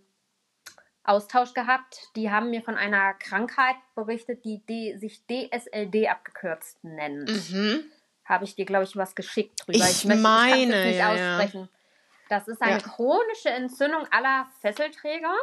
Austausch 1.04 1.54
gehabt. 1.54 2.10
Die 2.16 2.32
haben 2.32 2.50
mir 2.50 2.64
von 2.64 2.76
einer 2.76 3.14
Krankheit 3.14 3.76
berichtet, 3.94 4.44
die 4.44 4.66
D 4.66 4.98
sich 4.98 5.22
DSLD 5.28 6.10
abgekürzt 6.10 6.84
nennt. 6.84 7.30
Mhm. 7.30 7.84
Habe 8.24 8.46
ich 8.46 8.56
dir, 8.56 8.66
glaube 8.66 8.86
ich, 8.86 8.96
was 8.96 9.14
geschickt 9.14 9.62
drüber. 9.66 9.78
Ich, 9.78 9.84
ich 9.84 10.06
möchte, 10.06 10.22
meine, 10.24 10.80
ich 10.80 10.88
nicht 10.88 10.98
ja, 10.98 11.12
aussprechen. 11.12 11.70
Das 12.30 12.48
ist 12.48 12.62
eine 12.62 12.78
ja. 12.78 12.80
chronische 12.80 13.50
Entzündung 13.50 14.08
aller 14.12 14.48
Fesselträger. 14.62 15.34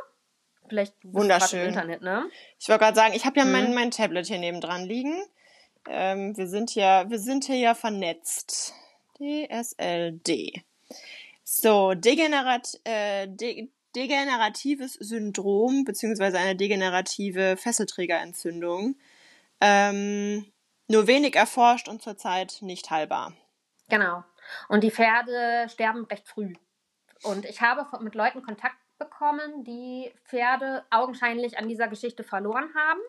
Vielleicht 0.69 0.95
Wunderschön. 1.03 1.61
Im 1.61 1.69
Internet, 1.69 2.03
ne? 2.03 2.29
Ich 2.59 2.69
wollte 2.69 2.85
gerade 2.85 2.97
sagen, 2.97 3.15
ich 3.15 3.25
habe 3.25 3.39
ja 3.39 3.45
mhm. 3.45 3.53
mein, 3.53 3.75
mein 3.75 3.91
Tablet 3.91 4.27
hier 4.27 4.39
nebendran 4.39 4.85
liegen. 4.85 5.23
Ähm, 5.89 6.37
wir 6.37 6.47
sind 6.47 6.75
ja, 6.75 7.09
wir 7.11 7.19
sind 7.19 7.45
hier 7.45 7.57
ja 7.57 7.75
vernetzt. 7.75 8.75
DSLD. 9.19 10.63
So, 11.45 11.95
degenerat, 11.95 12.81
äh, 12.85 13.29
de 13.29 13.69
degeneratives 13.95 14.95
Syndrom 14.95 15.85
beziehungsweise 15.85 16.39
eine 16.39 16.57
degenerative 16.57 17.59
Fesselträgerentzündung. 17.59 18.97
Ähm, 19.61 20.51
nur 20.89 21.07
wenig 21.07 21.37
erforscht 21.37 21.89
und 21.89 22.03
zurzeit 22.03 22.59
nicht 22.63 22.91
heilbar. 22.91 23.35
Genau. 23.89 24.25
Und 24.69 24.83
die 24.83 24.91
Pferde 24.91 25.69
sterben 25.69 26.05
recht 26.07 26.27
früh. 26.27 26.55
Und 27.23 27.45
ich 27.45 27.61
habe 27.61 27.87
mit 28.03 28.15
Leuten 28.15 28.43
Kontakt 28.43 28.77
bekommen, 28.99 29.65
die 29.65 30.13
Pferde 30.25 30.85
augenscheinlich 30.91 31.59
an 31.59 31.69
dieser 31.69 31.89
Geschichte 31.89 32.25
verloren 32.25 32.71
haben. 32.75 33.01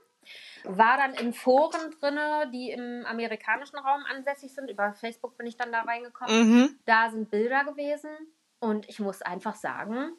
War 0.63 0.97
dann 0.97 1.13
in 1.15 1.33
Foren 1.33 1.91
drin, 1.99 2.17
die 2.53 2.71
im 2.71 3.05
amerikanischen 3.05 3.77
Raum 3.77 4.03
ansässig 4.09 4.53
sind. 4.53 4.69
Über 4.69 4.93
Facebook 4.93 5.37
bin 5.37 5.47
ich 5.47 5.57
dann 5.57 5.71
da 5.71 5.81
reingekommen. 5.81 6.49
Mhm. 6.49 6.79
Da 6.85 7.09
sind 7.09 7.29
Bilder 7.29 7.65
gewesen. 7.65 8.09
Und 8.59 8.87
ich 8.87 8.99
muss 8.99 9.21
einfach 9.21 9.55
sagen, 9.55 10.13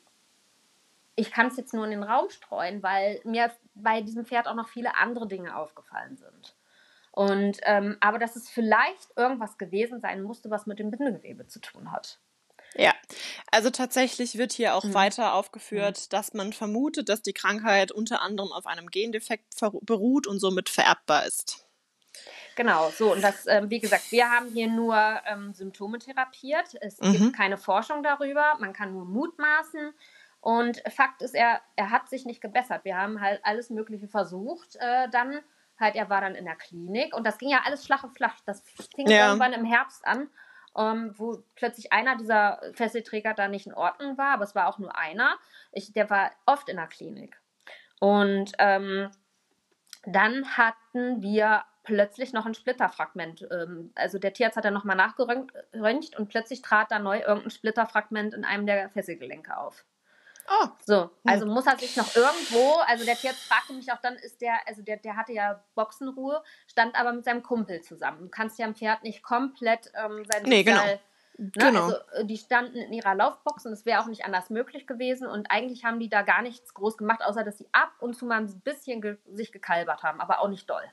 ich 1.17 1.31
kann 1.31 1.47
es 1.47 1.57
jetzt 1.57 1.73
nur 1.73 1.85
in 1.85 1.93
den 1.93 2.03
Raum 2.03 2.29
streuen, 2.29 2.83
weil 2.83 3.21
mir 3.25 3.51
bei 3.75 4.03
diesem 4.03 4.27
Pferd 4.27 4.47
auch 4.47 4.55
noch 4.55 4.69
viele 4.69 4.97
andere 4.97 5.27
Dinge 5.27 5.57
aufgefallen 5.57 6.17
sind. 6.17 6.55
Und 7.13 7.61
ähm, 7.63 7.97
aber 8.01 8.19
dass 8.19 8.37
es 8.37 8.51
vielleicht 8.51 9.17
irgendwas 9.17 9.57
gewesen 9.57 10.01
sein 10.01 10.23
musste, 10.23 10.51
was 10.51 10.67
mit 10.67 10.81
dem 10.81 10.91
Bindegewebe 10.91 11.47
zu 11.47 11.61
tun 11.61 11.93
hat. 11.93 12.19
Ja, 12.77 12.93
also 13.51 13.71
tatsächlich 13.71 14.37
wird 14.37 14.53
hier 14.53 14.75
auch 14.75 14.85
mhm. 14.85 14.95
weiter 14.95 15.35
aufgeführt, 15.35 15.99
mhm. 15.99 16.11
dass 16.11 16.35
man 16.35 16.53
vermutet, 16.53 17.09
dass 17.09 17.23
die 17.23 17.33
Krankheit 17.33 17.93
unter 17.93 18.21
anderem 18.21 18.53
auf 18.53 18.67
einem 18.67 18.89
Gendefekt 18.89 19.55
beruht 19.83 20.27
und 20.27 20.41
somit 20.41 20.69
vererbbar 20.69 21.27
ist. 21.27 21.65
Genau, 22.57 22.91
so 22.91 23.13
und 23.13 23.23
das, 23.23 23.47
ähm, 23.47 23.71
wie 23.71 23.81
gesagt, 23.81 24.13
wir 24.13 24.31
haben 24.31 24.49
hier 24.49 24.69
nur 24.69 24.97
ähm, 25.27 25.53
Symptome 25.55 25.99
therapiert. 25.99 26.75
Es 26.81 27.01
mhm. 27.01 27.13
gibt 27.13 27.37
keine 27.37 27.59
Forschung 27.59 28.03
darüber, 28.03 28.55
man 28.61 28.73
kann 28.73 28.93
nur 28.93 29.05
mutmaßen. 29.05 29.93
Und 30.41 30.83
Fakt 30.95 31.23
ist, 31.23 31.35
er, 31.35 31.63
er 31.75 31.91
hat 31.91 32.09
sich 32.11 32.27
nicht 32.27 32.41
gebessert. 32.41 32.85
Wir 32.85 32.99
haben 32.99 33.21
halt 33.21 33.41
alles 33.45 33.71
Mögliche 33.71 34.09
versucht. 34.09 34.77
Äh, 34.77 35.09
dann 35.11 35.41
halt, 35.81 35.97
er 35.97 36.11
war 36.11 36.21
dann 36.21 36.35
in 36.35 36.45
der 36.45 36.55
Klinik 36.55 37.17
und 37.17 37.27
das 37.27 37.39
ging 37.39 37.49
ja 37.49 37.63
alles 37.65 37.85
flach 37.85 38.05
und 38.05 38.15
flach. 38.15 38.37
Das 38.47 38.63
fing 38.95 39.09
ja. 39.09 39.29
irgendwann 39.29 39.53
im 39.53 39.65
Herbst 39.65 40.07
an 40.07 40.29
ähm, 40.77 41.15
wo 41.17 41.43
plötzlich 41.55 41.93
einer 41.93 42.17
dieser 42.17 42.61
Fesselträger 42.75 43.35
da 43.35 43.49
nicht 43.49 43.67
in 43.67 43.75
Ordnung 43.75 44.19
war, 44.19 44.35
aber 44.35 44.45
es 44.45 44.55
war 44.55 44.69
auch 44.69 44.79
nur 44.79 44.97
einer. 44.97 45.37
Ich, 45.73 45.93
der 45.93 46.11
war 46.11 46.31
oft 46.47 46.69
in 46.69 46.77
der 46.77 46.87
Klinik. 46.87 47.41
Und 48.01 48.53
ähm, 48.59 49.11
dann 50.05 50.57
hatten 50.57 51.23
wir 51.23 51.65
plötzlich 51.85 52.33
noch 52.33 52.47
ein 52.47 52.55
Splitterfragment. 52.55 53.47
Ähm, 53.51 53.93
also 53.95 54.19
der 54.19 54.33
Tierarzt 54.33 54.57
hat 54.57 54.65
dann 54.65 54.75
nochmal 54.75 54.97
nachgeröntgt 54.97 56.19
und 56.19 56.29
plötzlich 56.29 56.63
trat 56.63 56.91
da 56.91 56.99
neu 56.99 57.21
irgendein 57.21 57.51
Splitterfragment 57.51 58.35
in 58.35 58.45
einem 58.45 58.67
der 58.67 58.91
Fesselgelenke 58.91 59.57
auf. 59.57 59.85
Oh. 60.49 60.69
So, 60.85 61.11
also 61.25 61.47
muss 61.47 61.67
er 61.67 61.79
sich 61.79 61.97
noch 61.97 62.15
irgendwo, 62.15 62.75
also 62.87 63.05
der 63.05 63.17
Tierarzt 63.17 63.45
fragte 63.45 63.73
mich 63.73 63.91
auch 63.91 64.01
dann, 64.03 64.15
ist 64.17 64.41
der, 64.41 64.57
also 64.67 64.83
der, 64.83 64.99
der 64.99 65.17
hatte 65.17 65.33
ja 65.33 65.63
Boxenruhe, 65.75 66.43
stand 66.67 66.95
aber 66.97 67.13
mit 67.13 67.25
seinem 67.25 67.43
Kumpel 67.43 67.81
zusammen. 67.81 68.21
Du 68.21 68.29
kannst 68.29 68.59
ja 68.59 68.67
am 68.67 68.75
Pferd 68.75 69.03
nicht 69.05 69.23
komplett 69.23 69.91
ähm, 69.95 70.25
sein 70.31 70.43
nee, 70.45 70.63
genau. 70.63 70.85
Ne? 70.85 71.01
Genau. 71.37 71.85
Also 71.85 71.97
äh, 72.13 72.25
die 72.25 72.37
standen 72.37 72.77
in 72.77 72.93
ihrer 72.93 73.15
Laufbox 73.15 73.67
und 73.67 73.73
es 73.73 73.87
wäre 73.87 74.01
auch 74.01 74.07
nicht 74.07 74.25
anders 74.25 74.51
möglich 74.51 74.87
gewesen 74.87 75.27
und 75.27 75.51
eigentlich 75.51 75.85
haben 75.85 75.99
die 75.99 76.09
da 76.09 76.23
gar 76.23 76.43
nichts 76.43 76.75
groß 76.75 76.97
gemacht, 76.97 77.23
außer 77.25 77.43
dass 77.43 77.59
sie 77.59 77.69
ab 77.73 77.93
und 78.01 78.15
zu 78.15 78.27
mal 78.27 78.39
ein 78.39 78.61
bisschen 78.61 79.01
ge 79.01 79.17
sich 79.33 79.51
gekalbert 79.51 80.03
haben, 80.03 80.21
aber 80.21 80.41
auch 80.41 80.49
nicht 80.49 80.69
doll. 80.69 80.85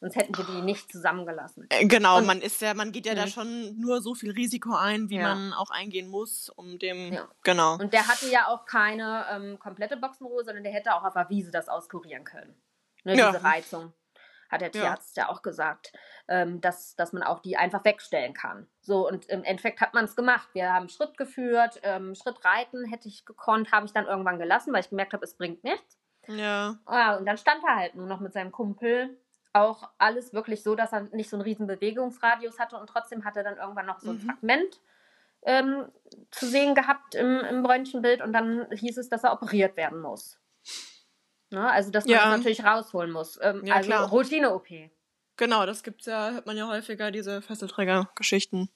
Sonst 0.00 0.14
hätten 0.14 0.36
wir 0.36 0.44
die 0.44 0.62
nicht 0.62 0.92
zusammengelassen. 0.92 1.66
Äh, 1.70 1.86
genau, 1.86 2.18
und, 2.18 2.26
man 2.26 2.40
ist 2.40 2.60
ja, 2.60 2.72
man 2.74 2.92
geht 2.92 3.06
ja 3.06 3.14
mh. 3.14 3.20
da 3.20 3.26
schon 3.26 3.78
nur 3.80 4.00
so 4.00 4.14
viel 4.14 4.30
Risiko 4.30 4.74
ein, 4.74 5.10
wie 5.10 5.16
ja. 5.16 5.34
man 5.34 5.52
auch 5.52 5.70
eingehen 5.70 6.08
muss, 6.08 6.50
um 6.50 6.78
dem. 6.78 7.12
Ja. 7.12 7.28
Genau. 7.42 7.74
Und 7.74 7.92
der 7.92 8.06
hatte 8.06 8.30
ja 8.30 8.46
auch 8.46 8.64
keine 8.64 9.26
ähm, 9.30 9.58
komplette 9.58 9.96
Boxenruhe, 9.96 10.44
sondern 10.44 10.62
der 10.62 10.72
hätte 10.72 10.94
auch 10.94 11.02
auf 11.02 11.14
der 11.14 11.28
Wiese 11.30 11.50
das 11.50 11.68
auskurieren 11.68 12.24
können. 12.24 12.54
Ne, 13.04 13.16
ja. 13.16 13.32
Diese 13.32 13.42
Reizung. 13.42 13.92
Hat 14.50 14.62
der 14.62 14.72
Tierarzt 14.72 15.14
ja, 15.18 15.28
auch 15.28 15.42
gesagt, 15.42 15.92
ähm, 16.26 16.62
dass, 16.62 16.96
dass 16.96 17.12
man 17.12 17.22
auch 17.22 17.40
die 17.40 17.58
einfach 17.58 17.84
wegstellen 17.84 18.32
kann. 18.32 18.66
So, 18.80 19.06
und 19.06 19.26
im 19.26 19.44
Endeffekt 19.44 19.82
hat 19.82 19.92
man 19.92 20.06
es 20.06 20.16
gemacht. 20.16 20.48
Wir 20.54 20.72
haben 20.72 20.88
Schritt 20.88 21.18
geführt, 21.18 21.80
ähm, 21.82 22.14
Schritt 22.14 22.42
reiten 22.46 22.86
hätte 22.86 23.08
ich 23.08 23.26
gekonnt, 23.26 23.72
habe 23.72 23.84
ich 23.84 23.92
dann 23.92 24.06
irgendwann 24.06 24.38
gelassen, 24.38 24.72
weil 24.72 24.80
ich 24.80 24.88
gemerkt 24.88 25.12
habe, 25.12 25.24
es 25.24 25.36
bringt 25.36 25.64
nichts. 25.64 25.98
Ja. 26.28 26.78
ja. 26.90 27.16
Und 27.16 27.26
dann 27.26 27.36
stand 27.36 27.62
er 27.62 27.76
halt 27.76 27.94
nur 27.94 28.06
noch 28.06 28.20
mit 28.20 28.32
seinem 28.32 28.50
Kumpel 28.50 29.18
auch 29.52 29.88
alles 29.98 30.32
wirklich 30.32 30.62
so, 30.62 30.74
dass 30.74 30.92
er 30.92 31.02
nicht 31.12 31.30
so 31.30 31.36
einen 31.36 31.42
riesen 31.42 31.66
Bewegungsradius 31.66 32.58
hatte 32.58 32.76
und 32.76 32.88
trotzdem 32.88 33.24
hat 33.24 33.36
er 33.36 33.44
dann 33.44 33.56
irgendwann 33.56 33.86
noch 33.86 34.00
so 34.00 34.10
ein 34.10 34.16
mhm. 34.16 34.20
Fragment 34.20 34.80
ähm, 35.42 35.86
zu 36.30 36.46
sehen 36.46 36.74
gehabt 36.74 37.14
im, 37.14 37.40
im 37.40 37.64
Röntgenbild 37.64 38.22
und 38.22 38.32
dann 38.32 38.66
hieß 38.70 38.98
es, 38.98 39.08
dass 39.08 39.24
er 39.24 39.32
operiert 39.32 39.76
werden 39.76 40.00
muss. 40.00 40.38
Ne? 41.50 41.70
Also, 41.70 41.90
dass 41.90 42.04
man 42.04 42.12
ja. 42.12 42.30
das 42.30 42.38
natürlich 42.38 42.64
rausholen 42.64 43.10
muss. 43.10 43.38
Ähm, 43.40 43.64
ja, 43.64 43.76
also 43.76 43.92
Routine-OP. 43.92 44.68
Genau, 45.36 45.66
das 45.66 45.82
gibt's 45.82 46.06
ja, 46.06 46.32
hört 46.32 46.46
man 46.46 46.56
ja 46.56 46.66
häufiger, 46.68 47.10
diese 47.10 47.40
Fesselträger-Geschichten. 47.40 48.68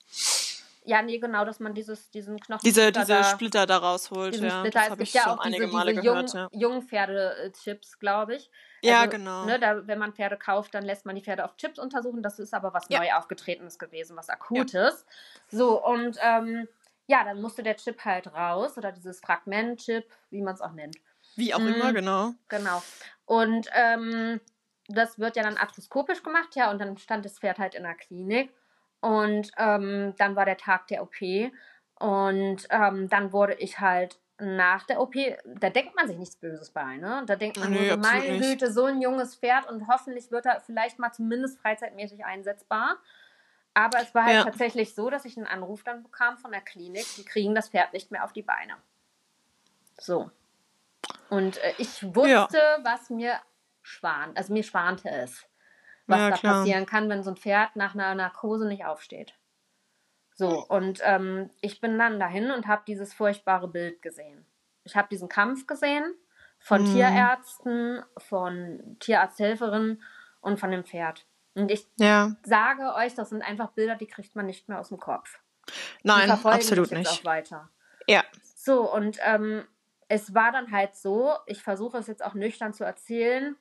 Ja, 0.85 1.01
nee, 1.01 1.17
genau, 1.19 1.45
dass 1.45 1.59
man 1.59 1.73
dieses, 1.73 2.09
diesen 2.09 2.39
Knochen. 2.39 2.61
Diese, 2.63 2.91
diese 2.91 3.23
Splitter 3.23 3.65
da 3.65 3.77
rausholt, 3.77 4.35
ja. 4.37 4.59
Splitter. 4.59 4.79
Das 4.79 4.89
habe 4.89 5.03
ich 5.03 5.13
ja 5.13 5.23
schon 5.23 5.31
auch 5.33 5.43
diese, 5.43 5.55
einige 5.55 5.67
Male 5.71 5.91
diese 5.91 6.01
gehört, 6.01 6.33
jungen, 6.33 6.49
ja. 6.51 6.59
Jungpferdechips, 6.59 7.99
glaube 7.99 8.35
ich. 8.35 8.49
Ja, 8.83 9.05
Also, 9.05 9.11
genau. 9.11 9.45
Ne, 9.45 9.59
da, 9.59 9.87
wenn 9.87 9.99
man 9.99 10.13
Pferde 10.13 10.37
kauft, 10.37 10.73
dann 10.73 10.83
lässt 10.83 11.05
man 11.05 11.15
die 11.15 11.21
Pferde 11.23 11.45
auf 11.45 11.55
Chips 11.57 11.79
untersuchen. 11.79 12.21
Das 12.21 12.39
ist 12.39 12.53
aber 12.53 12.73
was 12.73 12.89
Ja. 12.89 12.99
neu 12.99 13.11
aufgetretenes 13.13 13.79
gewesen, 13.79 14.15
was 14.17 14.29
Akutes. 14.29 15.05
So, 15.49 15.83
und 15.83 16.17
ähm, 16.21 16.67
ja, 17.07 17.23
dann 17.23 17.41
musste 17.41 17.63
der 17.63 17.75
Chip 17.77 18.03
halt 18.05 18.27
raus 18.33 18.77
oder 18.77 18.91
dieses 18.91 19.19
Fragment-Chip, 19.19 20.05
wie 20.29 20.41
man 20.41 20.53
es 20.55 20.61
auch 20.61 20.71
nennt. 20.73 20.97
Wie 21.35 21.53
auch 21.53 21.59
Mhm. 21.59 21.65
immer, 21.65 21.93
genau. 21.93 22.33
Genau. 22.49 22.83
Und 23.25 23.69
ähm, 23.73 24.39
das 24.87 25.17
wird 25.19 25.35
ja 25.35 25.43
dann 25.43 25.57
arthroskopisch 25.57 26.23
gemacht, 26.23 26.55
ja, 26.55 26.69
und 26.69 26.79
dann 26.79 26.97
stand 26.97 27.25
das 27.25 27.39
Pferd 27.39 27.57
halt 27.59 27.75
in 27.75 27.83
der 27.83 27.95
Klinik. 27.95 28.53
Und 29.01 29.51
ähm, 29.57 30.13
dann 30.17 30.35
war 30.35 30.45
der 30.45 30.57
Tag 30.57 30.87
der 30.87 31.03
OP. 31.03 31.51
Und 31.99 32.67
ähm, 32.69 33.09
dann 33.09 33.31
wurde 33.33 33.53
ich 33.55 33.79
halt 33.79 34.19
nach 34.39 34.83
der 34.85 34.99
OP, 34.99 35.13
da 35.45 35.69
denkt 35.69 35.95
man 35.95 36.07
sich 36.07 36.17
nichts 36.17 36.35
Böses 36.35 36.71
bei, 36.71 36.97
ne? 36.97 37.23
Da 37.27 37.35
denkt 37.35 37.57
man 37.57 37.71
Nee, 37.71 37.87
nur 37.89 38.03
so, 38.03 38.09
meine. 38.09 38.39
Güte, 38.39 38.71
so 38.71 38.85
ein 38.85 39.01
junges 39.01 39.35
Pferd 39.35 39.69
und 39.69 39.87
hoffentlich 39.87 40.31
wird 40.31 40.45
er 40.45 40.59
vielleicht 40.61 40.99
mal 40.99 41.11
zumindest 41.11 41.59
freizeitmäßig 41.59 42.25
einsetzbar. 42.25 42.97
Aber 43.75 43.99
es 43.99 44.13
war 44.13 44.25
halt 44.25 44.35
Ja. 44.35 44.43
tatsächlich 44.43 44.93
so, 44.95 45.09
dass 45.09 45.25
ich 45.25 45.37
einen 45.37 45.47
Anruf 45.47 45.83
dann 45.83 46.03
bekam 46.03 46.37
von 46.37 46.51
der 46.51 46.61
Klinik, 46.61 47.05
die 47.17 47.25
kriegen 47.25 47.55
das 47.55 47.69
Pferd 47.69 47.93
nicht 47.93 48.11
mehr 48.11 48.23
auf 48.23 48.33
die 48.33 48.43
Beine. 48.43 48.75
So. 49.97 50.29
Und 51.29 51.57
äh, 51.57 51.73
ich 51.77 52.03
wusste, 52.15 52.59
was 52.83 53.09
mir 53.09 53.39
schwan, 53.81 54.35
also 54.35 54.53
mir 54.53 54.63
schwante 54.63 55.09
es, 55.09 55.45
was 56.07 56.19
Ja, 56.19 56.29
da 56.31 56.37
klar. 56.37 56.53
passieren 56.55 56.85
kann, 56.85 57.09
wenn 57.09 57.23
so 57.23 57.31
ein 57.31 57.37
Pferd 57.37 57.75
nach 57.75 57.93
einer 57.93 58.13
Narkose 58.15 58.67
nicht 58.67 58.85
aufsteht. 58.85 59.33
So, 60.35 60.65
und 60.65 60.99
ähm, 61.03 61.49
ich 61.61 61.79
bin 61.79 61.97
dann 61.97 62.19
dahin 62.19 62.51
und 62.51 62.67
habe 62.67 62.83
dieses 62.87 63.13
furchtbare 63.13 63.67
Bild 63.67 64.01
gesehen. 64.01 64.45
Ich 64.83 64.95
habe 64.95 65.07
diesen 65.09 65.29
Kampf 65.29 65.67
gesehen 65.67 66.15
von 66.59 66.81
Mhm. 66.81 66.85
Tierärzten, 66.87 68.03
von 68.17 68.97
Tierarzthelferinnen 68.99 70.01
und 70.41 70.59
von 70.59 70.71
dem 70.71 70.83
Pferd. 70.83 71.25
Und 71.53 71.69
ich 71.71 71.87
Ja. 71.97 72.35
sage 72.43 72.93
euch, 72.95 73.13
das 73.15 73.29
sind 73.29 73.43
einfach 73.43 73.71
Bilder, 73.71 73.95
die 73.95 74.07
kriegt 74.07 74.35
man 74.35 74.45
nicht 74.47 74.67
mehr 74.67 74.79
aus 74.79 74.89
dem 74.89 74.99
Kopf. 74.99 75.39
Nein, 76.03 76.29
absolut 76.31 76.91
nicht. 76.91 77.09
auch 77.09 77.23
weiter. 77.25 77.69
Ja. 78.07 78.23
So, 78.55 78.91
und 78.91 79.19
ähm, 79.21 79.65
es 80.07 80.33
war 80.33 80.51
dann 80.51 80.71
halt 80.71 80.95
so, 80.95 81.33
ich 81.45 81.61
versuche 81.61 81.97
es 81.97 82.07
jetzt 82.07 82.23
auch 82.23 82.33
nüchtern 82.33 82.73
zu 82.73 82.83
erzählen, 82.83 83.55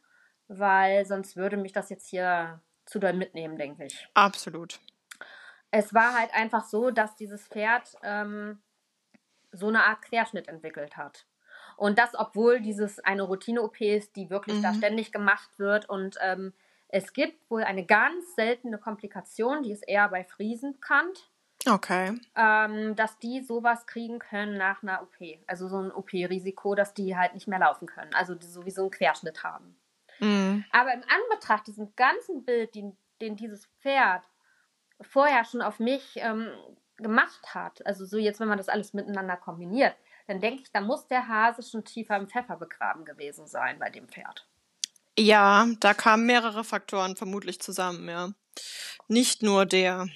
weil 0.48 1.04
sonst 1.06 1.36
würde 1.36 1.56
mich 1.56 1.72
das 1.72 1.90
jetzt 1.90 2.08
hier 2.08 2.60
zu 2.86 2.98
doll 2.98 3.12
mitnehmen, 3.12 3.56
denke 3.56 3.84
ich. 3.84 4.08
Absolut. 4.14 4.80
Es 5.72 5.92
war 5.92 6.16
halt 6.16 6.32
einfach 6.32 6.64
so, 6.64 6.90
dass 6.92 7.16
dieses 7.16 7.48
Pferd 7.48 7.96
ähm, 8.04 8.62
so 9.50 9.66
eine 9.68 9.82
Art 9.84 10.02
Querschnitt 10.02 10.46
entwickelt 10.46 10.96
hat. 10.96 11.26
Und 11.76 11.98
das, 11.98 12.14
obwohl 12.14 12.60
dieses 12.60 13.00
eine 13.00 13.22
Routine-OP 13.22 13.80
ist, 13.80 14.14
die 14.14 14.30
wirklich 14.30 14.60
da 14.62 14.70
Mhm. 14.70 14.76
ständig 14.76 15.10
gemacht 15.12 15.58
wird. 15.58 15.88
Und 15.88 16.16
ähm, 16.20 16.52
es 16.88 17.12
gibt 17.12 17.50
wohl 17.50 17.64
eine 17.64 17.84
ganz 17.84 18.34
seltene 18.36 18.78
Komplikation, 18.78 19.62
die 19.64 19.72
ist 19.72 19.82
eher 19.88 20.08
bei 20.08 20.22
Friesen 20.24 20.74
bekannt 20.74 21.28
Okay. 21.68 22.18
ähm, 22.34 22.96
dass 22.96 23.18
die 23.20 23.40
sowas 23.40 23.86
kriegen 23.86 24.18
können 24.18 24.58
nach 24.58 24.82
einer 24.82 25.00
OP. 25.00 25.38
Also 25.46 25.68
so 25.68 25.78
ein 25.78 25.92
OP-Risiko, 25.92 26.74
dass 26.74 26.92
die 26.92 27.16
halt 27.16 27.34
nicht 27.34 27.46
mehr 27.46 27.60
laufen 27.60 27.86
können. 27.86 28.12
Also 28.14 28.34
die 28.34 28.46
sowieso 28.48 28.82
einen 28.82 28.90
Querschnitt 28.90 29.44
haben. 29.44 29.76
Mhm. 30.18 30.64
Aber 30.72 30.92
im 30.92 31.02
Anbetracht 31.02 31.66
diesem 31.68 31.94
ganzen 31.94 32.44
Bild, 32.44 32.74
den, 32.74 32.96
den 33.20 33.36
dieses 33.36 33.66
Pferd 33.80 34.28
vorher 35.02 35.44
schon 35.44 35.62
auf 35.62 35.78
mich 35.78 36.16
ähm, 36.16 36.50
gemacht 36.98 37.54
hat, 37.54 37.84
also 37.86 38.04
so 38.04 38.18
jetzt, 38.18 38.40
wenn 38.40 38.48
man 38.48 38.58
das 38.58 38.68
alles 38.68 38.94
miteinander 38.94 39.36
kombiniert, 39.36 39.94
dann 40.26 40.40
denke 40.40 40.62
ich, 40.62 40.72
da 40.72 40.80
muss 40.80 41.08
der 41.08 41.28
Hase 41.28 41.62
schon 41.62 41.84
tiefer 41.84 42.16
im 42.16 42.28
Pfeffer 42.28 42.56
begraben 42.56 43.04
gewesen 43.04 43.46
sein 43.46 43.78
bei 43.78 43.90
dem 43.90 44.08
Pferd. 44.08 44.46
Ja, 45.18 45.66
da 45.80 45.94
kamen 45.94 46.26
mehrere 46.26 46.64
Faktoren 46.64 47.16
vermutlich 47.16 47.60
zusammen, 47.60 48.08
ja. 48.08 48.30
Nicht 49.08 49.42
nur 49.42 49.66
der. 49.66 50.08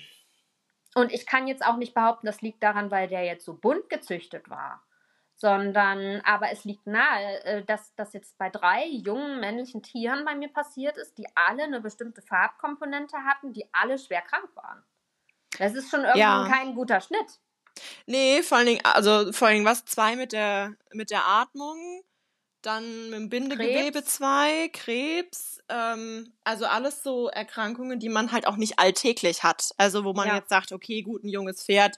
Und 0.94 1.12
ich 1.12 1.27
kann 1.27 1.46
jetzt 1.46 1.64
auch 1.64 1.77
nicht 1.77 1.92
behaupten, 1.92 2.27
das 2.27 2.40
liegt 2.40 2.62
daran, 2.62 2.90
weil 2.90 3.09
der 3.09 3.25
jetzt 3.25 3.44
so 3.44 3.55
bunt 3.55 3.90
gezüchtet 3.90 4.49
war, 4.49 4.83
sondern 5.37 6.20
aber 6.22 6.51
es 6.51 6.64
liegt 6.64 6.87
nahe, 6.87 7.44
äh, 7.44 7.64
dass 7.64 7.94
das 7.94 8.12
jetzt 8.14 8.38
bei 8.38 8.49
drei 8.51 8.87
jungen 8.87 9.40
männlichen 9.40 9.83
Tieren 9.83 10.25
bei 10.25 10.35
mir 10.35 10.49
passiert 10.49 10.96
ist, 10.96 11.18
die 11.18 11.27
alle 11.35 11.64
eine 11.64 11.81
bestimmte 11.81 12.22
Farbkomponente 12.22 13.18
hatten, 13.18 13.53
die 13.53 13.66
alle 13.72 13.99
schwer 13.99 14.22
krank 14.22 14.49
waren. 14.55 14.83
Das 15.59 15.75
ist 15.75 15.90
schon 15.90 16.01
irgendwie 16.05 16.18
Ja. 16.18 16.46
kein 16.49 16.75
guter 16.75 17.01
Schnitt. 17.01 17.40
Nee, 18.07 18.42
vor 18.42 18.59
allen 18.59 18.66
Dingen, 18.66 18.85
also 18.85 19.33
vor 19.33 19.49
allen 19.49 19.57
Dingen 19.57 19.66
was? 19.66 19.85
Zwei 19.85 20.16
mit 20.16 20.33
der, 20.33 20.75
mit 20.92 21.11
der 21.11 21.27
Atmung, 21.27 22.03
dann 22.62 23.11
mit 23.11 23.18
dem 23.18 23.29
Bindegewebe 23.29 23.92
Krebs. 24.01 24.14
zwei, 24.14 24.68
Krebs, 24.72 25.61
ähm, 25.68 26.33
also 26.44 26.64
alles 26.66 27.03
so 27.03 27.29
Erkrankungen, 27.29 27.99
die 28.01 28.09
man 28.09 28.33
halt 28.33 28.46
auch 28.46 28.57
nicht 28.57 28.79
alltäglich 28.79 29.42
hat. 29.42 29.72
Also 29.77 30.05
wo 30.05 30.14
man 30.14 30.29
Ja. 30.29 30.37
jetzt 30.37 30.49
sagt, 30.49 30.72
okay, 30.72 31.03
gut, 31.03 31.25
ein 31.25 31.29
junges 31.29 31.62
Pferd, 31.64 31.96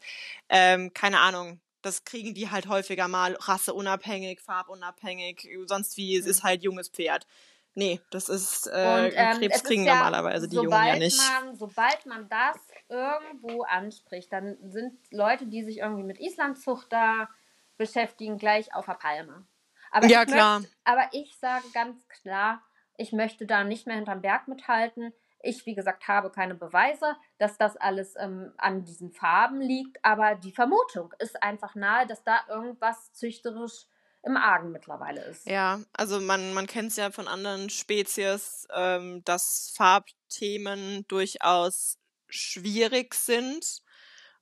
ähm, 0.49 0.93
keine 0.93 1.21
Ahnung, 1.21 1.61
das 1.83 2.05
kriegen 2.05 2.35
die 2.35 2.51
halt 2.51 2.67
häufiger 2.69 3.09
mal 3.09 3.35
rasseunabhängig, 3.41 4.41
farbunabhängig, 4.41 5.49
sonst 5.67 5.97
wie, 5.97 6.17
es 6.17 6.27
Mhm. 6.27 6.31
ist 6.31 6.43
halt 6.43 6.63
junges 6.63 6.89
Pferd. 6.89 7.27
Nee, 7.75 8.01
das 8.11 8.29
ist, 8.29 8.67
äh, 8.67 9.11
Und 9.11 9.13
ähm, 9.15 9.39
Krebs 9.39 9.63
kriegen 9.63 9.85
ja, 9.85 9.87
normalerweise 9.87 10.49
die 10.49 10.61
Jungen 10.61 10.85
ja 10.85 10.97
nicht. 10.97 11.35
Man, 11.43 11.57
sobald 11.57 12.07
man 12.07 12.29
das 12.29 12.73
irgendwo 12.89 13.63
anspricht, 13.63 14.33
dann 14.33 14.57
sind 14.71 14.99
Leute, 15.11 15.47
die 15.47 15.65
sich 15.65 15.79
irgendwie 15.79 16.05
mit 16.05 16.21
Islandzucht 16.21 16.93
da 16.93 17.29
beschäftigen, 17.77 18.39
gleich 18.39 18.75
auf 18.75 18.87
der 18.87 18.95
Palme. 18.95 19.47
Aber 19.91 20.09
Ja, 20.09 20.25
klar. 20.27 20.63
Möchte, 20.63 20.69
aber 20.85 21.09
ich 21.13 21.37
sage 21.39 21.71
ganz 21.73 22.07
klar, 22.09 22.63
ich 22.97 23.13
möchte 23.13 23.47
da 23.47 23.65
nicht 23.65 23.87
mehr 23.87 23.97
hinterm 23.97 24.21
Berg 24.23 24.49
mithalten. 24.49 25.13
Ich, 25.41 25.67
wie 25.67 25.75
gesagt, 25.75 26.09
habe 26.09 26.31
keine 26.31 26.55
Beweise, 26.55 27.17
dass 27.39 27.57
das 27.59 27.77
alles 27.77 28.15
ähm, 28.19 28.53
an 28.59 28.85
diesen 28.85 29.13
Farben 29.13 29.61
liegt, 29.61 30.05
aber 30.05 30.35
die 30.35 30.53
Vermutung 30.53 31.15
ist 31.19 31.43
einfach 31.43 31.75
nahe, 31.75 32.07
dass 32.07 32.25
da 32.25 32.41
irgendwas 32.49 33.13
züchterisch 33.13 33.87
im 34.25 34.37
Argen 34.37 34.73
mittlerweile 34.73 35.23
ist. 35.25 35.47
Ja, 35.47 35.81
also 35.93 36.21
man, 36.21 36.53
man 36.55 36.67
kennt 36.67 36.91
es 36.91 36.97
ja 36.97 37.11
von 37.11 37.29
anderen 37.29 37.71
Spezies, 37.71 38.67
ähm, 38.75 39.23
dass 39.25 39.73
Farbthemen 39.77 41.07
durchaus 41.09 41.99
schwierig 42.29 43.15
sind 43.15 43.83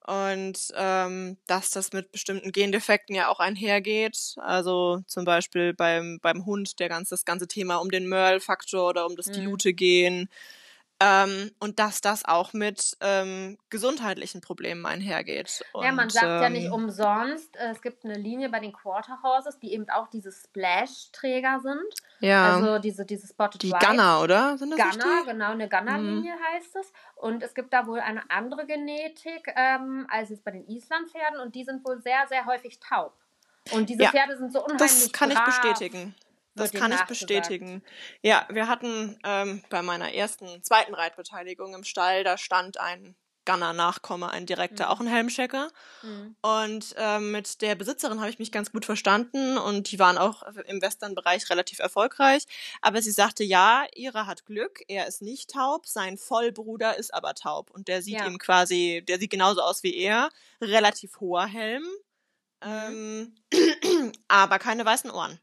und 0.06 0.72
ähm, 0.74 1.36
dass 1.46 1.70
das 1.70 1.92
mit 1.92 2.12
bestimmten 2.12 2.52
Gendefekten 2.52 3.14
ja 3.14 3.28
auch 3.28 3.40
einhergeht. 3.40 4.34
Also 4.36 5.02
zum 5.06 5.24
Beispiel 5.24 5.74
beim, 5.74 6.20
beim 6.22 6.46
Hund 6.46 6.78
der 6.78 6.88
ganz, 6.88 7.08
das 7.08 7.24
ganze 7.24 7.48
Thema 7.48 7.76
um 7.76 7.90
den 7.90 8.08
Merle-Faktor 8.08 8.88
oder 8.88 9.06
um 9.06 9.16
das 9.16 9.26
Mhm. 9.26 9.32
Dilute-Gen. 9.32 10.28
Ähm, 10.98 11.50
und 11.60 11.78
dass 11.78 12.00
das 12.00 12.24
auch 12.24 12.54
mit 12.54 12.96
ähm, 13.00 13.58
gesundheitlichen 13.68 14.40
Problemen 14.40 14.86
einhergeht. 14.86 15.62
Ja, 15.74 15.92
man 15.92 16.06
Und, 16.06 16.12
sagt 16.12 16.24
ja 16.24 16.48
nicht 16.48 16.66
ähm, 16.68 16.72
umsonst, 16.72 17.54
äh, 17.56 17.70
es 17.70 17.82
gibt 17.82 18.04
eine 18.06 18.14
Linie 18.14 18.48
bei 18.48 18.60
den 18.60 18.72
Quarter 18.72 19.18
Horses, 19.22 19.58
die 19.58 19.74
eben 19.74 19.90
auch 19.90 20.08
diese 20.08 20.32
Splash-Träger 20.32 21.60
sind. 21.60 21.84
Ja, 22.20 22.54
Also 22.54 22.78
diese, 22.78 23.04
diese 23.04 23.26
Spotted 23.26 23.62
die 23.62 23.72
White. 23.72 23.86
Gunner, 23.86 24.22
oder? 24.22 24.56
Sind 24.56 24.70
das 24.70 24.78
Gunner, 24.78 25.20
die? 25.22 25.30
genau, 25.30 25.50
eine 25.50 25.68
Gunner-Linie 25.68 26.32
heißt 26.54 26.76
es. 26.76 26.92
Und 27.16 27.42
es 27.42 27.54
gibt 27.54 27.74
da 27.74 27.86
wohl 27.86 28.00
eine 28.00 28.22
andere 28.30 28.64
Genetik 28.66 29.52
ähm, 29.54 30.06
als 30.10 30.30
jetzt 30.30 30.44
bei 30.44 30.50
den 30.52 30.66
Islandpferden 30.66 31.40
und 31.40 31.54
die 31.54 31.64
sind 31.64 31.84
wohl 31.84 32.00
sehr, 32.00 32.26
sehr 32.28 32.46
häufig 32.46 32.80
taub. 32.80 33.12
Und 33.72 33.88
diese 33.90 34.04
Ja, 34.04 34.10
Pferde 34.12 34.36
sind 34.38 34.52
so 34.52 34.64
unheimlich 34.64 34.78
Das 35.04 35.12
kann 35.12 35.30
ich 35.30 35.36
brav. 35.36 35.44
bestätigen. 35.44 36.14
Das 36.56 36.72
kann 36.72 36.92
ich 36.92 37.02
bestätigen. 37.02 37.82
Ja, 38.22 38.46
wir 38.50 38.66
hatten 38.68 39.18
ähm, 39.24 39.62
bei 39.70 39.82
meiner 39.82 40.12
ersten, 40.12 40.62
zweiten 40.62 40.94
Reitbeteiligung 40.94 41.74
im 41.74 41.84
Stall, 41.84 42.24
da 42.24 42.36
stand 42.38 42.78
ein 42.80 43.14
Gunner-Nachkomme, 43.44 44.28
ein 44.28 44.44
direkter, 44.44 44.86
Mhm. 44.86 44.90
auch 44.90 45.00
ein 45.00 45.06
Helmchecker. 45.06 45.68
Mhm. 46.02 46.34
Und 46.42 46.94
ähm, 46.98 47.30
mit 47.30 47.62
der 47.62 47.76
Besitzerin 47.76 48.18
habe 48.18 48.28
ich 48.30 48.40
mich 48.40 48.50
ganz 48.50 48.72
gut 48.72 48.84
verstanden 48.84 49.56
und 49.56 49.92
die 49.92 50.00
waren 50.00 50.18
auch 50.18 50.42
im 50.66 50.82
Western-Bereich 50.82 51.48
relativ 51.48 51.78
erfolgreich. 51.78 52.44
Aber 52.82 53.00
sie 53.02 53.12
sagte, 53.12 53.44
ja, 53.44 53.86
ihre 53.94 54.26
hat 54.26 54.46
Glück, 54.46 54.80
er 54.88 55.06
ist 55.06 55.22
nicht 55.22 55.50
taub, 55.50 55.86
sein 55.86 56.18
Vollbruder 56.18 56.96
ist 56.98 57.14
aber 57.14 57.34
taub. 57.34 57.70
Und 57.70 57.86
der 57.86 58.02
sieht 58.02 58.18
Ja. 58.18 58.26
ihm 58.26 58.38
quasi, 58.38 59.04
der 59.06 59.20
sieht 59.20 59.30
genauso 59.30 59.60
aus 59.62 59.84
wie 59.84 59.94
er, 59.96 60.30
relativ 60.60 61.20
hoher 61.20 61.46
Helm, 61.46 61.84
Mhm. 62.64 63.34
ähm, 63.52 64.12
aber 64.28 64.58
keine 64.58 64.84
weißen 64.84 65.10
Ohren. 65.10 65.38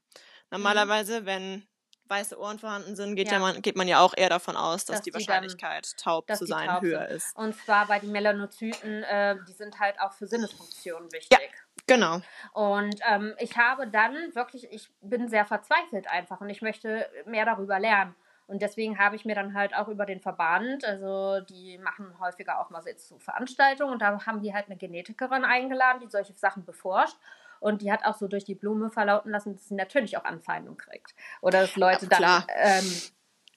Normalerweise, 0.54 1.26
wenn 1.26 1.68
weiße 2.08 2.38
Ohren 2.40 2.60
vorhanden 2.60 2.96
sind, 2.96 3.16
geht, 3.16 3.28
ja. 3.28 3.34
Ja. 3.34 3.40
man, 3.40 3.62
geht 3.62 3.76
man 3.76 3.88
ja 3.88 4.00
auch 4.00 4.14
eher 4.16 4.30
davon 4.30 4.56
aus, 4.56 4.86
dass, 4.86 4.98
Dass 4.98 5.04
die 5.04 5.10
die 5.12 5.18
dann- 5.18 5.28
Wahrscheinlichkeit, 5.28 5.98
taub 5.98 6.30
zu 6.36 6.46
sein, 6.46 6.68
taub 6.68 6.82
höher 6.84 7.08
sind. 7.08 7.16
ist. 7.18 7.36
Und 7.36 7.56
zwar 7.56 7.88
bei 7.88 8.00
den 8.00 8.12
Melanozyten, 8.12 9.04
äh, 9.04 9.36
die 9.48 9.54
sind 9.54 9.80
halt 9.80 10.00
auch 10.00 10.14
für 10.14 10.28
Sinnesfunktionen 10.28 11.12
wichtig. 11.12 11.52
Genau. 11.88 12.22
Und 12.54 12.96
ähm, 13.10 13.34
ich 13.40 13.58
habe 13.58 13.88
dann 13.88 14.14
wirklich, 14.36 14.72
ich 14.72 14.90
bin 15.02 15.28
sehr 15.28 15.46
verzweifelt 15.46 16.08
einfach 16.08 16.40
und 16.40 16.50
ich 16.50 16.62
möchte 16.62 17.10
mehr 17.26 17.46
darüber 17.46 17.80
lernen. 17.80 18.16
Und 18.46 18.62
deswegen 18.62 19.00
habe 19.00 19.16
ich 19.16 19.26
mir 19.26 19.36
dann 19.36 19.54
halt 19.54 19.74
auch 19.74 19.88
über 19.88 20.06
den 20.06 20.20
Verband, 20.20 20.84
also 20.86 21.40
die 21.42 21.78
machen 21.80 22.14
häufiger 22.20 22.60
auch 22.60 22.70
mal 22.70 22.84
so 22.98 23.18
Veranstaltungen 23.18 23.94
und 23.94 24.02
da 24.02 24.26
haben 24.26 24.42
die 24.42 24.54
halt 24.54 24.66
eine 24.68 24.76
Genetikerin 24.78 25.46
eingeladen, 25.46 26.00
die 26.02 26.10
solche 26.10 26.34
Sachen 26.34 26.64
beforscht. 26.66 27.16
Und 27.64 27.82
die 27.82 27.92
hat 27.92 28.06
auch 28.06 28.16
so 28.16 28.28
durch 28.28 28.44
die 28.44 28.56
Blume 28.56 28.92
verlauten 28.92 29.32
lassen, 29.32 29.54
dass 29.54 29.68
sie 29.68 29.76
natürlich 29.76 30.18
auch 30.18 30.26
Anfeindung 30.26 30.78
kriegt. 30.78 31.16
Oder 31.42 31.62
dass 31.62 31.76
Leute 31.76 32.08
ja, 32.12 32.20
dann, 32.20 32.46
ähm, 32.56 33.02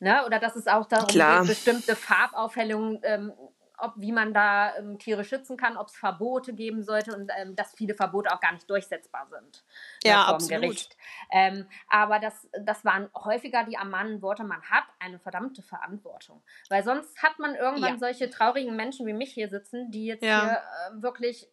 ne, 0.00 0.24
oder 0.24 0.38
dass 0.38 0.54
es 0.54 0.68
auch 0.68 0.86
darum 0.86 1.08
klar. 1.08 1.40
geht, 1.40 1.48
bestimmte 1.48 1.96
Farbaufhellungen 1.96 3.00
ähm, 3.02 3.32
ob, 3.78 3.94
wie 3.96 4.12
man 4.12 4.32
da 4.32 4.76
ähm, 4.76 4.98
Tiere 4.98 5.24
schützen 5.24 5.56
kann, 5.56 5.76
ob 5.76 5.88
es 5.88 5.96
Verbote 5.96 6.54
geben 6.54 6.82
sollte 6.82 7.14
und 7.14 7.30
ähm, 7.36 7.54
dass 7.56 7.74
viele 7.74 7.94
Verbote 7.94 8.32
auch 8.32 8.40
gar 8.40 8.52
nicht 8.52 8.68
durchsetzbar 8.70 9.26
sind 9.30 9.64
ja, 10.04 10.24
vom 10.24 10.34
absolut. 10.34 10.62
Gericht. 10.62 10.96
Ähm, 11.30 11.66
aber 11.88 12.18
das, 12.18 12.48
das 12.62 12.84
waren 12.84 13.08
häufiger 13.14 13.64
die 13.64 13.74
ermahnenden 13.74 14.22
Worte, 14.22 14.44
man 14.44 14.62
hat 14.62 14.84
eine 14.98 15.18
verdammte 15.18 15.62
Verantwortung. 15.62 16.42
Weil 16.68 16.84
sonst 16.84 17.22
hat 17.22 17.38
man 17.38 17.54
irgendwann 17.54 17.94
ja. 17.94 17.98
solche 17.98 18.30
traurigen 18.30 18.76
Menschen 18.76 19.06
wie 19.06 19.12
mich 19.12 19.32
hier 19.32 19.48
sitzen, 19.48 19.90
die 19.90 20.06
jetzt 20.06 20.24
ja. 20.24 20.40
hier 20.42 20.52
äh, 20.52 21.02
wirklich 21.02 21.48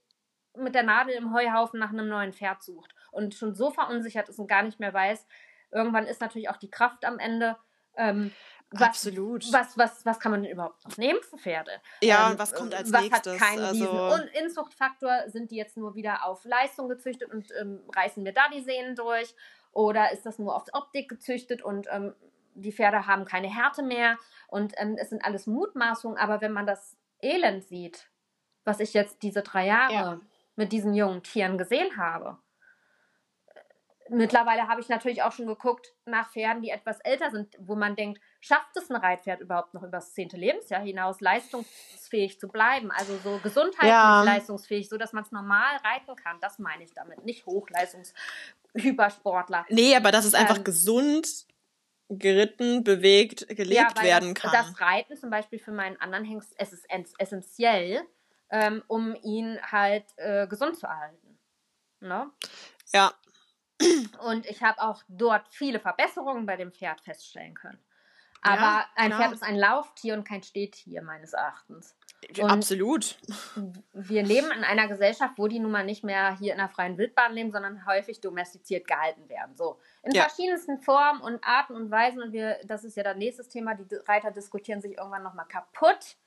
mit 0.58 0.76
der 0.76 0.84
Nadel 0.84 1.16
im 1.16 1.34
Heuhaufen 1.34 1.80
nach 1.80 1.90
einem 1.90 2.08
neuen 2.08 2.34
Pferd 2.34 2.64
sucht 2.64 2.94
und 3.12 3.36
schon 3.36 3.56
so 3.56 3.72
verunsichert 3.72 4.30
ist 4.30 4.40
und 4.40 4.48
gar 4.48 4.64
nicht 4.64 4.80
mehr 4.80 4.94
weiß. 4.94 5.26
Irgendwann 5.72 6.06
ist 6.06 6.22
natürlich 6.22 6.50
auch 6.50 6.58
die 6.58 6.70
Kraft 6.70 7.06
am 7.06 7.20
Ende. 7.20 7.58
Ähm, 7.96 8.32
was, 8.72 8.82
Absolut. 8.82 9.54
Was, 9.54 9.78
was, 9.78 10.06
was 10.06 10.20
kann 10.20 10.32
man 10.32 10.42
denn 10.42 10.52
überhaupt 10.52 10.84
noch 10.84 10.98
nehmen 10.98 11.20
für 11.22 11.38
Pferde? 11.38 11.72
Ja, 12.02 12.26
ähm, 12.26 12.32
und 12.32 12.40
was 12.40 12.54
kommt 12.54 12.74
als 12.74 12.92
was 12.92 13.02
nächstes? 13.02 13.34
Hat 13.34 13.40
keinen 13.40 13.64
also... 13.64 14.14
Und 14.14 14.26
Inzuchtfaktor, 14.34 15.30
sind 15.30 15.52
die 15.52 15.58
jetzt 15.58 15.78
nur 15.78 15.94
wieder 15.96 16.26
auf 16.26 16.44
Leistung 16.44 16.90
gezüchtet 16.90 17.32
und 17.32 17.52
ähm, 17.60 17.82
reißen 17.96 18.24
mir 18.24 18.34
da 18.34 18.50
die 18.52 18.64
Sehnen 18.64 18.96
durch? 18.96 19.36
Oder 19.74 20.12
ist 20.12 20.26
das 20.26 20.40
nur 20.40 20.56
auf 20.56 20.64
Optik 20.74 21.08
gezüchtet 21.08 21.62
und 21.62 21.88
ähm, 21.92 22.16
die 22.56 22.72
Pferde 22.72 23.06
haben 23.06 23.26
keine 23.26 23.48
Härte 23.48 23.84
mehr? 23.84 24.18
Und 24.48 24.74
ähm, 24.78 24.98
es 25.00 25.10
sind 25.10 25.24
alles 25.24 25.46
Mutmaßungen, 25.46 26.18
aber 26.18 26.42
wenn 26.42 26.52
man 26.52 26.66
das 26.66 26.98
Elend 27.22 27.64
sieht, 27.66 28.10
was 28.66 28.80
ich 28.80 28.94
jetzt 28.94 29.22
diese 29.22 29.44
drei 29.44 29.68
Jahre 29.68 29.94
ja. 29.94 30.20
Mit 30.56 30.72
diesen 30.72 30.94
jungen 30.94 31.24
Tieren 31.24 31.58
gesehen 31.58 31.98
habe, 31.98 32.38
mittlerweile 34.10 34.68
habe 34.68 34.82
ich 34.82 34.90
natürlich 34.90 35.24
auch 35.24 35.32
schon 35.32 35.48
geguckt 35.48 35.94
nach 36.06 36.30
Pferden, 36.32 36.62
die 36.62 36.70
etwas 36.70 37.00
älter 37.02 37.32
sind, 37.32 37.56
wo 37.60 37.76
man 37.76 37.96
denkt, 37.96 38.22
schafft 38.40 38.76
es 38.76 38.90
ein 38.90 38.96
Reitpferd 38.96 39.42
überhaupt 39.42 39.74
noch 39.74 39.82
über 39.84 39.98
das 39.98 40.14
zehnte 40.14 40.38
Lebensjahr 40.38 40.82
hinaus 40.82 41.20
leistungsfähig 41.22 42.40
zu 42.40 42.48
bleiben? 42.48 42.92
Also 42.92 43.18
so 43.24 43.40
gesundheitlich 43.42 43.90
ja. 43.90 44.22
leistungsfähig, 44.24 44.90
so 44.90 44.98
dass 44.98 45.14
man 45.14 45.24
es 45.24 45.32
normal 45.32 45.78
reiten 45.78 46.16
kann. 46.16 46.38
Das 46.42 46.60
meine 46.60 46.84
ich 46.84 46.94
damit, 46.94 47.26
nicht 47.26 47.46
Hochleistungshypersportler. 47.46 49.66
Nee, 49.70 49.96
aber 49.96 50.12
dass 50.12 50.26
es 50.26 50.34
einfach 50.34 50.58
ähm, 50.58 50.64
gesund 50.64 51.46
geritten, 52.10 52.84
bewegt, 52.84 53.48
gelebt 53.48 53.94
ja, 53.98 54.04
werden 54.04 54.34
das, 54.34 54.44
kann. 54.44 54.52
Das 54.52 54.82
Reiten 54.82 55.16
zum 55.16 55.30
Beispiel 55.30 55.60
für 55.60 55.72
meinen 55.72 55.96
anderen 56.00 56.26
Hengst, 56.26 56.54
es 56.58 56.74
ist 56.74 56.86
essentiell, 57.18 58.02
ähm, 58.54 58.84
um 58.88 59.16
ihn 59.16 59.60
halt 59.62 60.06
äh, 60.18 60.48
gesund 60.48 60.78
zu 60.78 60.86
erhalten. 60.86 61.40
Ne? 62.00 62.32
Ja, 62.94 63.12
und 64.20 64.46
ich 64.46 64.62
habe 64.62 64.82
auch 64.82 65.04
dort 65.08 65.48
viele 65.50 65.80
Verbesserungen 65.80 66.46
bei 66.46 66.56
dem 66.56 66.72
Pferd 66.72 67.02
feststellen 67.02 67.56
können. 67.56 67.80
Aber 68.42 68.62
ja, 68.62 68.86
ein. 68.96 69.14
Pferd 69.14 69.32
ist 69.32 69.44
ein 69.44 69.56
Lauftier 69.56 70.16
und 70.16 70.28
kein 70.28 70.44
Stehtier, 70.44 71.02
meines 71.02 71.34
Erachtens. 71.34 71.96
Und 72.40 72.50
Absolut. 72.50 73.18
Wir 73.94 74.24
leben 74.24 74.52
in 74.52 74.64
einer 74.64 74.88
Gesellschaft, 74.88 75.34
wo 75.38 75.48
die 75.48 75.60
nun 75.60 75.72
mal 75.72 75.86
nicht 75.86 76.04
mehr 76.04 76.38
hier 76.38 76.52
in 76.54 76.58
der 76.58 76.70
freien 76.70 76.98
Wildbahn 76.98 77.34
leben, 77.34 77.52
sondern 77.52 77.86
häufig 77.86 78.22
domestiziert 78.22 78.88
gehalten 78.88 79.28
werden. 79.30 79.56
So. 79.56 79.80
In 80.04 80.12
ja. 80.12 80.24
verschiedensten 80.24 80.80
Formen 80.80 81.22
und 81.22 81.44
Arten 81.44 81.76
und 81.76 81.90
Weisen. 81.90 82.22
Und 82.22 82.34
wir, 82.34 82.60
das 82.66 82.84
ist 82.84 82.98
ja 82.98 83.04
das 83.04 83.18
nächste 83.18 83.48
Thema, 83.48 83.76
die 83.76 83.88
Reiter 84.08 84.32
diskutieren 84.32 84.82
sich 84.82 84.98
irgendwann 84.98 85.24
nochmal 85.24 85.48
kaputt. 85.48 86.18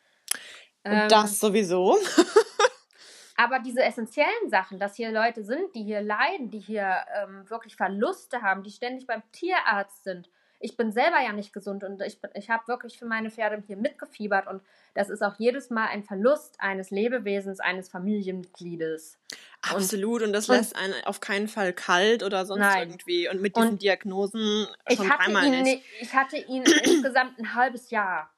Ähm, 0.86 1.08
das 1.08 1.38
sowieso. 1.40 1.98
Aber 3.36 3.58
diese 3.58 3.82
essentiellen 3.82 4.48
Sachen, 4.48 4.78
dass 4.78 4.96
hier 4.96 5.12
Leute 5.12 5.44
sind, 5.44 5.74
die 5.74 5.82
hier 5.82 6.00
leiden, 6.00 6.50
die 6.50 6.58
hier 6.58 7.04
ähm, 7.22 7.48
wirklich 7.48 7.76
Verluste 7.76 8.40
haben, 8.40 8.62
die 8.62 8.70
ständig 8.70 9.06
beim 9.06 9.22
Tierarzt 9.32 10.04
sind. 10.04 10.30
Ich 10.58 10.78
bin 10.78 10.90
selber 10.90 11.20
ja 11.22 11.34
nicht 11.34 11.52
gesund 11.52 11.84
und 11.84 12.00
ich, 12.00 12.18
ich 12.32 12.48
habe 12.48 12.66
wirklich 12.66 12.98
für 12.98 13.04
meine 13.04 13.30
Pferde 13.30 13.62
hier 13.66 13.76
mitgefiebert 13.76 14.46
und 14.46 14.62
das 14.94 15.10
ist 15.10 15.22
auch 15.22 15.34
jedes 15.38 15.68
Mal 15.68 15.88
ein 15.88 16.02
Verlust 16.02 16.56
eines 16.58 16.90
Lebewesens, 16.90 17.60
eines 17.60 17.90
Familienmitgliedes. 17.90 19.18
Absolut 19.60 20.22
und, 20.22 20.28
und 20.28 20.32
das 20.32 20.48
lässt 20.48 20.74
einen 20.74 20.94
auf 21.04 21.20
keinen 21.20 21.48
Fall 21.48 21.74
kalt 21.74 22.22
oder 22.22 22.46
sonst 22.46 22.60
nein. 22.60 22.88
irgendwie 22.88 23.28
und 23.28 23.42
mit 23.42 23.54
diesen 23.54 23.72
und 23.72 23.82
Diagnosen 23.82 24.66
schon 24.90 25.08
dreimal 25.08 25.44
ihn, 25.44 25.62
nicht. 25.62 25.84
Ich 26.00 26.14
hatte 26.14 26.38
ihn 26.38 26.62
insgesamt 26.84 27.38
ein 27.38 27.54
halbes 27.54 27.90
Jahr 27.90 28.30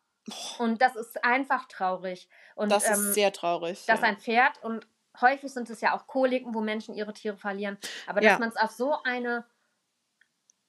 und 0.59 0.81
das 0.81 0.97
ist 0.97 1.25
einfach 1.25 1.67
traurig. 1.67 2.29
Und, 2.55 2.71
das 2.71 2.85
ist 2.89 2.99
ähm, 2.99 3.13
sehr 3.13 3.33
traurig. 3.33 3.85
Dass 3.87 4.01
ja. 4.01 4.07
ein 4.07 4.19
Pferd 4.19 4.63
und 4.63 4.87
häufig 5.21 5.53
sind 5.53 5.69
es 5.71 5.81
ja 5.81 5.97
auch 5.97 6.07
Koliken, 6.07 6.55
wo 6.55 6.61
Menschen 6.61 6.95
ihre 6.95 7.13
Tiere 7.13 7.37
verlieren. 7.37 7.79
Aber 8.07 8.21
dass 8.21 8.33
ja. 8.33 8.39
man 8.39 8.49
es 8.49 8.57
auf 8.57 8.71
so 8.71 9.03
eine, 9.03 9.45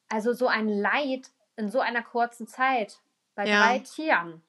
also 0.09 0.33
so 0.33 0.47
ein 0.47 0.67
Leid 0.67 1.29
in 1.55 1.69
so 1.69 1.79
einer 1.79 2.01
kurzen 2.01 2.47
Zeit 2.47 2.99
bei 3.35 3.47
ja. 3.47 3.63
drei 3.63 3.79
Tieren, 3.79 4.41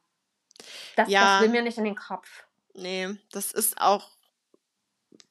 das, 0.97 1.09
ja. 1.09 1.35
das 1.35 1.43
will 1.43 1.49
mir 1.51 1.63
nicht 1.63 1.79
in 1.79 1.85
den 1.85 1.97
Kopf. 1.97 2.45
Nee, 2.75 3.19
das 3.33 3.53
ist 3.53 3.81
auch 3.81 4.11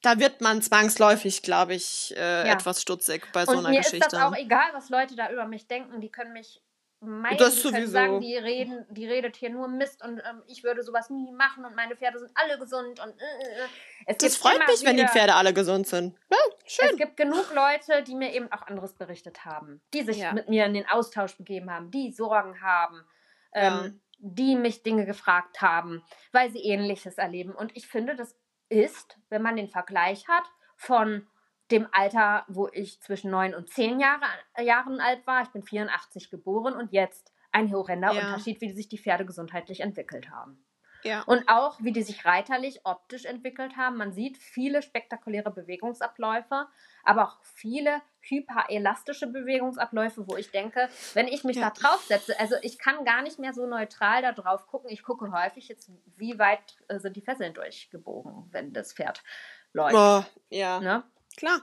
da 0.02 0.18
wird 0.20 0.40
man 0.42 0.62
zwangsläufig, 0.62 1.42
glaube 1.42 1.76
ich, 1.76 2.16
äh, 2.16 2.48
ja. 2.48 2.54
etwas 2.54 2.82
stutzig 2.82 3.32
bei 3.34 3.46
so 3.46 3.52
und 3.52 3.60
einer 3.60 3.70
mir 3.70 3.80
Geschichte. 3.80 3.98
Ist 3.98 4.14
das 4.14 4.22
auch 4.22 4.36
egal, 4.36 4.70
was 4.74 4.90
Leute 4.90 5.16
da 5.16 5.30
über 5.30 5.46
mich 5.46 5.68
denken. 5.68 6.00
Die 6.00 6.10
können 6.10 6.32
mich 6.34 6.62
meinen, 7.02 7.38
das 7.38 7.62
die 7.62 7.70
können 7.70 7.88
sagen, 7.88 8.22
die 8.22 8.36
reden, 8.36 8.86
die 8.90 9.08
redet 9.08 9.36
hier 9.36 9.50
nur 9.50 9.68
Mist 9.68 10.04
und 10.04 10.20
ähm, 10.20 10.44
ich 10.48 10.64
würde 10.64 10.84
sowas 10.84 11.10
nie 11.10 11.32
machen 11.32 11.66
und 11.66 11.76
meine 11.76 11.96
Pferde 11.96 12.20
sind 12.20 12.32
alle 12.36 12.60
gesund 12.60 13.00
und 13.00 13.10
äh, 13.10 13.24
äh. 13.24 13.64
äh. 13.64 13.68
Es 14.06 14.18
das 14.18 14.36
freut 14.36 14.60
mich, 14.68 14.82
wieder, 14.82 14.90
wenn 14.90 14.98
die 14.98 15.08
Pferde 15.08 15.36
alle 15.36 15.54
gesund 15.54 15.88
sind. 15.88 16.18
Ja, 16.30 16.38
schön. 16.66 16.90
Es 16.92 16.98
gibt 16.98 17.16
genug 17.16 17.54
Leute, 17.54 18.04
die 18.04 18.16
mir 18.16 18.34
eben 18.34 18.52
auch 18.52 18.64
anderes 18.64 18.94
berichtet 18.94 19.46
haben, 19.46 19.82
die 19.94 20.04
sich 20.04 20.18
ja. 20.18 20.34
mit 20.34 20.50
mir 20.50 20.66
in 20.66 20.74
den 20.74 20.88
Austausch 20.90 21.38
begeben 21.38 21.72
haben, 21.72 21.90
die 21.92 22.12
Sorgen 22.12 22.62
haben, 22.62 23.06
ähm, 23.54 23.74
ja. 23.74 23.90
die 24.20 24.56
mich 24.56 24.84
Dinge 24.84 25.06
gefragt 25.06 25.62
haben, 25.62 26.04
weil 26.32 26.52
sie 26.52 26.64
ähnliches 26.64 27.18
erleben. 27.18 27.54
Und 27.54 27.76
ich 27.78 27.88
finde, 27.88 28.16
das 28.16 28.36
ist, 28.68 29.18
wenn 29.30 29.42
man 29.42 29.56
den 29.56 29.70
Vergleich 29.70 30.28
hat 30.28 30.46
von 30.76 31.28
dem 31.72 31.88
Alter, 31.92 32.46
wo 32.48 32.68
ich 32.72 33.02
zwischen 33.02 33.32
neun 33.32 33.54
und 33.54 33.70
zehn 33.70 34.00
Jahre, 34.00 34.26
äh, 34.54 34.64
Jahren 34.64 35.00
alt 35.00 35.26
war. 35.28 35.44
Ich 35.44 35.50
bin 35.50 35.64
84 35.64 36.30
geboren 36.30 36.74
und 36.74 36.92
jetzt 36.92 37.34
ein 37.52 37.72
horrender 37.72 38.14
ja. 38.14 38.28
Unterschied, 38.28 38.62
wie 38.62 38.72
sich 38.72 38.90
die 38.90 38.98
Pferde 38.98 39.26
gesundheitlich 39.26 39.82
entwickelt 39.82 40.30
haben. 40.30 40.64
Ja. 41.04 41.24
Und 41.24 41.48
auch, 41.48 41.80
wie 41.82 41.94
die 41.94 42.02
sich 42.02 42.26
reiterlich, 42.26 42.82
optisch 42.84 43.26
entwickelt 43.26 43.78
haben. 43.78 43.98
Man 43.98 44.12
sieht 44.12 44.38
viele 44.38 44.82
spektakuläre 44.82 45.52
Bewegungsabläufe, 45.52 46.68
aber 47.04 47.24
auch 47.24 47.38
viele 47.44 48.02
hyperelastische 48.22 49.28
Bewegungsabläufe, 49.28 50.28
wo 50.28 50.36
ich 50.36 50.52
denke, 50.52 50.90
wenn 51.14 51.28
ich 51.28 51.44
mich 51.44 51.58
ja. 51.58 51.70
da 51.70 51.80
drauf 51.80 52.04
setze, 52.04 52.38
also 52.40 52.56
ich 52.62 52.78
kann 52.78 53.06
gar 53.06 53.22
nicht 53.22 53.40
mehr 53.40 53.54
so 53.54 53.66
neutral 53.66 54.22
da 54.22 54.34
drauf 54.34 54.68
gucken. 54.68 54.90
Ich 54.90 55.04
gucke 55.04 55.32
häufig 55.32 55.70
jetzt, 55.70 55.90
wie 56.18 56.38
weit 56.38 56.78
äh, 56.90 57.00
sind 57.00 57.16
die 57.16 57.22
Fesseln 57.22 57.54
durchgebogen, 57.54 58.50
wenn 58.52 58.74
das 58.74 58.94
Pferd 58.94 59.24
läuft. 59.72 59.96
Oh, 59.96 60.24
ja. 60.50 60.82
Ne? 60.82 61.04
Klar. 61.40 61.62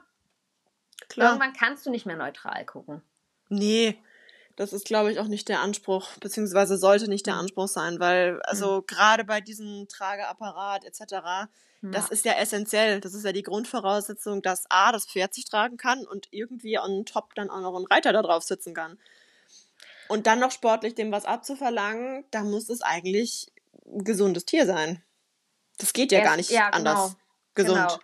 Klar. 1.10 1.32
Irgendwann 1.32 1.52
kannst 1.52 1.84
du 1.84 1.90
nicht 1.90 2.06
mehr 2.06 2.16
neutral 2.16 2.64
gucken. 2.64 3.02
Nee, 3.50 3.98
das 4.56 4.72
ist, 4.72 4.86
glaube 4.86 5.12
ich, 5.12 5.20
auch 5.20 5.28
nicht 5.28 5.50
der 5.50 5.60
Anspruch, 5.60 6.16
beziehungsweise 6.18 6.78
sollte 6.78 7.08
nicht 7.08 7.26
der 7.26 7.34
hm. 7.34 7.40
Anspruch 7.40 7.68
sein, 7.68 8.00
weil, 8.00 8.40
also 8.44 8.78
mhm. 8.78 8.86
gerade 8.86 9.24
bei 9.24 9.42
diesem 9.42 9.86
Trageapparat 9.86 10.86
etc., 10.86 11.12
ja. 11.12 11.48
das 11.82 12.08
ist 12.08 12.24
ja 12.24 12.32
essentiell. 12.32 13.02
Das 13.02 13.12
ist 13.12 13.22
ja 13.22 13.32
die 13.32 13.42
Grundvoraussetzung, 13.42 14.40
dass 14.40 14.64
A, 14.70 14.92
das 14.92 15.04
Pferd 15.04 15.34
sich 15.34 15.44
tragen 15.44 15.76
kann 15.76 16.06
und 16.06 16.28
irgendwie 16.30 16.78
on 16.78 17.04
top 17.04 17.34
dann 17.34 17.50
auch 17.50 17.60
noch 17.60 17.78
ein 17.78 17.84
Reiter 17.84 18.14
da 18.14 18.22
drauf 18.22 18.44
sitzen 18.44 18.72
kann. 18.72 18.98
Und 20.08 20.26
dann 20.26 20.40
noch 20.40 20.52
sportlich 20.52 20.94
dem 20.94 21.12
was 21.12 21.26
abzuverlangen, 21.26 22.24
da 22.30 22.44
muss 22.44 22.70
es 22.70 22.80
eigentlich 22.80 23.52
ein 23.84 24.04
gesundes 24.04 24.46
Tier 24.46 24.64
sein. 24.64 25.02
Das 25.76 25.92
geht 25.92 26.12
ja, 26.12 26.20
ja 26.20 26.24
gar 26.24 26.38
nicht 26.38 26.50
ja, 26.50 26.70
genau. 26.70 26.90
anders. 26.90 27.16
Gesund. 27.54 27.76
Genau 27.76 27.98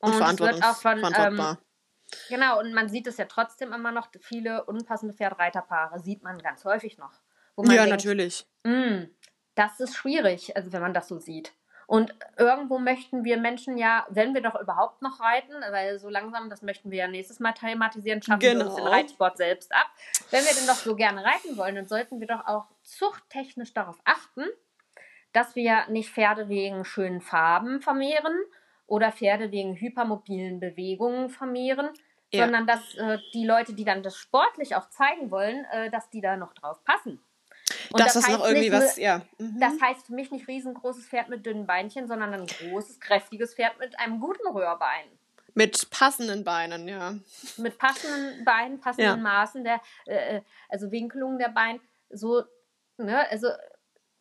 und, 0.00 0.12
und 0.12 0.18
verantwortbar. 0.18 1.50
Ähm, 1.50 1.56
genau, 2.28 2.60
und 2.60 2.72
man 2.74 2.88
sieht 2.88 3.06
es 3.06 3.16
ja 3.16 3.24
trotzdem 3.26 3.72
immer 3.72 3.92
noch, 3.92 4.08
viele 4.20 4.64
unpassende 4.64 5.14
Pferdreiterpaare 5.14 6.00
sieht 6.00 6.22
man 6.22 6.38
ganz 6.38 6.64
häufig 6.64 6.98
noch. 6.98 7.12
ja, 7.58 7.84
denkt, 7.84 7.90
natürlich. 7.90 8.46
Mm, 8.64 9.04
das 9.54 9.80
ist 9.80 9.96
schwierig, 9.96 10.56
also 10.56 10.72
wenn 10.72 10.82
man 10.82 10.94
das 10.94 11.08
so 11.08 11.18
sieht. 11.18 11.52
Und 11.86 12.12
irgendwo 12.36 12.78
möchten 12.78 13.24
wir 13.24 13.36
Menschen 13.36 13.78
ja, 13.78 14.06
wenn 14.10 14.34
wir 14.34 14.42
doch 14.42 14.60
überhaupt 14.60 15.02
noch 15.02 15.20
reiten, 15.20 15.54
weil 15.70 16.00
so 16.00 16.08
langsam, 16.08 16.50
das 16.50 16.62
möchten 16.62 16.90
wir 16.90 16.98
ja 16.98 17.08
nächstes 17.08 17.38
Mal 17.38 17.52
thematisieren, 17.52 18.20
schaffen 18.22 18.40
genau. 18.40 18.58
wir 18.58 18.66
uns 18.66 18.74
den 18.74 18.84
genau. 18.84 18.96
Reitsport 18.96 19.36
selbst 19.36 19.72
ab. 19.72 19.86
Wenn 20.30 20.44
wir 20.44 20.52
denn 20.52 20.66
doch 20.66 20.74
so 20.74 20.96
gerne 20.96 21.24
reiten 21.24 21.56
wollen, 21.56 21.76
dann 21.76 21.86
sollten 21.86 22.18
wir 22.18 22.26
doch 22.26 22.44
auch 22.46 22.66
zuchttechnisch 22.82 23.72
darauf 23.72 23.98
achten, 24.04 24.44
dass 25.32 25.54
wir 25.54 25.86
nicht 25.88 26.10
Pferde 26.10 26.48
wegen 26.48 26.84
schönen 26.84 27.20
Farben 27.20 27.80
vermehren, 27.80 28.36
oder 28.86 29.12
Pferde 29.12 29.50
wegen 29.50 29.76
hypermobilen 29.76 30.60
Bewegungen 30.60 31.28
vermehren, 31.30 31.90
ja. 32.32 32.44
sondern 32.44 32.66
dass 32.66 32.94
äh, 32.94 33.18
die 33.34 33.44
Leute, 33.44 33.74
die 33.74 33.84
dann 33.84 34.02
das 34.02 34.16
sportlich 34.16 34.76
auch 34.76 34.88
zeigen 34.90 35.30
wollen, 35.30 35.64
äh, 35.72 35.90
dass 35.90 36.08
die 36.10 36.20
da 36.20 36.36
noch 36.36 36.52
drauf 36.54 36.82
passen. 36.84 37.20
Und 37.90 38.00
das, 38.00 38.14
ist 38.14 38.28
noch 38.28 38.44
irgendwie 38.44 38.70
nicht, 38.70 38.72
was, 38.72 38.96
ja. 38.96 39.22
Mhm. 39.38 39.58
Das 39.58 39.74
heißt 39.80 40.06
für 40.06 40.14
mich 40.14 40.30
nicht 40.30 40.46
riesengroßes 40.46 41.06
Pferd 41.06 41.28
mit 41.28 41.46
dünnen 41.46 41.66
Beinchen, 41.66 42.06
sondern 42.06 42.32
ein 42.32 42.46
großes, 42.46 43.00
kräftiges 43.00 43.54
Pferd 43.54 43.78
mit 43.78 43.98
einem 43.98 44.20
guten 44.20 44.46
Röhrbein. 44.46 45.06
Mit 45.54 45.88
passenden 45.90 46.44
Beinen, 46.44 46.86
ja. 46.86 47.14
Mit 47.56 47.78
passenden 47.78 48.44
Beinen, 48.44 48.78
passenden 48.78 49.16
Ja. 49.16 49.16
Maßen, 49.16 49.64
der, 49.64 49.80
äh, 50.04 50.42
also 50.68 50.92
Winkelungen 50.92 51.38
der 51.38 51.48
Beine, 51.48 51.80
so, 52.10 52.44
ne, 52.98 53.28
also 53.30 53.48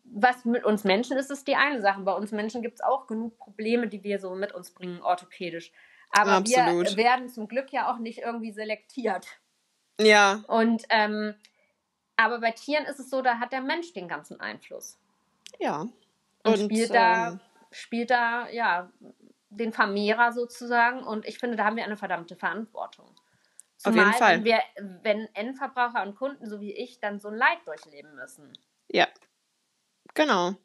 was 0.06 0.46
mit 0.46 0.64
uns 0.64 0.84
Menschen 0.84 1.18
ist, 1.18 1.32
ist 1.32 1.48
die 1.48 1.56
eine 1.56 1.82
Sache. 1.82 2.02
Bei 2.02 2.14
uns 2.14 2.32
Menschen 2.32 2.62
gibt 2.62 2.76
es 2.76 2.82
auch 2.82 3.08
genug 3.08 3.38
Probleme, 3.38 3.88
die 3.88 4.04
wir 4.04 4.20
so 4.20 4.36
mit 4.36 4.54
uns 4.54 4.72
bringen, 4.72 5.02
orthopädisch. 5.02 5.72
Aber 6.12 6.34
Absolut. 6.34 6.90
wir 6.90 6.98
werden 6.98 7.30
zum 7.30 7.48
Glück 7.48 7.72
ja 7.72 7.92
auch 7.92 7.98
nicht 7.98 8.20
irgendwie 8.20 8.52
selektiert. 8.52 9.28
Ja, 10.00 10.44
Und 10.48 10.84
ähm, 10.90 11.36
aber 12.18 12.40
bei 12.40 12.52
Tieren 12.52 12.86
ist 12.86 13.00
es 13.00 13.10
so, 13.10 13.22
da 13.22 13.40
hat 13.40 13.52
der 13.52 13.62
Mensch 13.62 13.94
den 13.94 14.08
ganzen 14.08 14.40
Einfluss. 14.40 14.98
ja. 15.60 15.88
Und, 16.44 16.60
spielt 16.60 16.94
da, 16.94 17.30
ähm, 17.30 17.40
spielt 17.72 18.12
da, 18.12 18.48
ja, 18.50 18.92
den 19.50 19.74
Vermehrer 19.74 20.32
sozusagen. 20.32 21.04
Und 21.04 21.26
ich 21.26 21.40
finde, 21.40 21.58
da 21.58 21.66
haben 21.66 21.76
wir 21.76 21.84
eine 21.84 21.98
verdammte 21.98 22.36
Verantwortung. 22.36 23.08
Auf 23.84 23.96
jeden 23.96 24.14
Fall. 24.14 24.38
Wenn, 24.38 24.46
wir, 24.46 24.60
wenn 25.02 25.28
Endverbraucher 25.34 26.04
und 26.04 26.16
Kunden, 26.16 26.48
so 26.48 26.62
wie 26.62 26.72
ich, 26.72 27.00
dann 27.00 27.20
so 27.20 27.30
ein 27.30 27.36
Leid 27.36 27.58
durchleben 27.66 28.14
müssen. 28.14 28.54
Ja, 28.90 29.08
genau. 30.16 30.56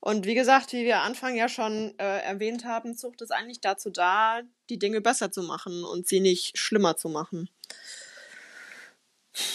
Und 0.00 0.24
wie 0.26 0.34
gesagt, 0.34 0.72
wie 0.72 0.84
wir 0.84 1.00
Anfang 1.00 1.34
ja 1.34 1.48
schon 1.48 1.94
äh, 1.98 2.20
erwähnt 2.20 2.64
haben, 2.64 2.96
Zucht 2.96 3.20
ist 3.22 3.32
eigentlich 3.32 3.60
dazu 3.60 3.90
da, 3.90 4.42
die 4.70 4.78
Dinge 4.78 5.00
besser 5.00 5.32
zu 5.32 5.42
machen 5.42 5.84
und 5.84 6.06
sie 6.06 6.20
nicht 6.20 6.56
schlimmer 6.58 6.96
zu 6.96 7.08
machen. 7.08 7.50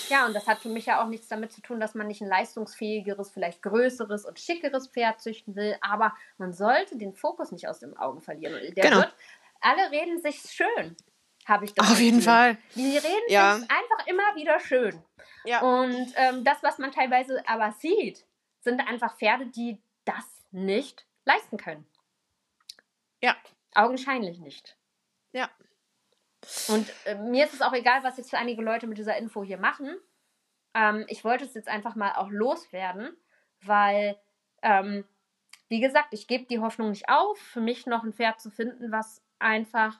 Ja, 0.10 0.28
und 0.28 0.34
das 0.36 0.46
hat 0.46 0.60
für 0.60 0.70
mich 0.70 0.86
ja 0.86 1.02
auch 1.02 1.08
nichts 1.08 1.28
damit 1.28 1.52
zu 1.52 1.62
tun, 1.62 1.80
dass 1.80 1.96
man 1.96 2.06
nicht 2.08 2.22
ein 2.22 2.28
leistungsfähigeres, 2.28 3.32
vielleicht 3.32 3.64
größeres 3.64 4.26
und 4.26 4.40
schickeres 4.40 4.88
Pferd 4.90 5.22
züchten 5.22 5.56
will, 5.56 5.76
aber 5.82 6.14
man 6.38 6.54
sollte 6.54 6.98
den 6.98 7.14
Fokus 7.14 7.52
nicht 7.52 7.68
aus 7.68 7.80
den 7.80 7.98
Augen 7.98 8.22
verlieren. 8.22 8.54
Der 8.76 8.84
Genau. 8.84 8.98
wird, 8.98 9.14
alle 9.62 9.90
reden 9.92 10.22
sich 10.22 10.40
schön, 10.42 10.96
habe 11.46 11.66
ich 11.66 11.74
das 11.74 11.90
Auf 11.90 12.00
jeden. 12.00 12.22
Fall. 12.22 12.58
Die 12.76 12.96
reden 12.98 13.30
Ja. 13.30 13.56
sich 13.56 13.64
einfach 13.72 14.06
immer 14.08 14.36
wieder 14.36 14.60
schön. 14.60 15.02
Ja. 15.46 15.62
Und 15.62 16.14
ähm, 16.16 16.44
das, 16.44 16.62
was 16.62 16.78
man 16.78 16.92
teilweise 16.92 17.42
aber 17.48 17.74
sieht, 17.80 18.26
sind 18.62 18.80
einfach 18.80 19.18
Pferde, 19.18 19.48
die 19.48 19.82
das 20.06 20.26
nicht 20.52 21.06
leisten 21.26 21.58
können. 21.58 21.86
Ja. 23.22 23.36
Augenscheinlich 23.74 24.40
nicht. 24.40 24.78
Ja. 25.34 25.50
Und 26.68 26.92
äh, 27.06 27.16
mir 27.16 27.46
ist 27.46 27.54
es 27.54 27.62
auch 27.62 27.74
egal, 27.74 28.04
was 28.04 28.18
jetzt 28.18 28.32
für 28.32 28.38
einige 28.38 28.62
Leute 28.62 28.88
mit 28.88 28.98
dieser 28.98 29.18
Info 29.18 29.44
hier 29.44 29.58
machen. 29.58 29.96
Ähm, 30.74 31.06
ich 31.08 31.24
wollte 31.24 31.46
es 31.46 31.54
jetzt 31.54 31.68
einfach 31.68 31.96
mal 31.96 32.14
auch 32.14 32.30
loswerden, 32.30 33.16
weil, 33.62 34.20
ähm, 34.62 35.06
wie 35.70 35.80
gesagt, 35.80 36.14
ich 36.14 36.28
gebe 36.28 36.46
die 36.46 36.60
Hoffnung 36.60 36.90
nicht 36.90 37.10
auf, 37.10 37.38
für 37.38 37.62
mich 37.62 37.86
noch 37.86 38.04
ein 38.04 38.14
Pferd 38.14 38.42
zu 38.42 38.50
finden, 38.50 38.92
was 38.92 39.24
einfach 39.40 39.98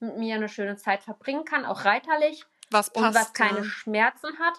mit 0.00 0.16
mir 0.18 0.34
eine 0.34 0.48
schöne 0.48 0.76
Zeit 0.76 1.02
verbringen 1.02 1.44
kann, 1.44 1.64
auch 1.64 1.84
reiterlich 1.84 2.44
Was 2.70 2.88
und 2.90 3.02
passt. 3.02 3.18
was 3.18 3.32
keine 3.32 3.58
ja. 3.58 3.64
Schmerzen 3.64 4.38
hat. 4.38 4.54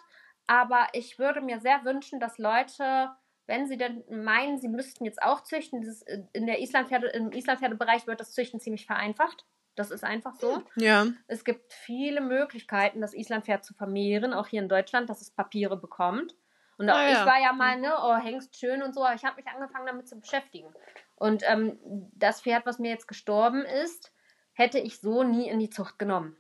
Aber 0.48 0.88
ich 0.94 1.20
würde 1.20 1.42
mir 1.42 1.60
sehr 1.60 1.84
wünschen, 1.84 2.20
dass 2.20 2.38
Leute, 2.38 3.10
wenn 3.48 3.68
sie 3.68 3.78
denn 3.78 4.04
meinen, 4.10 4.60
sie 4.60 4.68
müssten 4.68 5.06
jetzt 5.06 5.22
auch 5.22 5.42
züchten, 5.44 5.82
dieses, 5.82 6.02
äh, 6.04 6.24
in 6.34 6.46
der 6.46 6.60
Islandpferde, 6.60 7.08
im 7.08 7.32
Islandpferdebereich 7.32 8.08
wird 8.08 8.20
das 8.20 8.34
Züchten 8.34 8.60
ziemlich 8.60 8.86
vereinfacht. 8.86 9.46
Das 9.76 9.92
ist 9.92 10.04
einfach 10.04 10.36
so. 10.36 10.64
Ja, 10.78 11.08
Es 11.28 11.44
gibt 11.44 11.74
viele 11.74 12.22
Möglichkeiten, 12.22 13.02
das 13.02 13.14
Islandpferd 13.14 13.66
zu 13.66 13.74
vermehren, 13.74 14.34
auch 14.34 14.48
hier 14.48 14.62
in 14.62 14.70
Deutschland, 14.70 15.10
dass 15.10 15.22
es 15.22 15.32
Papiere 15.32 15.76
bekommt. 15.78 16.36
Und 16.78 16.90
auch 16.90 16.96
Ah, 16.96 17.10
ja. 17.10 17.20
ich 17.20 17.26
war 17.26 17.40
ja 17.42 17.54
mal, 17.54 17.80
ne, 17.80 17.94
oh, 18.02 18.16
Hengst 18.16 18.58
schön 18.58 18.82
und 18.82 18.94
so, 18.94 19.04
aber 19.04 19.16
ich 19.16 19.24
habe 19.24 19.36
mich 19.38 19.48
angefangen 19.48 19.86
damit 19.86 20.08
zu 20.08 20.20
beschäftigen. 20.20 20.74
Und 21.16 21.44
ähm, 21.46 21.78
das 22.14 22.42
Pferd, 22.42 22.66
was 22.66 22.80
mir 22.80 22.90
jetzt 22.90 23.08
gestorben 23.08 23.64
ist, 23.64 24.14
hätte 24.54 24.80
ich 24.80 25.00
so 25.00 25.24
nie 25.24 25.50
in 25.50 25.60
die 25.60 25.70
Zucht 25.70 26.00
genommen. 26.00 26.38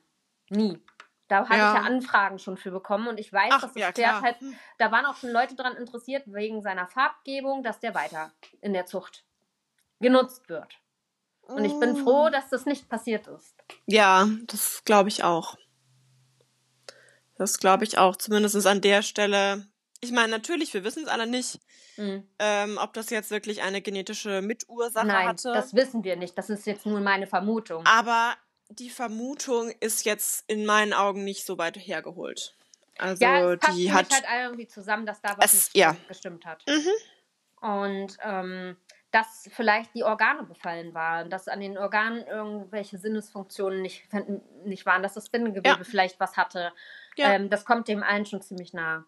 Nie. 0.49 0.79
Da 1.27 1.47
habe 1.49 1.55
Ja. 1.55 1.73
ich 1.73 1.79
ja 1.79 1.85
Anfragen 1.85 2.37
schon 2.39 2.55
für 2.57 2.71
bekommen 2.71 3.07
und 3.07 3.19
ich 3.19 3.33
weiß, 3.33 3.49
Ach, 3.51 3.61
dass 3.61 3.73
das 3.73 3.81
ja, 3.81 3.91
Pferd 3.91 4.21
halt, 4.21 4.37
da 4.77 4.91
waren 4.91 5.05
auch 5.05 5.15
schon 5.17 5.31
Leute 5.31 5.55
daran 5.55 5.75
interessiert, 5.75 6.23
wegen 6.27 6.61
seiner 6.61 6.87
Farbgebung, 6.87 7.63
dass 7.63 7.79
der 7.79 7.95
weiter 7.95 8.31
in 8.61 8.73
der 8.73 8.85
Zucht 8.85 9.23
genutzt 9.99 10.49
wird. 10.49 10.77
Und 11.41 11.63
ich 11.65 11.79
bin 11.79 11.93
Mm. 11.93 11.97
froh, 12.03 12.29
dass 12.29 12.49
das 12.49 12.65
nicht 12.65 12.89
passiert 12.89 13.27
ist. 13.27 13.55
Ja, 13.85 14.27
das 14.47 14.83
glaube 14.83 15.09
ich 15.09 15.23
auch. 15.23 15.57
Das 17.37 17.59
glaube 17.59 17.83
ich 17.83 17.97
auch, 17.97 18.15
zumindest 18.15 18.65
an 18.65 18.81
der 18.81 19.01
Stelle. 19.01 19.67
Ich 20.01 20.11
meine, 20.11 20.29
natürlich, 20.29 20.73
wir 20.73 20.83
wissen 20.83 21.03
es 21.03 21.09
alle 21.09 21.27
nicht, 21.27 21.59
Mhm. 21.97 22.27
ähm, 22.39 22.77
ob 22.81 22.93
das 22.93 23.09
jetzt 23.09 23.31
wirklich 23.31 23.61
eine 23.61 23.81
genetische 23.81 24.41
Mitursache 24.41 25.07
Nein, 25.07 25.29
hatte. 25.29 25.53
das 25.53 25.73
wissen 25.73 26.03
wir 26.03 26.15
nicht. 26.15 26.37
Das 26.37 26.49
ist 26.49 26.65
jetzt 26.65 26.85
nur 26.85 26.99
meine 26.99 27.27
Vermutung. 27.27 27.85
Aber 27.85 28.35
die 28.69 28.89
Vermutung 28.89 29.71
ist 29.79 30.05
jetzt 30.05 30.43
in 30.47 30.65
meinen 30.65 30.93
Augen 30.93 31.23
nicht 31.23 31.45
so 31.45 31.57
weit 31.57 31.77
hergeholt. 31.77 32.55
Also 32.97 33.23
ja, 33.23 33.55
die 33.55 33.91
hat. 33.91 34.11
halt 34.11 34.23
irgendwie 34.43 34.67
zusammen, 34.67 35.05
dass 35.05 35.21
da 35.21 35.37
was 35.37 35.53
Es- 35.53 35.53
nicht 35.65 35.75
ja. 35.75 35.95
gestimmt 36.07 36.45
hat. 36.45 36.63
Mhm. 36.67 37.67
Und 37.67 38.17
ähm, 38.23 38.77
dass 39.11 39.49
vielleicht 39.53 39.93
die 39.95 40.03
Organe 40.03 40.43
befallen 40.43 40.93
waren, 40.93 41.29
dass 41.29 41.47
an 41.47 41.59
den 41.61 41.77
Organen 41.77 42.25
irgendwelche 42.27 42.97
Sinnesfunktionen 42.97 43.81
nicht, 43.81 44.03
nicht 44.65 44.85
waren, 44.85 45.03
dass 45.03 45.13
das 45.13 45.29
Bindegewebe 45.29 45.67
Ja. 45.69 45.83
vielleicht 45.83 46.19
was 46.19 46.35
hatte. 46.37 46.71
Ähm, 47.17 47.49
das 47.49 47.63
kommt 47.65 47.87
dem 47.87 48.03
allen 48.03 48.25
schon 48.25 48.41
ziemlich 48.41 48.73
nah. 48.73 49.05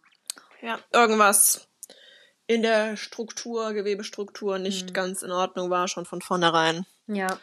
ja, 0.61 0.79
irgendwas 0.93 1.67
in 2.47 2.61
der 2.61 2.95
Struktur, 2.95 3.73
Gewebestruktur 3.73 4.57
nicht 4.59 4.89
Mhm. 4.89 4.93
ganz 4.93 5.21
in 5.23 5.31
Ordnung 5.31 5.69
war, 5.69 5.87
schon 5.89 6.05
von 6.05 6.21
vornherein. 6.21 6.85
Ja, 7.07 7.37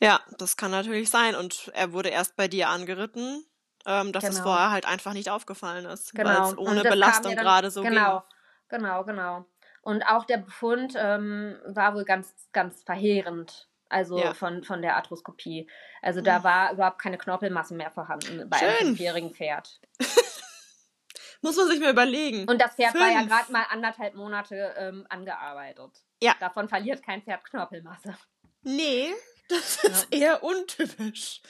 Ja, 0.00 0.20
das 0.38 0.56
kann 0.56 0.70
natürlich 0.70 1.10
sein. 1.10 1.34
Und 1.34 1.70
er 1.74 1.92
wurde 1.92 2.08
erst 2.10 2.36
bei 2.36 2.46
dir 2.48 2.68
angeritten, 2.68 3.44
ähm, 3.86 4.12
dass 4.12 4.24
es 4.24 4.36
Genau. 4.36 4.44
vorher 4.44 4.70
halt 4.70 4.86
einfach 4.86 5.12
nicht 5.12 5.30
aufgefallen 5.30 5.86
ist, 5.86 6.16
weil 6.16 6.24
genau. 6.24 6.44
es 6.46 6.52
Und 6.52 6.58
ohne 6.58 6.82
Belastung 6.82 7.34
dann- 7.34 7.44
gerade 7.44 7.70
so 7.70 7.82
Genau, 7.82 8.22
genau, 8.68 9.04
genau. 9.04 9.44
Und 9.82 10.02
auch 10.04 10.24
der 10.24 10.38
Befund 10.38 10.94
ähm, 10.96 11.58
war 11.66 11.94
wohl 11.94 12.04
ganz, 12.04 12.34
ganz 12.52 12.82
verheerend. 12.82 13.68
Also 13.90 14.18
Ja. 14.18 14.34
von, 14.34 14.62
von 14.64 14.82
der 14.82 14.96
Arthroskopie. 14.96 15.66
Also 16.02 16.20
da 16.20 16.44
war 16.44 16.72
überhaupt 16.72 17.00
keine 17.00 17.16
Knorpelmasse 17.16 17.74
mehr 17.74 17.90
vorhanden 17.90 18.46
bei 18.50 18.58
einem 18.58 18.70
Schön. 18.76 18.86
fünfjährigen 18.88 19.32
Pferd. 19.34 19.80
ging. 19.98 20.06
Muss 21.40 21.56
man 21.56 21.68
sich 21.68 21.80
mal 21.80 21.92
überlegen. 21.92 22.46
Und 22.48 22.60
das 22.60 22.74
Pferd 22.74 22.94
war 22.96 23.08
ja 23.08 23.20
Fünf. 23.20 23.30
gerade 23.30 23.52
mal 23.52 23.64
anderthalb 23.70 24.14
Monate 24.14 24.74
ähm, 24.76 25.06
angearbeitet. 25.08 26.02
Ja. 26.22 26.34
Davon 26.40 26.68
verliert 26.68 27.02
kein 27.02 27.22
Pferd 27.22 27.44
Knorpelmasse. 27.44 28.14
Nee, 28.62 29.14
das 29.48 29.84
ist 29.84 30.08
eher 30.14 30.42
untypisch. 30.42 31.40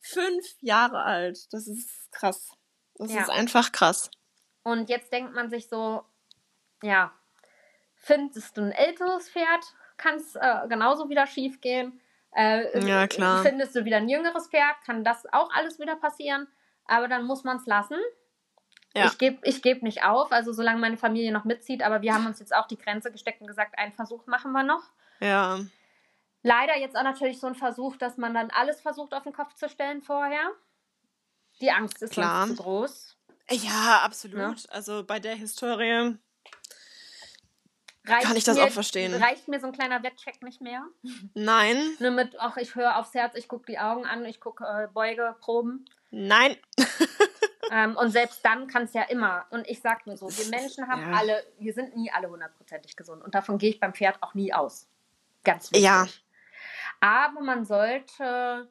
Fünf 0.00 0.44
Jahre 0.60 1.02
alt. 1.02 1.52
Das 1.52 1.66
ist 1.66 2.10
krass. 2.12 2.50
Das 2.94 3.12
Ja. 3.12 3.22
ist 3.22 3.30
einfach 3.30 3.72
krass. 3.72 4.10
Und 4.62 4.88
jetzt 4.88 5.12
denkt 5.12 5.34
man 5.34 5.50
sich 5.50 5.68
so, 5.68 6.04
ja, 6.82 7.12
findest 7.94 8.56
du 8.56 8.62
ein 8.62 8.72
älteres 8.72 9.28
Pferd, 9.30 9.64
kann 9.96 10.16
es 10.16 10.34
äh, 10.36 10.68
genauso 10.68 11.08
wieder 11.08 11.26
schief 11.26 11.60
gehen. 11.60 12.00
Äh, 12.34 12.86
Ja, 12.86 13.06
klar. 13.06 13.42
Findest 13.42 13.74
du 13.74 13.84
wieder 13.84 13.96
ein 13.96 14.08
jüngeres 14.08 14.48
Pferd, 14.48 14.76
kann 14.84 15.04
das 15.04 15.26
auch 15.32 15.50
alles 15.52 15.78
wieder 15.78 15.96
passieren. 15.96 16.46
Aber 16.84 17.08
dann 17.08 17.24
muss 17.24 17.44
man 17.44 17.56
es 17.56 17.66
lassen. 17.66 17.98
Ja. 18.94 19.06
Ich 19.06 19.18
gebe 19.18 19.38
ich 19.46 19.62
geb 19.62 19.82
nicht 19.82 20.02
auf, 20.04 20.32
also 20.32 20.52
solange 20.52 20.80
meine 20.80 20.96
Familie 20.96 21.32
noch 21.32 21.44
mitzieht. 21.44 21.82
Aber 21.82 22.00
wir 22.02 22.14
haben 22.14 22.26
uns 22.26 22.38
jetzt 22.40 22.54
auch 22.54 22.66
die 22.66 22.78
Grenze 22.78 23.12
gesteckt 23.12 23.40
und 23.40 23.46
gesagt, 23.46 23.78
einen 23.78 23.92
Versuch 23.92 24.26
machen 24.26 24.52
wir 24.52 24.62
noch. 24.62 24.82
Ja. 25.20 25.58
Leider 26.42 26.76
jetzt 26.78 26.96
auch 26.96 27.02
natürlich 27.02 27.40
so 27.40 27.46
ein 27.46 27.54
Versuch, 27.54 27.96
dass 27.96 28.16
man 28.16 28.34
dann 28.34 28.50
alles 28.50 28.80
versucht 28.80 29.12
auf 29.14 29.24
den 29.24 29.32
Kopf 29.32 29.54
zu 29.54 29.68
stellen 29.68 30.02
vorher. 30.02 30.50
Die 31.60 31.70
Angst 31.70 32.02
ist 32.02 32.12
Klar. 32.12 32.46
zu 32.46 32.54
groß. 32.56 33.16
Ja, 33.50 34.00
absolut. 34.04 34.68
Also 34.70 35.04
bei 35.04 35.18
der 35.18 35.34
Historie. 35.34 36.16
Reicht 38.06 38.26
Kann 38.26 38.36
ich 38.36 38.44
das 38.44 38.56
mir, 38.56 38.64
auch 38.64 38.70
verstehen. 38.70 39.14
Reicht 39.14 39.48
mir 39.48 39.60
so 39.60 39.66
ein 39.66 39.72
kleiner 39.72 40.02
Wettcheck 40.02 40.42
nicht 40.42 40.60
mehr? 40.62 40.82
Nein. 41.34 41.76
Nur 41.98 42.10
mit, 42.12 42.36
ach, 42.38 42.56
ich 42.56 42.74
höre 42.74 42.96
aufs 42.96 43.12
Herz, 43.12 43.34
ich 43.36 43.48
gucke 43.48 43.66
die 43.66 43.78
Augen 43.78 44.06
an, 44.06 44.24
ich 44.24 44.40
gucke 44.40 44.64
äh, 44.64 44.88
Beugeproben. 44.92 45.84
Nein. 46.10 46.56
Ähm, 47.70 47.98
und 47.98 48.10
selbst 48.12 48.42
dann 48.46 48.66
kann 48.66 48.84
es 48.84 48.94
ja 48.94 49.02
immer. 49.02 49.44
Und 49.50 49.68
ich 49.68 49.82
sag 49.82 50.06
mir 50.06 50.16
so, 50.16 50.26
wir 50.34 50.46
Menschen 50.48 50.88
haben 50.88 51.02
Ja. 51.12 51.18
alle, 51.18 51.44
wir 51.58 51.74
sind 51.74 51.94
nie 51.96 52.10
alle 52.10 52.30
hundertprozentig 52.30 52.96
gesund. 52.96 53.22
Und 53.22 53.34
davon 53.34 53.58
gehe 53.58 53.68
ich 53.68 53.78
beim 53.78 53.92
Pferd 53.92 54.22
auch 54.22 54.32
nie 54.32 54.54
aus. 54.54 54.88
Ganz 55.44 55.64
wichtig. 55.70 55.82
Ja. 55.84 56.06
Aber 57.00 57.40
man 57.40 57.64
sollte 57.64 58.70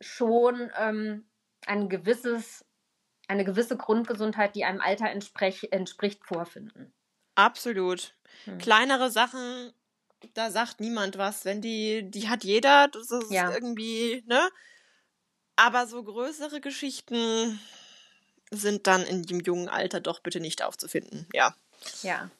schon 0.00 0.70
ähm, 0.78 1.28
ein 1.66 1.88
gewisses, 1.88 2.64
eine 3.28 3.44
gewisse 3.44 3.76
Grundgesundheit, 3.76 4.54
die 4.54 4.64
einem 4.64 4.80
Alter 4.80 5.10
entsprech, 5.10 5.68
entspricht, 5.70 6.24
vorfinden. 6.24 6.92
Absolut. 7.34 8.14
Hm. 8.44 8.58
Kleinere 8.58 9.10
Sachen, 9.10 9.72
da 10.34 10.50
sagt 10.50 10.80
niemand 10.80 11.18
was. 11.18 11.44
Wenn 11.44 11.60
die, 11.60 12.10
die 12.10 12.28
hat 12.28 12.44
jeder, 12.44 12.88
das 12.88 13.10
ist 13.10 13.30
Ja. 13.30 13.52
irgendwie, 13.52 14.22
ne? 14.26 14.48
Aber 15.56 15.86
so 15.86 16.02
größere 16.02 16.60
Geschichten 16.60 17.58
sind 18.50 18.86
dann 18.86 19.02
in 19.04 19.22
dem 19.22 19.40
jungen 19.40 19.68
Alter 19.68 20.00
doch 20.00 20.20
bitte 20.20 20.40
nicht 20.40 20.62
aufzufinden. 20.62 21.26
Ja. 21.32 21.54
Ja. 22.02 22.30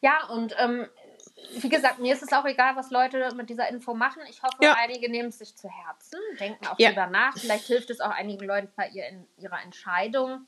Ja, 0.00 0.26
und 0.28 0.54
ähm, 0.58 0.88
wie 1.54 1.68
gesagt, 1.68 1.98
mir 1.98 2.14
ist 2.14 2.22
es 2.22 2.32
auch 2.32 2.44
egal, 2.44 2.76
was 2.76 2.90
Leute 2.90 3.34
mit 3.34 3.50
dieser 3.50 3.68
Info 3.68 3.94
machen. 3.94 4.22
Ich 4.28 4.42
hoffe, 4.42 4.56
ja. 4.60 4.76
einige 4.78 5.10
nehmen 5.10 5.30
es 5.30 5.38
sich 5.38 5.56
zu 5.56 5.68
Herzen, 5.68 6.18
denken 6.38 6.66
auch 6.66 6.78
ja. 6.78 6.90
drüber 6.90 7.06
nach. 7.06 7.36
Vielleicht 7.36 7.66
hilft 7.66 7.90
es 7.90 8.00
auch 8.00 8.10
einigen 8.10 8.44
Leuten 8.44 8.70
bei 8.76 8.88
ihrer 8.88 9.62
Entscheidung. 9.62 10.46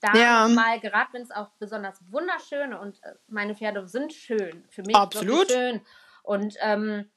Da 0.00 0.14
ja. 0.14 0.48
mal, 0.48 0.78
gerade 0.80 1.12
wenn 1.12 1.22
es 1.22 1.30
auch 1.30 1.48
besonders 1.58 2.00
wunderschöne 2.10 2.78
und 2.78 3.02
äh, 3.02 3.14
meine 3.26 3.56
Pferde 3.56 3.86
sind 3.88 4.12
schön, 4.12 4.64
für 4.70 4.82
mich 4.82 4.94
Absolut. 4.94 5.50
schön. 5.50 5.80
Und 6.22 6.54
ähm, 6.60 7.10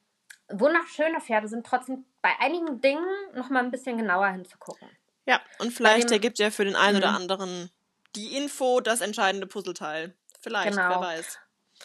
wunderschöne 0.48 1.20
Pferde 1.20 1.46
sind 1.46 1.64
trotzdem 1.64 2.04
bei 2.22 2.30
einigen 2.40 2.80
Dingen 2.80 3.06
noch 3.34 3.50
mal 3.50 3.62
ein 3.62 3.70
bisschen 3.70 3.98
genauer 3.98 4.28
hinzugucken. 4.28 4.88
Ja, 5.26 5.40
und 5.58 5.72
vielleicht 5.72 6.10
dem, 6.10 6.14
ergibt 6.14 6.38
ja 6.40 6.50
für 6.50 6.64
den 6.64 6.74
einen 6.74 6.98
oder 6.98 7.10
mhm. 7.10 7.16
anderen 7.16 7.70
die 8.16 8.36
Info 8.36 8.80
das 8.80 9.00
entscheidende 9.00 9.46
Puzzleteil. 9.46 10.14
Vielleicht, 10.40 10.76
genau. 10.76 10.90
wer 10.90 11.00
weiß. 11.00 11.38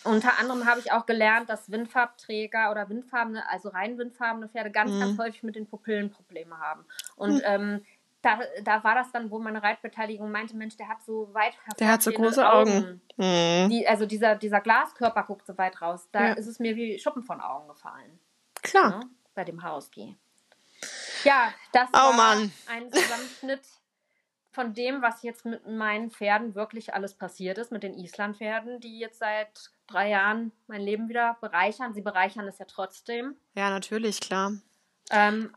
Unter 0.04 0.39
anderem 0.39 0.66
habe 0.66 0.80
ich 0.80 0.91
auch 0.91 1.06
gelernt, 1.06 1.50
dass 1.50 1.72
Windfarbträger 1.72 2.72
oder 2.72 2.89
windfarbene, 2.89 3.48
also 3.50 3.70
rein 3.70 3.98
windfarbene 3.98 4.48
Pferde 4.50 4.72
ganz, 4.72 4.91
mhm. 4.91 5.00
ganz 5.00 5.20
häufig 5.20 5.43
mit 5.43 5.56
den 5.56 5.68
Pupillen 5.68 6.12
Probleme 6.12 6.60
haben. 6.60 6.86
Und 7.16 7.36
mhm. 7.36 7.41
ähm, 7.43 7.86
da, 8.22 8.39
da 8.64 8.84
war 8.84 8.95
das 8.95 9.12
dann, 9.12 9.30
wo 9.32 9.39
meine 9.39 9.62
Reitbeteiligung 9.62 10.32
meinte, 10.32 10.56
Mensch, 10.56 10.76
der 10.78 10.88
hat 10.88 11.04
so 11.04 11.34
weit 11.34 11.54
Der 11.80 11.88
hat 11.88 12.02
so 12.02 12.12
große 12.12 12.48
Augen. 12.48 12.72
Augen. 12.72 13.02
Mhm. 13.18 13.70
Die, 13.70 13.88
also 13.88 14.06
dieser, 14.06 14.36
dieser 14.36 14.62
Glaskörper 14.62 15.24
guckt 15.24 15.45
so 15.45 15.58
weit 15.58 15.82
raus. 15.82 16.08
Da 16.12 16.30
ja. 16.30 16.34
ist 16.34 16.48
es 16.48 16.60
mir 16.60 16.76
wie 16.76 17.00
Schuppen 17.00 17.24
von 17.24 17.39
Augen 17.41 17.68
gefallen. 17.68 18.20
Klar. 18.64 19.00
Ne, 19.00 19.10
bei 19.36 19.43
dem 19.43 19.64
Husky. 19.64 20.18
Ja, 21.24 21.54
das 21.72 21.89
oh, 21.93 21.98
war 21.98 22.14
Mann. 22.14 22.52
ein 22.68 22.91
Zusammenschnitt 22.91 23.62
von 24.52 24.74
dem, 24.74 25.02
was 25.02 25.22
jetzt 25.22 25.45
mit 25.45 25.68
meinen 25.68 26.10
Pferden 26.10 26.56
wirklich 26.56 26.93
alles 26.93 27.14
passiert 27.14 27.58
ist, 27.58 27.72
mit 27.72 27.84
den 27.84 27.93
Islandpferden, 27.93 28.80
die 28.80 29.00
jetzt 29.00 29.20
seit 29.20 29.72
drei 29.88 30.10
Jahren 30.10 30.52
mein 30.68 30.82
Leben 30.82 31.10
wieder 31.10 31.38
bereichern. 31.42 31.94
Sie 31.94 32.02
bereichern 32.02 32.48
es 32.48 32.60
ja 32.60 32.66
trotzdem. 32.66 33.36
Ja, 33.56 33.70
natürlich, 33.70 34.20
klar. 34.20 34.54
Ähm, 35.12 35.56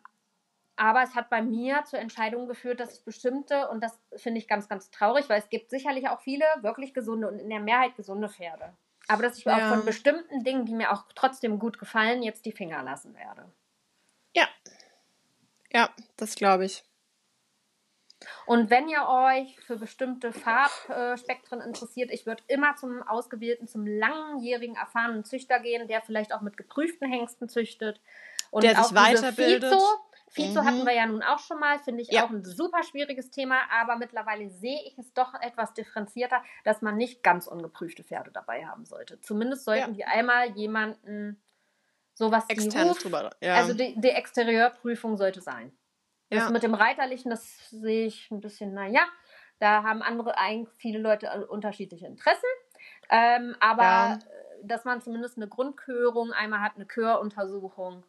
aber 0.76 1.02
es 1.02 1.14
hat 1.14 1.28
bei 1.28 1.42
mir 1.42 1.84
zur 1.84 1.98
Entscheidung 1.98 2.48
geführt, 2.48 2.80
dass 2.80 2.94
ich 2.96 3.04
bestimmte, 3.04 3.68
und 3.68 3.82
das 3.82 3.98
finde 4.16 4.38
ich 4.38 4.48
ganz, 4.48 4.68
ganz 4.68 4.90
traurig, 4.90 5.28
weil 5.28 5.38
es 5.38 5.50
gibt 5.50 5.70
sicherlich 5.70 6.08
auch 6.08 6.20
viele 6.20 6.46
wirklich 6.62 6.94
gesunde 6.94 7.28
und 7.28 7.38
in 7.38 7.50
der 7.50 7.60
Mehrheit 7.60 7.96
gesunde 7.96 8.28
Pferde. 8.28 8.72
Aber 9.08 9.22
dass 9.22 9.36
ich 9.36 9.44
ja. 9.44 9.56
auch 9.56 9.74
von 9.74 9.84
bestimmten 9.84 10.44
Dingen, 10.44 10.64
die 10.64 10.74
mir 10.74 10.92
auch 10.92 11.04
trotzdem 11.14 11.58
gut 11.58 11.78
gefallen, 11.78 12.22
jetzt 12.22 12.46
die 12.46 12.52
Finger 12.52 12.82
lassen 12.82 13.14
werde. 13.14 13.44
Ja. 14.34 14.48
Ja, 15.72 15.90
das 16.16 16.34
glaube 16.34 16.64
ich. 16.64 16.82
Und 18.46 18.70
wenn 18.70 18.88
ihr 18.88 19.06
euch 19.06 19.58
für 19.60 19.76
bestimmte 19.76 20.32
Farbspektren 20.32 21.60
interessiert, 21.60 22.10
ich 22.10 22.26
würde 22.26 22.42
immer 22.48 22.76
zum 22.76 23.02
ausgewählten, 23.02 23.66
zum 23.66 23.86
langjährigen, 23.86 24.76
erfahrenen 24.76 25.24
Züchter 25.24 25.60
gehen, 25.60 25.88
der 25.88 26.02
vielleicht 26.02 26.32
auch 26.32 26.40
mit 26.40 26.56
geprüften 26.56 27.10
Hengsten 27.10 27.48
züchtet. 27.48 28.00
Und 28.50 28.64
der 28.64 28.82
sich 28.82 28.94
weiterbildet. 28.94 29.74
Fizo 30.30 30.62
mhm. 30.62 30.66
hatten 30.66 30.86
wir 30.86 30.94
ja 30.94 31.06
nun 31.06 31.22
auch 31.22 31.40
schon 31.40 31.58
mal, 31.58 31.80
finde 31.80 32.02
ich 32.02 32.08
ja. 32.08 32.24
auch 32.24 32.30
ein 32.30 32.44
super 32.44 32.84
schwieriges 32.84 33.30
Thema, 33.30 33.56
aber 33.70 33.96
mittlerweile 33.96 34.48
sehe 34.48 34.80
ich 34.86 34.96
es 34.96 35.12
doch 35.12 35.34
etwas 35.40 35.74
differenzierter, 35.74 36.42
dass 36.62 36.82
man 36.82 36.96
nicht 36.96 37.24
ganz 37.24 37.48
ungeprüfte 37.48 38.04
Pferde 38.04 38.30
dabei 38.30 38.64
haben 38.64 38.84
sollte. 38.84 39.20
Zumindest 39.20 39.64
sollten 39.64 39.90
ja. 39.90 39.94
die 39.96 40.04
einmal 40.04 40.50
jemanden 40.50 41.42
sowas 42.14 42.44
externes 42.48 42.98
drüber. 42.98 43.30
Ja. 43.40 43.56
Also 43.56 43.74
die, 43.74 44.00
die 44.00 44.10
Exterieurprüfung 44.10 45.16
sollte 45.16 45.40
sein. 45.40 45.72
Das 46.30 46.44
ja. 46.44 46.50
mit 46.50 46.62
dem 46.62 46.74
Reiterlichen, 46.74 47.30
das 47.30 47.70
sehe 47.70 48.06
ich 48.06 48.30
ein 48.30 48.40
bisschen, 48.40 48.72
naja, 48.72 49.06
da 49.58 49.82
haben 49.82 50.02
andere 50.02 50.38
eigentlich 50.38 50.74
viele 50.78 50.98
Leute 50.98 51.26
äh, 51.26 51.44
unterschiedliche 51.44 52.06
Interessen. 52.06 52.48
Ähm, 53.10 53.56
aber 53.60 53.82
ja. 53.82 54.18
dass 54.62 54.84
man 54.84 55.02
zumindest 55.02 55.36
eine 55.36 55.48
Grundkörung 55.48 56.32
einmal 56.32 56.60
hat, 56.60 56.76
eine 56.76 56.86
Köruntersuchung. 56.86 58.04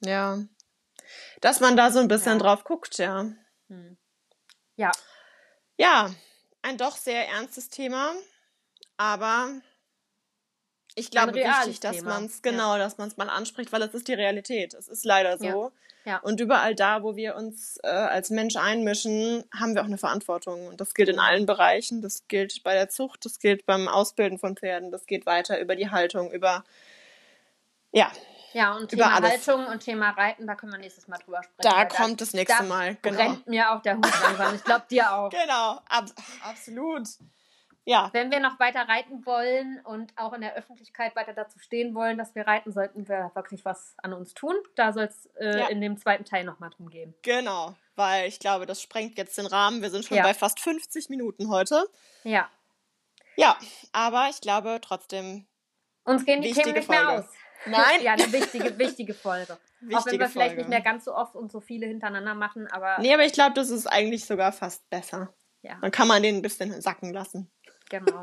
Ja. 0.00 0.38
Dass 1.40 1.60
man 1.60 1.76
da 1.76 1.90
so 1.90 2.00
ein 2.00 2.08
bisschen 2.08 2.38
ja. 2.38 2.38
drauf 2.38 2.64
guckt, 2.64 2.98
ja. 2.98 3.26
Hm. 3.68 3.96
Ja. 4.76 4.90
Ja, 5.76 6.10
ein 6.62 6.76
doch 6.76 6.96
sehr 6.96 7.28
ernstes 7.28 7.68
Thema, 7.68 8.12
aber 8.96 9.48
ich 10.94 11.10
glaube 11.10 11.34
wichtig, 11.34 11.80
dass 11.80 12.02
man 12.02 12.26
es 12.26 12.42
genau, 12.42 12.72
ja. 12.72 12.78
dass 12.78 12.98
man 12.98 13.08
es 13.08 13.16
mal 13.16 13.30
anspricht, 13.30 13.72
weil 13.72 13.82
es 13.82 13.94
ist 13.94 14.08
die 14.08 14.14
Realität. 14.14 14.74
Es 14.74 14.88
ist 14.88 15.04
leider 15.04 15.38
so. 15.38 15.72
Ja. 16.04 16.18
Und 16.18 16.40
überall 16.40 16.74
da, 16.74 17.02
wo 17.02 17.14
wir 17.14 17.36
uns 17.36 17.78
äh, 17.84 17.88
als 17.88 18.30
Mensch 18.30 18.56
einmischen, 18.56 19.44
haben 19.54 19.74
wir 19.74 19.82
auch 19.82 19.86
eine 19.86 19.98
Verantwortung. 19.98 20.66
Und 20.66 20.80
das 20.80 20.94
gilt 20.94 21.08
in 21.08 21.20
allen 21.20 21.46
Bereichen. 21.46 22.02
Das 22.02 22.26
gilt 22.26 22.64
bei 22.64 22.74
der 22.74 22.88
Zucht, 22.88 23.24
das 23.24 23.38
gilt 23.38 23.66
beim 23.66 23.86
Ausbilden 23.86 24.38
von 24.38 24.56
Pferden, 24.56 24.90
das 24.90 25.06
geht 25.06 25.26
weiter 25.26 25.60
über 25.60 25.76
die 25.76 25.90
Haltung, 25.90 26.32
über 26.32 26.64
ja. 27.92 28.10
Ja, 28.52 28.76
und 28.76 28.88
Thema 28.88 29.14
Haltung 29.14 29.66
und 29.66 29.80
Thema 29.80 30.10
Reiten, 30.10 30.46
da 30.46 30.54
können 30.54 30.72
wir 30.72 30.78
nächstes 30.78 31.08
Mal 31.08 31.18
drüber 31.18 31.42
sprechen. 31.42 31.74
Da 31.74 31.84
kommt 31.86 32.20
das 32.20 32.34
nächste 32.34 32.64
Mal. 32.64 32.96
Genau. 33.00 33.16
brennt 33.16 33.46
mir 33.46 33.72
auch 33.72 33.80
der 33.80 33.96
Hut 33.96 34.10
langsam. 34.22 34.54
Ich 34.56 34.64
glaube 34.64 34.84
dir 34.90 35.12
auch. 35.12 35.30
Genau, 35.42 35.80
ab, 35.88 36.06
absolut 36.44 37.08
ja. 37.84 38.10
Wenn 38.12 38.30
wir 38.30 38.38
noch 38.38 38.60
weiter 38.60 38.88
reiten 38.88 39.26
wollen 39.26 39.80
und 39.84 40.12
auch 40.16 40.32
in 40.32 40.40
der 40.40 40.54
Öffentlichkeit 40.54 41.16
weiter 41.16 41.32
dazu 41.32 41.58
stehen 41.58 41.94
wollen, 41.94 42.16
dass 42.16 42.34
wir 42.34 42.46
reiten, 42.46 42.72
sollten 42.72 43.08
wir 43.08 43.32
wirklich 43.34 43.64
was 43.64 43.94
an 43.98 44.12
uns 44.12 44.34
tun. 44.34 44.54
Da 44.76 44.92
soll 44.92 45.04
es 45.04 45.26
äh, 45.40 45.58
ja. 45.58 45.66
in 45.66 45.80
dem 45.80 45.96
zweiten 45.96 46.24
Teil 46.24 46.44
nochmal 46.44 46.70
drum 46.70 46.90
gehen. 46.90 47.14
Genau, 47.22 47.74
weil 47.96 48.28
ich 48.28 48.38
glaube, 48.38 48.66
das 48.66 48.80
sprengt 48.80 49.18
jetzt 49.18 49.36
den 49.36 49.46
Rahmen. 49.46 49.82
Wir 49.82 49.90
sind 49.90 50.04
schon 50.04 50.16
ja. 50.16 50.22
bei 50.22 50.32
fast 50.32 50.60
50 50.60 51.08
Minuten 51.08 51.48
heute. 51.48 51.84
Ja. 52.22 52.48
Ja, 53.36 53.56
aber 53.92 54.28
ich 54.30 54.40
glaube 54.40 54.78
trotzdem. 54.80 55.46
Uns 56.04 56.24
gehen 56.24 56.42
die 56.42 56.52
Themen 56.52 56.74
nicht 56.74 56.86
Folge. 56.86 57.04
mehr 57.04 57.18
aus. 57.18 57.24
Nein. 57.66 58.00
ja, 58.02 58.12
eine 58.12 58.32
wichtige, 58.32 58.78
wichtige 58.78 59.14
Folge. 59.14 59.58
Wichtige 59.80 59.98
auch 59.98 60.06
wenn 60.06 60.20
wir 60.20 60.28
vielleicht 60.28 60.56
nicht 60.56 60.68
mehr 60.68 60.80
ganz 60.82 61.04
so 61.04 61.14
oft 61.14 61.34
und 61.34 61.50
so 61.50 61.60
viele 61.60 61.86
hintereinander 61.86 62.34
machen, 62.34 62.68
aber. 62.68 62.98
Nee, 63.00 63.12
aber 63.12 63.24
ich 63.24 63.32
glaube, 63.32 63.54
das 63.54 63.70
ist 63.70 63.86
eigentlich 63.88 64.24
sogar 64.24 64.52
fast 64.52 64.88
besser. 64.88 65.32
Ja. 65.62 65.78
Dann 65.80 65.90
kann 65.90 66.08
man 66.08 66.22
den 66.22 66.36
ein 66.36 66.42
bisschen 66.42 66.80
sacken 66.80 67.12
lassen. 67.12 67.50
Genau. 67.92 68.22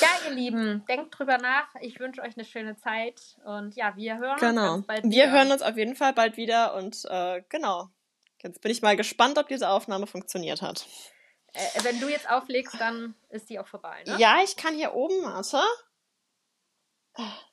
Ja, 0.00 0.08
ihr 0.26 0.34
Lieben, 0.34 0.84
denkt 0.86 1.18
drüber 1.18 1.38
nach. 1.38 1.68
Ich 1.80 2.00
wünsche 2.00 2.22
euch 2.22 2.36
eine 2.36 2.44
schöne 2.44 2.76
Zeit 2.76 3.20
und 3.44 3.74
ja, 3.74 3.96
wir 3.96 4.18
hören 4.18 4.38
genau. 4.38 4.74
uns 4.74 4.86
bald 4.86 5.04
wieder. 5.04 5.14
Wir 5.14 5.30
hören 5.30 5.52
uns 5.52 5.62
auf 5.62 5.76
jeden 5.76 5.94
Fall 5.94 6.12
bald 6.12 6.36
wieder 6.36 6.74
und 6.74 7.04
äh, 7.08 7.42
genau. 7.48 7.88
Jetzt 8.42 8.60
bin 8.60 8.72
ich 8.72 8.82
mal 8.82 8.96
gespannt, 8.96 9.38
ob 9.38 9.48
diese 9.48 9.68
Aufnahme 9.68 10.06
funktioniert 10.06 10.62
hat. 10.62 10.86
Äh, 11.52 11.84
wenn 11.84 12.00
du 12.00 12.08
jetzt 12.08 12.28
auflegst, 12.28 12.74
dann 12.80 13.14
ist 13.28 13.50
die 13.50 13.58
auch 13.58 13.68
vorbei, 13.68 14.02
ne? 14.06 14.16
Ja, 14.18 14.38
ich 14.42 14.56
kann 14.56 14.74
hier 14.74 14.94
oben, 14.94 15.22
warte. 15.22 15.60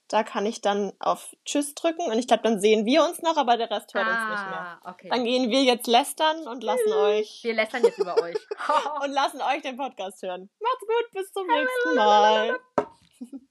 Da 0.10 0.24
kann 0.24 0.46
ich 0.46 0.62
dann 0.62 0.92
auf 1.00 1.36
Tschüss 1.46 1.76
drücken 1.76 2.02
und 2.02 2.18
ich 2.18 2.28
glaube, 2.28 2.44
dann 2.44 2.60
sehen 2.60 2.86
wir 2.86 3.04
uns 3.04 3.22
noch, 3.22 3.38
aber 3.38 3.58
der 3.58 3.70
Rest 3.70 3.94
hört 3.94 4.08
ah, 4.08 4.10
uns 4.10 4.32
nicht 4.32 4.50
mehr. 4.50 4.60
Ah, 4.60 4.92
okay. 4.92 5.10
Dann 5.10 5.24
gehen 5.24 5.52
wir 5.52 5.64
jetzt 5.64 5.86
lästern 5.86 6.48
und 6.48 6.64
lassen 6.64 6.92
euch. 6.94 7.40
Wir 7.44 7.54
lästern 7.54 7.84
jetzt 7.84 8.00
über 8.00 8.20
euch. 8.22 8.36
und 9.04 9.12
lassen 9.12 9.40
euch 9.42 9.62
den 9.62 9.78
Podcast 9.78 10.22
hören. 10.24 10.50
Macht's 10.60 10.82
gut, 10.82 11.12
bis 11.14 11.32
zum 11.32 11.46
nächsten 11.48 11.96
Mal. 11.96 12.60